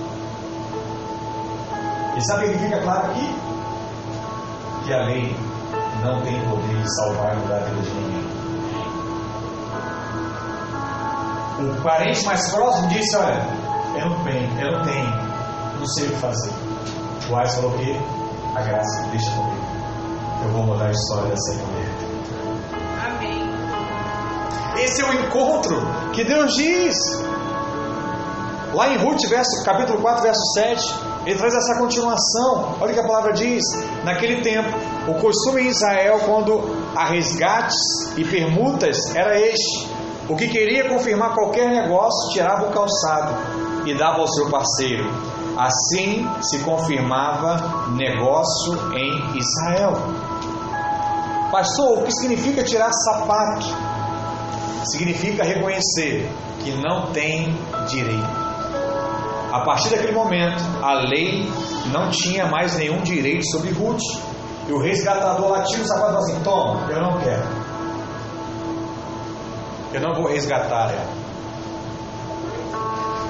E 2.17 2.21
sabe 2.23 2.47
o 2.47 2.53
que 2.53 2.59
fica 2.59 2.81
claro 2.81 3.11
aqui? 3.11 3.35
Que 4.85 4.93
a 4.95 5.05
lei 5.05 5.37
não 6.03 6.23
tem 6.23 6.41
poder 6.49 6.83
de 6.83 6.97
salvar 6.97 7.37
e 7.37 7.41
mudar 7.41 7.57
a 7.57 7.61
vida 7.61 7.83
de 7.83 7.91
ninguém. 7.91 8.27
O 11.59 11.83
parente 11.83 12.25
mais 12.25 12.51
próximo 12.51 12.89
disse: 12.89 13.17
Olha, 13.17 13.47
eu 13.99 14.09
não 14.09 14.25
tenho, 14.25 14.61
eu 14.61 14.73
não 14.73 14.83
tenho, 14.85 15.11
não 15.79 15.87
sei 15.89 16.07
o 16.07 16.11
que 16.11 16.17
fazer. 16.17 16.53
O 17.29 17.37
Ais 17.37 17.55
falou 17.55 17.73
que 17.73 18.01
a 18.55 18.63
graça 18.63 19.09
deixa 19.11 19.31
comigo. 19.33 19.67
Eu 20.43 20.53
vou 20.53 20.63
mudar 20.63 20.87
a 20.87 20.91
história 20.93 21.29
dessa 21.29 21.53
mulher. 21.55 21.89
Amém. 23.07 24.83
Esse 24.83 25.03
é 25.03 25.05
o 25.05 25.13
encontro 25.13 25.83
que 26.15 26.25
Deus 26.25 26.55
diz. 26.55 26.95
Lá 28.73 28.89
em 28.89 28.97
Ruth, 28.99 29.21
verso, 29.29 29.65
capítulo 29.65 30.01
4, 30.01 30.23
verso 30.23 30.41
7, 30.55 31.16
ele 31.27 31.37
traz 31.37 31.53
essa 31.55 31.77
continuação. 31.81 32.77
Olha 32.81 32.93
o 32.93 32.95
que 32.95 33.01
a 33.01 33.07
palavra 33.07 33.33
diz. 33.33 33.63
Naquele 34.05 34.43
tempo, 34.43 34.69
o 35.09 35.15
costume 35.15 35.63
em 35.63 35.67
Israel, 35.67 36.21
quando 36.25 36.63
há 36.95 37.07
resgates 37.07 37.77
e 38.17 38.25
permutas, 38.25 38.97
era 39.13 39.37
este: 39.39 39.89
o 40.29 40.37
que 40.37 40.47
queria 40.47 40.89
confirmar 40.89 41.35
qualquer 41.35 41.69
negócio 41.69 42.33
tirava 42.33 42.69
o 42.69 42.73
calçado 42.73 43.35
e 43.85 43.95
dava 43.95 44.19
ao 44.19 44.29
seu 44.29 44.49
parceiro. 44.49 45.05
Assim 45.59 46.29
se 46.43 46.61
confirmava 46.61 47.89
negócio 47.91 48.75
em 48.95 49.37
Israel. 49.37 49.95
Pastor, 51.51 51.99
o 51.99 52.03
que 52.05 52.13
significa 52.13 52.63
tirar 52.63 52.93
sapato? 52.93 53.67
Significa 54.85 55.43
reconhecer 55.43 56.31
que 56.63 56.71
não 56.73 57.11
tem 57.13 57.53
direito. 57.89 58.46
A 59.53 59.61
partir 59.61 59.91
daquele 59.91 60.13
momento, 60.13 60.61
a 60.83 60.95
lei 60.95 61.49
não 61.93 62.11
tinha 62.11 62.47
mais 62.47 62.77
nenhum 62.77 63.03
direito 63.03 63.47
sobre 63.51 63.71
Ruth. 63.71 64.03
E 64.69 64.73
o 64.73 64.81
resgatador 64.81 65.49
lá 65.49 65.63
tira 65.63 65.83
o 65.83 65.87
sapato 65.87 66.11
e 66.11 66.15
fala 66.15 66.19
assim: 66.19 66.41
Toma, 66.43 66.91
eu 66.91 67.01
não 67.01 67.19
quero. 67.21 67.43
Eu 69.93 70.01
não 70.01 70.15
vou 70.15 70.27
resgatar 70.27 70.93
ela. 70.93 71.27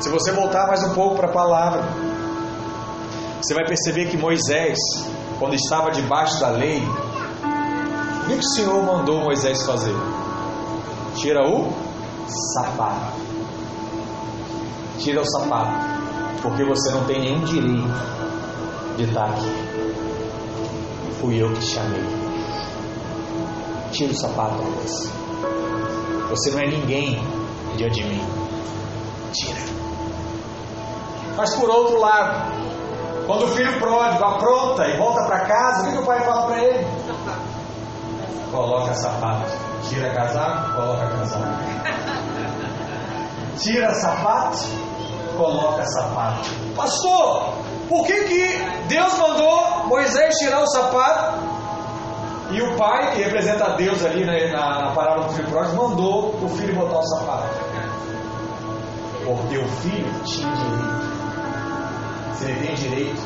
Se 0.01 0.09
você 0.09 0.33
voltar 0.33 0.67
mais 0.67 0.83
um 0.85 0.95
pouco 0.95 1.17
para 1.17 1.29
a 1.29 1.33
palavra, 1.33 1.83
você 3.41 3.55
vai 3.55 3.67
perceber 3.67 4.07
que 4.07 4.17
Moisés, 4.17 4.79
quando 5.39 5.55
estava 5.55 5.91
debaixo 5.91 6.41
da 6.41 6.49
lei, 6.49 6.83
o 8.25 8.27
que 8.27 8.35
o 8.35 8.43
Senhor 8.43 8.83
mandou 8.83 9.21
Moisés 9.21 9.62
fazer? 9.64 9.95
Tira 11.17 11.47
o 11.47 11.71
sapato. 12.55 13.21
Tira 14.99 15.21
o 15.21 15.25
sapato 15.25 15.95
porque 16.47 16.62
você 16.62 16.92
não 16.92 17.05
tem 17.07 17.20
nenhum 17.20 17.40
direito 17.44 17.92
de 18.97 19.03
estar 19.03 19.24
aqui. 19.24 19.51
Fui 21.20 21.42
eu 21.42 21.53
que 21.53 21.59
te 21.59 21.66
chamei. 21.66 22.05
Tira 23.90 24.12
o 24.12 24.14
sapato, 24.14 24.62
Alice. 24.62 25.11
Você 26.30 26.51
não 26.53 26.61
é 26.61 26.66
ninguém 26.68 27.20
diante 27.76 28.01
de 28.01 28.09
mim. 28.09 28.24
Tira. 29.32 29.59
Mas 31.36 31.53
por 31.57 31.68
outro 31.68 31.99
lado, 31.99 32.53
quando 33.26 33.47
o 33.47 33.49
filho 33.49 33.80
pródigo 33.80 34.24
apronta 34.24 34.86
e 34.86 34.97
volta 34.97 35.24
para 35.24 35.40
casa, 35.40 35.82
o 35.82 35.86
que, 35.86 35.92
que 35.97 36.03
o 36.03 36.07
pai 36.07 36.20
fala 36.20 36.47
para 36.47 36.62
ele? 36.62 36.86
Coloca 38.53 38.94
sapato. 38.94 39.51
Tira 39.88 40.14
casaco, 40.14 40.74
coloca 40.74 41.09
casaco. 41.09 41.64
Tira 43.59 43.92
sapato, 43.94 44.86
coloca 45.37 45.84
sapato. 45.84 46.49
Pastor, 46.74 47.55
por 47.89 48.07
que, 48.07 48.24
que 48.24 48.59
Deus 48.89 49.18
mandou 49.18 49.87
Moisés 49.87 50.34
tirar 50.37 50.62
o 50.62 50.66
sapato 50.66 51.39
e 52.51 52.62
o 52.62 52.76
pai, 52.76 53.12
que 53.12 53.22
representa 53.22 53.76
Deus 53.76 54.05
ali 54.05 54.24
né, 54.24 54.51
na, 54.53 54.87
na 54.87 54.93
parábola 54.93 55.26
do 55.26 55.34
filho 55.34 55.49
pródigo, 55.49 55.76
mandou 55.76 56.34
o 56.43 56.49
filho 56.49 56.74
botar 56.74 56.99
o 56.99 57.03
sapato? 57.03 57.49
Porque 59.24 59.59
o 59.59 59.68
filho 59.68 60.12
tinha 60.24 60.53
direito. 60.53 61.07
Se 62.34 62.45
ele 62.45 62.66
tem 62.66 62.74
direito, 62.74 63.20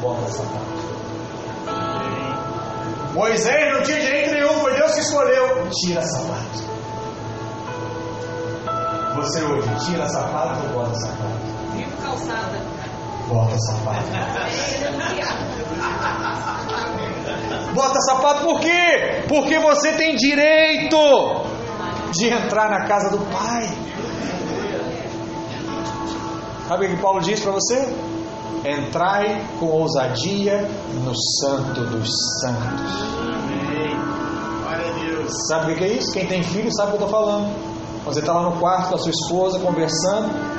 bota 0.00 0.20
o 0.22 0.28
sapato. 0.28 0.80
Moisés 3.14 3.74
não 3.74 3.82
tinha 3.82 4.00
direito 4.00 4.32
nenhum, 4.32 4.60
foi 4.60 4.74
Deus 4.74 4.94
que 4.94 5.00
escolheu. 5.00 5.68
Tira 5.82 6.02
sapato. 6.02 6.70
Você 9.16 9.42
hoje, 9.42 9.68
tira 9.86 10.08
sapato 10.08 10.66
ou 10.66 10.72
bota 10.72 10.94
sapato? 10.94 11.39
Calçada. 12.10 12.58
Bota 13.28 13.56
sapato. 13.58 14.08
Bota 17.72 18.00
sapato 18.00 18.44
por 18.44 18.60
quê? 18.60 19.22
Porque 19.28 19.60
você 19.60 19.92
tem 19.92 20.16
direito 20.16 20.96
de 22.10 22.28
entrar 22.28 22.68
na 22.68 22.86
casa 22.88 23.16
do 23.16 23.18
Pai. 23.30 23.68
Sabe 26.66 26.86
o 26.86 26.88
que 26.90 26.96
Paulo 27.00 27.20
diz 27.20 27.38
para 27.38 27.52
você? 27.52 27.94
Entrai 28.64 29.46
com 29.60 29.66
ousadia 29.66 30.68
no 31.04 31.12
Santo 31.14 31.82
dos 31.82 32.10
Santos. 32.40 33.20
Sabe 35.48 35.74
o 35.74 35.76
que 35.76 35.84
é 35.84 35.88
isso? 35.92 36.12
Quem 36.12 36.26
tem 36.26 36.42
filho 36.42 36.72
sabe 36.72 36.88
o 36.88 36.96
que 36.96 37.02
eu 37.04 37.06
estou 37.06 37.20
falando. 37.20 37.54
Você 38.04 38.18
está 38.18 38.32
lá 38.32 38.50
no 38.50 38.58
quarto 38.58 38.88
com 38.88 38.94
a 38.96 38.98
sua 38.98 39.10
esposa 39.10 39.60
conversando 39.60 40.49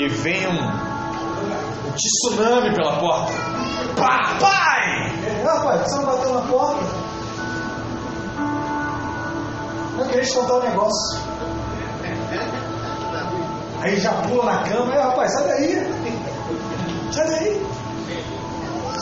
e 0.00 0.08
vem 0.08 0.46
um, 0.48 1.94
tsunami 1.94 2.74
pela 2.74 2.98
porta. 2.98 3.32
Pá, 3.96 4.38
pai! 4.40 5.44
Rapaz, 5.44 5.82
você 5.82 5.96
não 5.96 6.06
bateu 6.06 6.34
na 6.34 6.40
porta? 6.42 6.84
Eu 9.98 10.06
queria 10.06 10.22
te 10.22 10.34
contar 10.34 10.54
um 10.54 10.62
negócio. 10.62 11.20
Aí 13.82 14.00
já 14.00 14.12
pula 14.22 14.44
na 14.44 14.62
cama, 14.62 14.94
é, 14.94 15.02
rapaz, 15.02 15.32
sai 15.34 15.48
daí. 15.48 15.74
Sai 17.12 17.26
daí. 17.26 17.66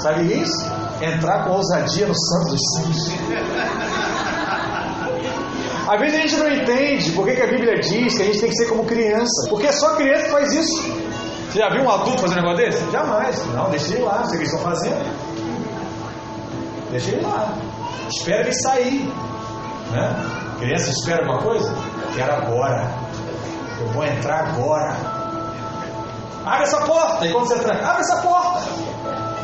Sabe 0.03 0.33
isso? 0.33 0.67
Entrar 1.01 1.45
com 1.45 1.51
ousadia 1.53 2.07
no 2.09 2.15
Santo 2.15 2.51
dos 2.51 2.61
Santos. 2.75 3.13
Às 5.89 5.99
vezes 6.01 6.19
a 6.19 6.21
gente 6.21 6.37
não 6.37 6.53
entende 6.53 7.13
por 7.13 7.25
que, 7.25 7.41
a 7.41 7.47
Bíblia 7.47 7.81
diz 7.81 8.15
que 8.15 8.23
a 8.23 8.27
gente 8.27 8.41
tem 8.41 8.51
que 8.51 8.57
ser 8.57 8.67
como 8.67 8.85
criança. 8.85 9.49
Porque 9.49 9.67
é 9.67 9.73
só 9.73 9.97
criança 9.97 10.25
que 10.25 10.31
faz 10.31 10.53
isso. 10.53 10.83
Você 11.51 11.59
já 11.61 11.71
viu 11.71 11.83
um 11.83 11.91
adulto 11.91 12.21
fazendo 12.21 12.41
um 12.41 12.43
negócio 12.43 12.67
desse? 12.67 12.91
Jamais. 12.91 13.47
Não, 13.55 13.71
deixa 13.71 13.95
ele 13.95 14.03
lá, 14.03 14.19
não 14.19 14.25
sei 14.27 14.27
o 14.27 14.31
que 14.33 14.37
eles 14.37 14.53
estão 14.53 14.71
fazendo. 14.71 15.31
Deixa 16.91 17.11
ele 17.11 17.23
lá. 17.23 17.55
Espera 18.07 18.43
ele 18.43 18.53
sair. 18.53 19.13
Né? 19.91 20.27
Criança 20.59 20.91
espera 20.91 21.23
alguma 21.23 21.41
coisa? 21.41 21.75
Quero 22.15 22.33
agora. 22.35 22.93
Eu 23.81 23.87
vou 23.89 24.05
entrar 24.05 24.49
agora. 24.49 24.95
Abre 26.45 26.65
essa 26.65 26.81
porta. 26.83 27.27
E 27.27 27.33
quando 27.33 27.47
você 27.47 27.59
tranca, 27.61 27.89
abre 27.89 28.03
essa 28.03 28.17
porta. 28.21 28.61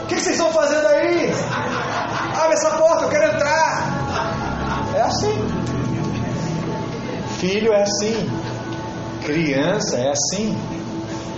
O 0.02 0.06
que, 0.08 0.14
que 0.16 0.20
vocês 0.20 0.36
estão 0.36 0.52
fazendo 0.52 0.86
aí? 0.88 1.32
Abre 2.38 2.52
essa 2.52 2.70
porta, 2.72 3.04
eu 3.04 3.08
quero 3.08 3.32
entrar. 3.32 3.82
É 4.94 5.00
assim. 5.00 5.73
Filho 7.44 7.74
é 7.74 7.82
assim. 7.82 8.30
Criança 9.22 9.98
é 9.98 10.10
assim. 10.10 10.56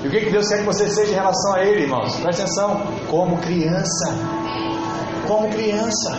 E 0.05 0.07
o 0.07 0.11
que, 0.11 0.21
que 0.21 0.31
Deus 0.31 0.47
quer 0.47 0.59
que 0.59 0.65
você 0.65 0.89
seja 0.89 1.11
em 1.11 1.15
relação 1.15 1.55
a 1.55 1.65
Ele, 1.65 1.83
irmãos? 1.83 2.15
Presta 2.21 2.45
atenção. 2.45 2.81
Como 3.11 3.37
criança. 3.39 4.15
Como 5.27 5.49
criança. 5.49 6.17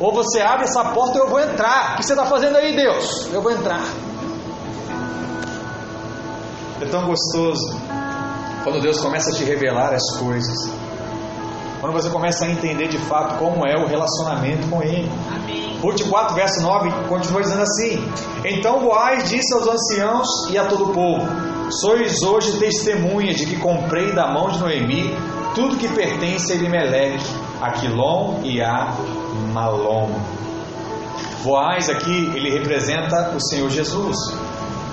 Ou 0.00 0.14
você 0.14 0.40
abre 0.40 0.64
essa 0.64 0.86
porta 0.86 1.18
ou 1.18 1.26
eu 1.26 1.30
vou 1.30 1.40
entrar. 1.40 1.92
O 1.92 1.96
que 1.98 2.06
você 2.06 2.14
está 2.14 2.24
fazendo 2.24 2.56
aí, 2.56 2.74
Deus? 2.74 3.28
Eu 3.30 3.42
vou 3.42 3.52
entrar. 3.52 3.84
É 6.80 6.86
tão 6.86 7.04
gostoso 7.04 7.78
quando 8.64 8.80
Deus 8.80 8.98
começa 9.02 9.32
a 9.32 9.34
te 9.34 9.44
revelar 9.44 9.92
as 9.92 10.16
coisas. 10.16 10.56
Quando 11.78 11.92
você 11.92 12.08
começa 12.08 12.46
a 12.46 12.50
entender 12.50 12.88
de 12.88 12.98
fato 12.98 13.38
como 13.38 13.66
é 13.66 13.76
o 13.76 13.86
relacionamento 13.86 14.66
com 14.70 14.82
Ele. 14.82 15.10
Ruth 15.82 16.08
4, 16.08 16.34
verso 16.36 16.62
9, 16.62 17.08
continua 17.08 17.42
dizendo 17.42 17.62
assim: 17.62 17.98
Então 18.44 18.80
Boaz 18.80 19.28
disse 19.28 19.52
aos 19.52 19.66
anciãos 19.66 20.28
e 20.50 20.56
a 20.56 20.64
todo 20.66 20.84
o 20.84 20.92
povo: 20.92 21.26
Sois 21.80 22.22
hoje 22.22 22.58
testemunha 22.58 23.34
de 23.34 23.46
que 23.46 23.56
comprei 23.56 24.12
da 24.12 24.32
mão 24.32 24.48
de 24.48 24.60
Noemi 24.60 25.12
tudo 25.54 25.76
que 25.76 25.88
pertence 25.88 26.52
a 26.52 26.54
Elimelech, 26.54 27.22
a 27.60 27.72
Quilom 27.72 28.40
e 28.44 28.62
a 28.62 28.94
Malom. 29.52 30.10
Boaz 31.42 31.90
aqui, 31.90 32.30
ele 32.34 32.50
representa 32.50 33.34
o 33.36 33.40
Senhor 33.40 33.68
Jesus. 33.68 34.16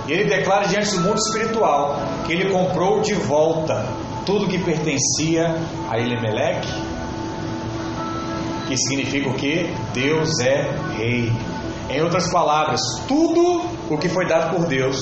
E 0.08 0.12
ele 0.12 0.24
declara 0.24 0.66
diante 0.66 0.96
do 0.96 1.02
mundo 1.02 1.18
espiritual 1.18 1.94
que 2.26 2.32
ele 2.32 2.50
comprou 2.50 3.00
de 3.00 3.14
volta 3.14 3.86
tudo 4.26 4.48
que 4.48 4.58
pertencia 4.58 5.54
a 5.88 5.98
Elimelech, 5.98 6.66
que 8.70 8.76
significa 8.76 9.28
o 9.28 9.34
que? 9.34 9.68
Deus 9.92 10.38
é 10.38 10.62
rei. 10.96 11.32
Em 11.88 12.00
outras 12.02 12.30
palavras, 12.30 12.80
tudo 13.08 13.64
o 13.90 13.98
que 13.98 14.08
foi 14.08 14.28
dado 14.28 14.54
por 14.54 14.66
Deus, 14.66 14.96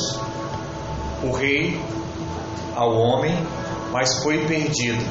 o 1.23 1.31
rei 1.33 1.79
ao 2.75 2.97
homem, 2.97 3.35
mas 3.93 4.23
foi 4.23 4.47
perdido. 4.47 5.05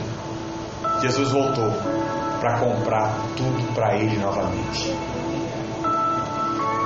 Jesus 1.01 1.29
voltou 1.29 1.71
para 2.39 2.59
comprar 2.59 3.15
tudo 3.35 3.73
para 3.75 3.95
ele 3.95 4.17
novamente. 4.17 4.91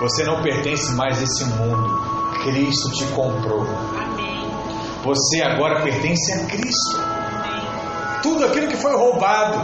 Você 0.02 0.26
não 0.26 0.42
pertence 0.42 0.94
mais 0.94 1.20
a 1.20 1.24
esse 1.24 1.46
mundo. 1.46 2.02
Cristo 2.44 2.92
te 2.92 3.06
comprou. 3.14 3.62
Amém. 3.62 4.46
Você 5.06 5.42
agora 5.42 5.82
pertence 5.84 6.34
a 6.34 6.46
Cristo. 6.48 7.11
Tudo 8.22 8.46
aquilo 8.46 8.68
que 8.68 8.78
foi 8.78 8.96
roubado 8.96 9.58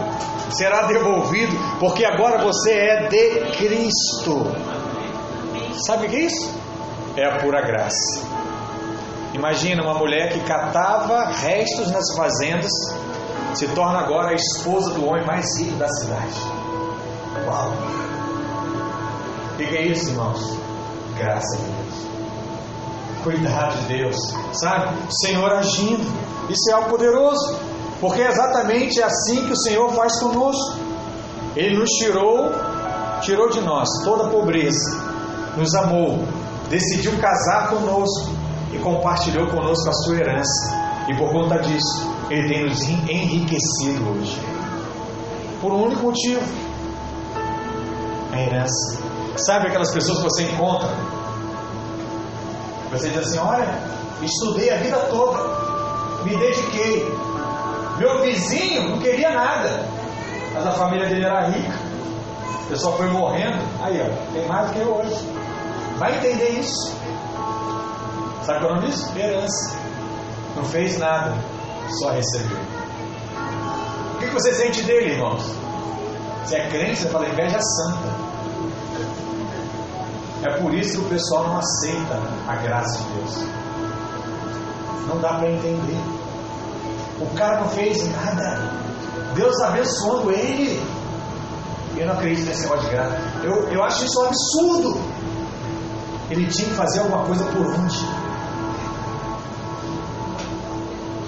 será 0.50 0.82
devolvido, 0.86 1.52
porque 1.78 2.04
agora 2.04 2.42
você 2.42 2.72
é 2.72 3.08
de 3.08 3.56
Cristo. 3.56 4.52
Sabe 5.86 6.06
o 6.06 6.10
que 6.10 6.16
é 6.16 6.20
isso? 6.20 6.58
É 7.16 7.24
a 7.24 7.38
pura 7.38 7.60
graça. 7.60 8.26
Imagina 9.34 9.82
uma 9.82 9.94
mulher 9.94 10.32
que 10.32 10.40
catava 10.40 11.26
restos 11.26 11.90
nas 11.90 12.04
fazendas, 12.16 12.72
se 13.54 13.68
torna 13.68 14.00
agora 14.00 14.30
a 14.30 14.34
esposa 14.34 14.92
do 14.94 15.06
homem 15.06 15.24
mais 15.24 15.44
rico 15.58 15.76
da 15.76 15.88
cidade. 15.88 16.40
Uau! 17.46 17.72
O 19.54 19.56
que 19.56 19.76
é 19.76 19.82
isso, 19.86 20.10
irmãos? 20.10 20.58
Graça 21.16 21.56
de 21.56 21.64
Deus. 21.64 22.08
Cuidado 23.22 23.76
de 23.80 23.98
Deus, 23.98 24.16
sabe? 24.52 24.96
O 25.08 25.26
Senhor 25.26 25.52
agindo. 25.52 26.04
Isso 26.48 26.70
é 26.70 26.74
algo 26.74 26.88
poderoso, 26.90 27.58
porque 28.00 28.20
é 28.20 28.28
exatamente 28.28 29.02
assim 29.02 29.46
que 29.46 29.52
o 29.52 29.56
Senhor 29.56 29.92
faz 29.92 30.18
conosco. 30.20 30.78
Ele 31.56 31.76
nos 31.76 31.90
tirou, 31.90 32.52
tirou 33.20 33.50
de 33.50 33.60
nós 33.60 33.88
toda 34.04 34.26
a 34.26 34.28
pobreza, 34.28 35.02
nos 35.56 35.74
amou, 35.74 36.24
decidiu 36.70 37.18
casar 37.18 37.68
conosco 37.68 38.30
e 38.72 38.78
compartilhou 38.78 39.48
conosco 39.48 39.88
a 39.88 39.92
sua 39.92 40.16
herança. 40.16 40.88
E 41.08 41.16
por 41.16 41.32
conta 41.32 41.58
disso, 41.58 42.06
Ele 42.30 42.48
tem 42.48 42.68
nos 42.68 42.80
enriquecido 42.82 44.10
hoje. 44.10 44.38
Por 45.60 45.72
um 45.72 45.86
único 45.86 46.02
motivo: 46.02 46.42
a 48.32 48.40
herança. 48.40 49.02
Sabe 49.36 49.68
aquelas 49.68 49.90
pessoas 49.92 50.18
que 50.18 50.24
você 50.24 50.42
encontra? 50.44 50.88
Você 52.92 53.08
diz 53.08 53.18
assim: 53.18 53.38
Olha, 53.38 53.82
estudei 54.22 54.70
a 54.70 54.76
vida 54.76 54.98
toda, 55.10 56.24
me 56.24 56.36
dediquei. 56.36 57.28
Meu 57.98 58.22
vizinho 58.22 58.90
não 58.90 58.98
queria 59.00 59.30
nada, 59.30 59.84
mas 60.54 60.66
a 60.66 60.72
família 60.72 61.08
dele 61.08 61.24
era 61.24 61.48
rica. 61.48 61.78
O 62.64 62.68
pessoal 62.68 62.96
foi 62.96 63.08
morrendo. 63.08 63.58
Aí, 63.82 64.00
ó, 64.00 64.32
tem 64.32 64.46
mais 64.46 64.68
do 64.68 64.72
que 64.72 64.80
eu 64.80 64.94
hoje. 64.94 65.16
Vai 65.98 66.16
entender 66.16 66.60
isso. 66.60 66.96
Sabe 68.44 68.60
qual 68.60 68.70
é 68.70 68.72
o 68.72 68.76
nome 68.76 68.86
disso? 68.86 69.18
Herança. 69.18 69.76
Não 70.54 70.64
fez 70.64 70.98
nada, 70.98 71.34
só 71.98 72.10
recebeu. 72.10 72.58
O 74.14 74.18
que 74.18 74.26
você 74.26 74.54
sente 74.54 74.82
dele, 74.84 75.12
irmãos? 75.14 75.42
Se 76.44 76.56
é 76.56 76.68
crente, 76.68 76.96
você 76.96 77.08
fala 77.08 77.28
inveja 77.28 77.58
santa. 77.60 78.28
É 80.48 80.56
por 80.60 80.72
isso 80.72 80.98
que 80.98 81.04
o 81.04 81.08
pessoal 81.08 81.48
não 81.48 81.58
aceita 81.58 82.20
a 82.46 82.56
graça 82.56 83.02
de 83.02 83.10
Deus. 83.14 83.44
Não 85.08 85.20
dá 85.20 85.34
para 85.34 85.50
entender. 85.50 86.17
O 87.20 87.34
cara 87.34 87.60
não 87.60 87.68
fez 87.70 88.08
nada. 88.10 88.72
Deus 89.34 89.60
abençoando 89.62 90.30
ele. 90.30 90.80
Eu 91.96 92.06
não 92.06 92.14
acredito 92.14 92.46
nesse 92.46 92.62
negócio 92.62 92.84
de 92.84 92.90
graça. 92.94 93.16
Eu, 93.42 93.68
eu 93.70 93.82
acho 93.82 94.04
isso 94.04 94.20
um 94.20 94.26
absurdo. 94.26 95.00
Ele 96.30 96.46
tinha 96.46 96.68
que 96.68 96.74
fazer 96.74 97.00
alguma 97.00 97.24
coisa 97.24 97.44
por 97.46 97.66
onde? 97.66 97.98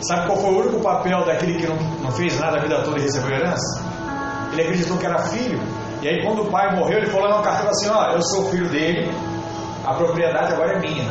Sabe 0.03 0.27
qual 0.27 0.39
foi 0.39 0.51
o 0.51 0.61
único 0.61 0.81
papel 0.81 1.25
daquele 1.25 1.59
que 1.59 1.67
não, 1.67 1.77
não 2.03 2.11
fez 2.13 2.39
nada 2.39 2.59
a 2.59 2.61
vida 2.61 2.83
toda 2.83 2.99
e 2.99 3.03
recebeu 3.03 3.37
herança? 3.37 3.83
Ele 4.53 4.63
acreditou 4.63 4.97
que 4.97 5.07
era 5.07 5.19
filho. 5.19 5.61
E 6.03 6.09
aí, 6.09 6.25
quando 6.25 6.43
o 6.43 6.51
pai 6.51 6.75
morreu, 6.75 6.99
ele 6.99 7.11
falou 7.11 7.29
na 7.29 7.43
carteira 7.43 7.71
assim: 7.71 7.89
Ó, 7.91 8.13
eu 8.13 8.23
sou 8.23 8.49
filho 8.51 8.69
dele, 8.71 9.11
a 9.85 9.95
propriedade 9.95 10.53
agora 10.53 10.77
é 10.77 10.81
minha. 10.81 11.05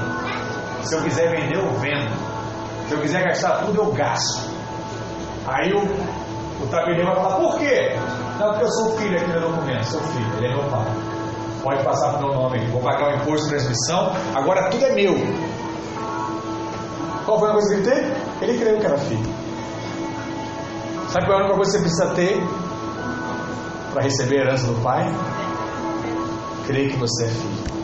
Se 0.83 0.95
eu 0.95 1.01
quiser 1.03 1.29
vender, 1.29 1.57
eu 1.57 1.71
vendo. 1.79 2.09
Se 2.87 2.93
eu 2.93 3.01
quiser 3.01 3.23
gastar 3.23 3.65
tudo, 3.65 3.81
eu 3.81 3.91
gasto. 3.91 4.48
Aí 5.49 5.73
o, 5.73 5.79
o 5.79 6.67
vai 6.67 7.15
falar: 7.15 7.35
Por 7.35 7.57
quê? 7.57 7.95
Não, 8.39 8.49
porque 8.51 8.65
eu 8.65 8.71
sou 8.71 8.97
filho 8.97 9.17
aqui 9.17 9.31
no 9.31 9.41
documento, 9.41 9.83
sou 9.85 10.01
filho, 10.01 10.37
ele 10.37 10.47
é 10.47 10.55
meu 10.55 10.63
pai. 10.69 10.85
Pode 11.63 11.83
passar 11.83 12.13
para 12.13 12.25
o 12.25 12.29
meu 12.29 12.35
nome 12.35 12.65
vou 12.67 12.81
pagar 12.81 13.11
o 13.11 13.15
imposto 13.15 13.45
de 13.45 13.49
transmissão, 13.49 14.11
agora 14.33 14.69
tudo 14.69 14.85
é 14.85 14.93
meu. 14.93 15.13
Qual 17.25 17.39
foi 17.39 17.49
a 17.49 17.51
coisa 17.53 17.67
que 17.67 17.81
ele 17.81 17.89
teve? 17.89 18.13
Ele 18.41 18.59
creu 18.59 18.79
que 18.79 18.85
era 18.85 18.97
filho. 18.97 19.29
Sabe 21.09 21.25
qual 21.25 21.39
é 21.39 21.41
a 21.41 21.45
única 21.45 21.55
coisa 21.55 21.71
que 21.71 21.77
você 21.77 21.81
precisa 21.83 22.15
ter 22.15 22.41
para 23.91 24.03
receber 24.03 24.37
a 24.37 24.41
herança 24.41 24.67
do 24.67 24.81
pai? 24.83 25.05
Crer 26.67 26.91
que 26.91 26.97
você 26.97 27.25
é 27.25 27.27
filho. 27.27 27.79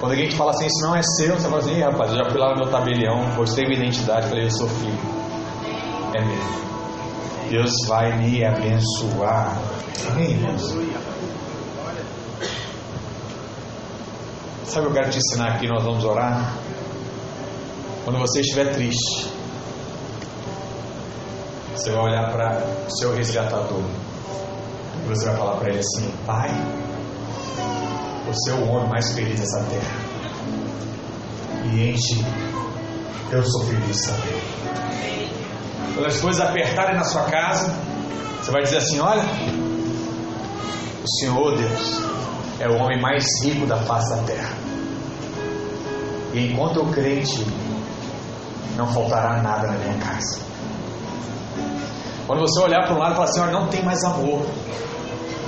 Quando 0.00 0.12
alguém 0.12 0.28
te 0.28 0.36
fala 0.36 0.50
assim, 0.52 0.66
isso 0.66 0.86
não 0.86 0.96
é 0.96 1.02
seu, 1.02 1.34
você 1.34 1.46
fala 1.46 1.58
assim, 1.58 1.80
rapaz, 1.80 2.10
eu 2.10 2.16
já 2.16 2.30
fui 2.30 2.40
lá 2.40 2.54
no 2.54 2.56
meu 2.56 2.70
tabelião, 2.70 3.22
mostrei 3.36 3.68
minha 3.68 3.80
identidade, 3.80 4.28
falei, 4.28 4.46
eu 4.46 4.50
sou 4.50 4.66
filho. 4.66 5.19
É. 6.20 7.48
Deus 7.48 7.72
vai 7.88 8.16
me 8.18 8.44
abençoar. 8.44 9.58
Amém, 10.08 10.32
irmãos? 10.32 10.62
Sabe 14.64 14.86
o 14.86 14.90
que 14.90 14.98
eu 14.98 15.02
quero 15.02 15.10
te 15.10 15.18
ensinar 15.18 15.54
aqui? 15.54 15.66
Nós 15.66 15.82
vamos 15.82 16.04
orar. 16.04 16.56
Quando 18.04 18.18
você 18.18 18.40
estiver 18.40 18.72
triste, 18.72 19.32
você 21.74 21.90
vai 21.90 22.02
olhar 22.02 22.30
para 22.30 22.86
o 22.86 22.98
seu 22.98 23.14
resgatador. 23.14 23.82
E 25.02 25.08
você 25.08 25.26
vai 25.26 25.36
falar 25.36 25.56
para 25.56 25.70
ele 25.70 25.80
assim: 25.80 26.12
Pai, 26.26 26.50
você 28.26 28.50
é 28.50 28.54
o 28.54 28.68
homem 28.68 28.90
mais 28.90 29.12
feliz 29.12 29.40
dessa 29.40 29.64
terra. 29.64 30.10
E 31.64 31.90
enche, 31.90 32.24
eu 33.32 33.42
sou 33.42 33.64
feliz 33.64 34.06
também. 34.06 34.60
Quando 35.94 36.06
as 36.06 36.20
coisas 36.20 36.40
apertarem 36.40 36.96
na 36.96 37.04
sua 37.04 37.24
casa, 37.24 37.74
você 38.40 38.50
vai 38.50 38.62
dizer 38.62 38.78
assim: 38.78 39.00
Olha, 39.00 39.22
o 41.02 41.08
Senhor 41.18 41.56
Deus 41.56 42.02
é 42.60 42.68
o 42.68 42.76
homem 42.76 43.00
mais 43.00 43.24
rico 43.42 43.66
da 43.66 43.76
face 43.76 44.14
da 44.14 44.22
terra. 44.22 44.54
E 46.32 46.52
enquanto 46.52 46.76
eu 46.76 46.86
crente, 46.86 47.44
não 48.76 48.86
faltará 48.86 49.42
nada 49.42 49.68
na 49.68 49.78
minha 49.78 49.98
casa. 49.98 50.40
Quando 52.26 52.40
você 52.40 52.60
olhar 52.60 52.84
para 52.86 52.94
um 52.94 52.98
lado 52.98 53.12
e 53.12 53.14
falar 53.14 53.28
assim, 53.28 53.40
olha, 53.40 53.52
não 53.52 53.66
tem 53.66 53.84
mais 53.84 54.04
amor. 54.04 54.46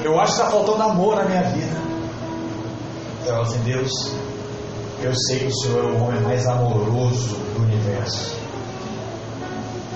Eu 0.02 0.18
acho 0.20 0.34
que 0.34 0.40
está 0.40 0.50
faltando 0.50 0.82
amor 0.82 1.16
na 1.16 1.24
minha 1.24 1.42
vida. 1.44 1.80
Fala 3.24 3.42
assim, 3.42 3.60
Deus, 3.60 3.92
eu 5.00 5.14
sei 5.14 5.38
que 5.38 5.46
o 5.46 5.54
Senhor 5.54 5.84
é 5.84 5.92
o 5.92 6.02
homem 6.02 6.20
mais 6.22 6.44
amoroso 6.48 7.36
do 7.54 7.62
universo. 7.62 8.41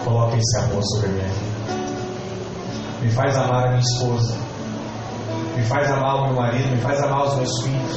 Coloque 0.06 0.36
esse 0.38 0.56
amor 0.58 0.80
sobre 0.84 1.08
vida. 1.08 1.26
Me 3.02 3.10
faz 3.10 3.36
amar 3.36 3.64
a 3.64 3.68
minha 3.70 3.80
esposa. 3.80 4.36
Me 5.56 5.64
faz 5.64 5.90
amar 5.90 6.14
o 6.14 6.26
meu 6.26 6.36
marido. 6.36 6.70
Me 6.70 6.80
faz 6.80 7.02
amar 7.02 7.24
os 7.24 7.34
meus 7.34 7.62
filhos. 7.62 7.96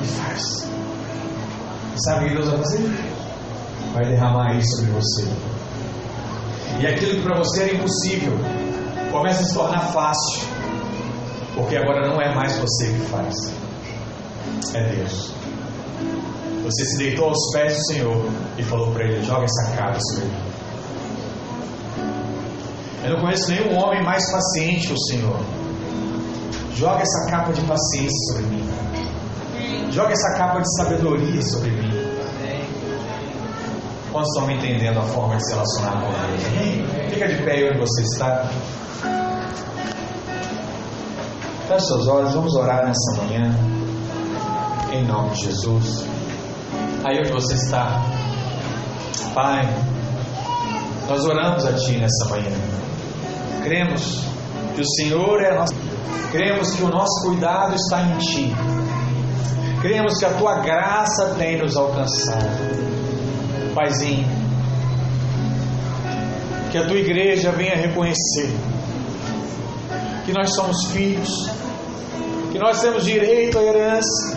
Me 0.00 0.06
faz. 0.06 0.70
E 1.94 2.02
sabe 2.02 2.24
o 2.24 2.28
que 2.28 2.34
Deus 2.34 2.48
vai 2.48 2.58
fazer? 2.60 3.12
Vai 3.92 4.04
derramar 4.06 4.56
isso 4.56 4.76
sobre 4.76 4.92
você. 4.92 5.28
E 6.80 6.86
aquilo 6.86 7.16
que 7.16 7.22
para 7.22 7.36
você 7.36 7.64
era 7.64 7.74
impossível 7.74 8.32
começa 9.10 9.42
a 9.42 9.44
se 9.44 9.52
tornar 9.52 9.80
fácil. 9.92 10.48
Porque 11.54 11.76
agora 11.76 12.08
não 12.08 12.18
é 12.22 12.34
mais 12.34 12.56
você 12.56 12.86
que 12.86 13.00
faz, 13.10 13.52
é 14.72 14.82
Deus. 14.94 15.41
Você 16.72 16.86
se 16.86 16.96
deitou 16.96 17.28
aos 17.28 17.52
pés 17.52 17.76
do 17.76 17.84
Senhor 17.84 18.30
e 18.56 18.62
falou 18.62 18.90
para 18.92 19.04
Ele: 19.04 19.22
joga 19.22 19.44
essa 19.44 19.76
capa 19.76 20.00
sobre 20.00 20.24
mim. 20.24 20.42
Eu 23.04 23.10
não 23.10 23.20
conheço 23.20 23.50
nenhum 23.50 23.76
homem 23.76 24.02
mais 24.02 24.24
paciente 24.32 24.86
que 24.86 24.92
o 24.94 24.98
Senhor. 24.98 25.38
Joga 26.74 27.02
essa 27.02 27.30
capa 27.30 27.52
de 27.52 27.60
paciência 27.62 28.18
sobre 28.28 28.42
mim. 28.44 28.70
Joga 29.90 30.12
essa 30.12 30.38
capa 30.38 30.60
de 30.60 30.76
sabedoria 30.76 31.42
sobre 31.42 31.70
mim. 31.72 31.90
Quantos 34.10 34.30
estão 34.30 34.46
me 34.46 34.54
entendendo 34.54 34.98
a 34.98 35.02
forma 35.02 35.36
de 35.36 35.44
se 35.44 35.52
relacionar 35.52 36.00
com 36.00 36.10
Deus? 36.10 37.10
Fica 37.10 37.28
de 37.28 37.42
pé 37.42 37.68
onde 37.68 37.80
você 37.80 38.02
está. 38.02 38.50
Feche 41.68 41.86
seus 41.86 42.08
olhos, 42.08 42.32
vamos 42.32 42.54
orar 42.54 42.86
nessa 42.86 43.22
manhã. 43.22 43.54
Em 44.90 45.04
nome 45.04 45.30
de 45.30 45.44
Jesus. 45.44 46.21
Aí 47.04 47.18
onde 47.18 47.32
você 47.32 47.54
está. 47.54 48.00
Pai, 49.34 49.62
nós 51.08 51.24
oramos 51.24 51.64
a 51.66 51.72
Ti 51.72 51.98
nessa 51.98 52.28
manhã. 52.30 52.56
Cremos 53.62 54.24
que 54.74 54.80
o 54.80 54.88
Senhor 54.96 55.40
é 55.42 55.50
a 55.50 55.54
nossa. 55.56 55.74
Cremos 56.30 56.74
que 56.74 56.82
o 56.82 56.88
nosso 56.88 57.26
cuidado 57.26 57.74
está 57.74 58.02
em 58.02 58.18
Ti. 58.18 58.52
Cremos 59.80 60.18
que 60.18 60.24
a 60.24 60.34
Tua 60.34 60.60
graça 60.60 61.34
tem 61.38 61.58
nos 61.58 61.76
alcançado. 61.76 62.72
Paizinho, 63.74 64.28
que 66.70 66.78
a 66.78 66.86
Tua 66.86 66.98
igreja 66.98 67.50
venha 67.52 67.74
reconhecer 67.74 68.54
que 70.24 70.32
nós 70.32 70.54
somos 70.54 70.86
filhos, 70.92 71.28
que 72.52 72.58
nós 72.58 72.80
temos 72.80 73.04
direito 73.04 73.58
à 73.58 73.62
herança, 73.62 74.36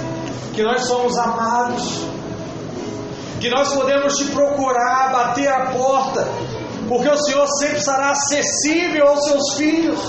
que 0.54 0.64
nós 0.64 0.86
somos 0.86 1.18
amados, 1.18 2.02
que 3.40 3.50
nós 3.50 3.74
podemos 3.74 4.14
te 4.14 4.26
procurar, 4.26 5.12
bater 5.12 5.48
a 5.48 5.72
porta, 5.72 6.28
porque 6.88 7.10
o 7.10 7.18
Senhor 7.18 7.48
sempre 7.60 7.78
estará 7.78 8.12
acessível 8.12 9.08
aos 9.08 9.24
seus 9.26 9.54
filhos. 9.58 10.00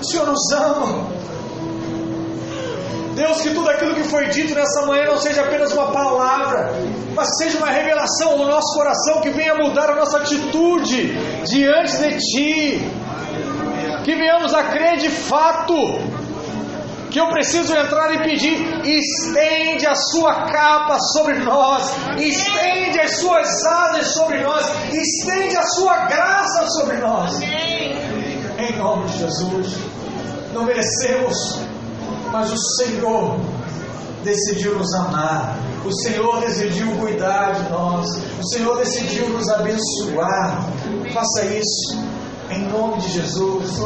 O 0.00 0.04
Senhor 0.04 0.26
nos 0.26 0.52
ama. 0.52 1.10
Deus, 3.14 3.42
que 3.42 3.50
tudo 3.50 3.68
aquilo 3.68 3.94
que 3.94 4.04
foi 4.04 4.28
dito 4.28 4.54
nessa 4.54 4.86
manhã 4.86 5.04
não 5.04 5.18
seja 5.18 5.42
apenas 5.42 5.72
uma 5.72 5.90
palavra, 5.90 6.72
mas 7.14 7.28
seja 7.36 7.58
uma 7.58 7.70
revelação 7.70 8.38
no 8.38 8.46
nosso 8.46 8.74
coração 8.74 9.20
que 9.20 9.30
venha 9.30 9.54
mudar 9.56 9.90
a 9.90 9.96
nossa 9.96 10.18
atitude 10.18 11.12
diante 11.44 11.96
de 11.98 12.16
Ti. 12.16 12.90
Que 14.04 14.14
venhamos 14.14 14.54
a 14.54 14.62
crer 14.64 14.96
de 14.96 15.10
fato 15.10 15.74
que 17.10 17.18
eu 17.18 17.28
preciso 17.28 17.74
entrar 17.74 18.14
e 18.14 18.18
pedir: 18.18 18.56
estende 18.86 19.86
a 19.86 19.94
sua 19.94 20.46
capa 20.46 20.98
sobre 21.12 21.38
nós, 21.40 21.90
estende 22.16 23.00
as 23.00 23.16
suas 23.16 23.48
asas 23.66 24.06
sobre 24.14 24.40
nós, 24.42 24.64
estende 24.92 25.56
a 25.56 25.62
sua 25.62 26.06
graça 26.06 26.66
sobre 26.70 26.96
nós. 26.98 27.40
Em 27.42 28.76
nome 28.78 29.06
de 29.06 29.18
Jesus, 29.18 29.74
não 30.54 30.64
merecemos, 30.64 31.58
mas 32.30 32.52
o 32.52 32.58
Senhor 32.76 33.40
decidiu 34.22 34.76
nos 34.76 34.94
amar, 34.94 35.58
o 35.84 35.92
Senhor 36.02 36.40
decidiu 36.40 36.94
cuidar 36.98 37.52
de 37.52 37.70
nós, 37.70 38.06
o 38.38 38.48
Senhor 38.48 38.76
decidiu 38.78 39.28
nos 39.30 39.48
abençoar. 39.48 40.68
Faça 41.12 41.46
isso, 41.46 42.04
em 42.50 42.68
nome 42.68 42.98
de 43.00 43.08
Jesus. 43.08 43.80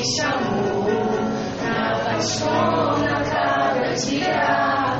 Me 0.00 0.06
chamou, 0.16 0.86
apaixona 1.60 3.22
cada 3.22 3.92
dia, 3.92 4.96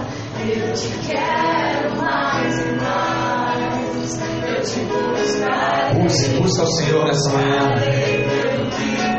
eu 0.46 0.72
te 0.74 0.88
quero 1.08 1.96
mais 1.96 2.58
e 2.58 2.72
mais, 2.72 4.20
eu 4.46 4.60
te 4.62 4.80
buscarei. 4.84 6.02
Busque, 6.02 6.28
busca 6.40 6.62
o 6.62 6.66
Senhor 6.66 7.06
nessa 7.06 7.30
manhã. 7.30 9.09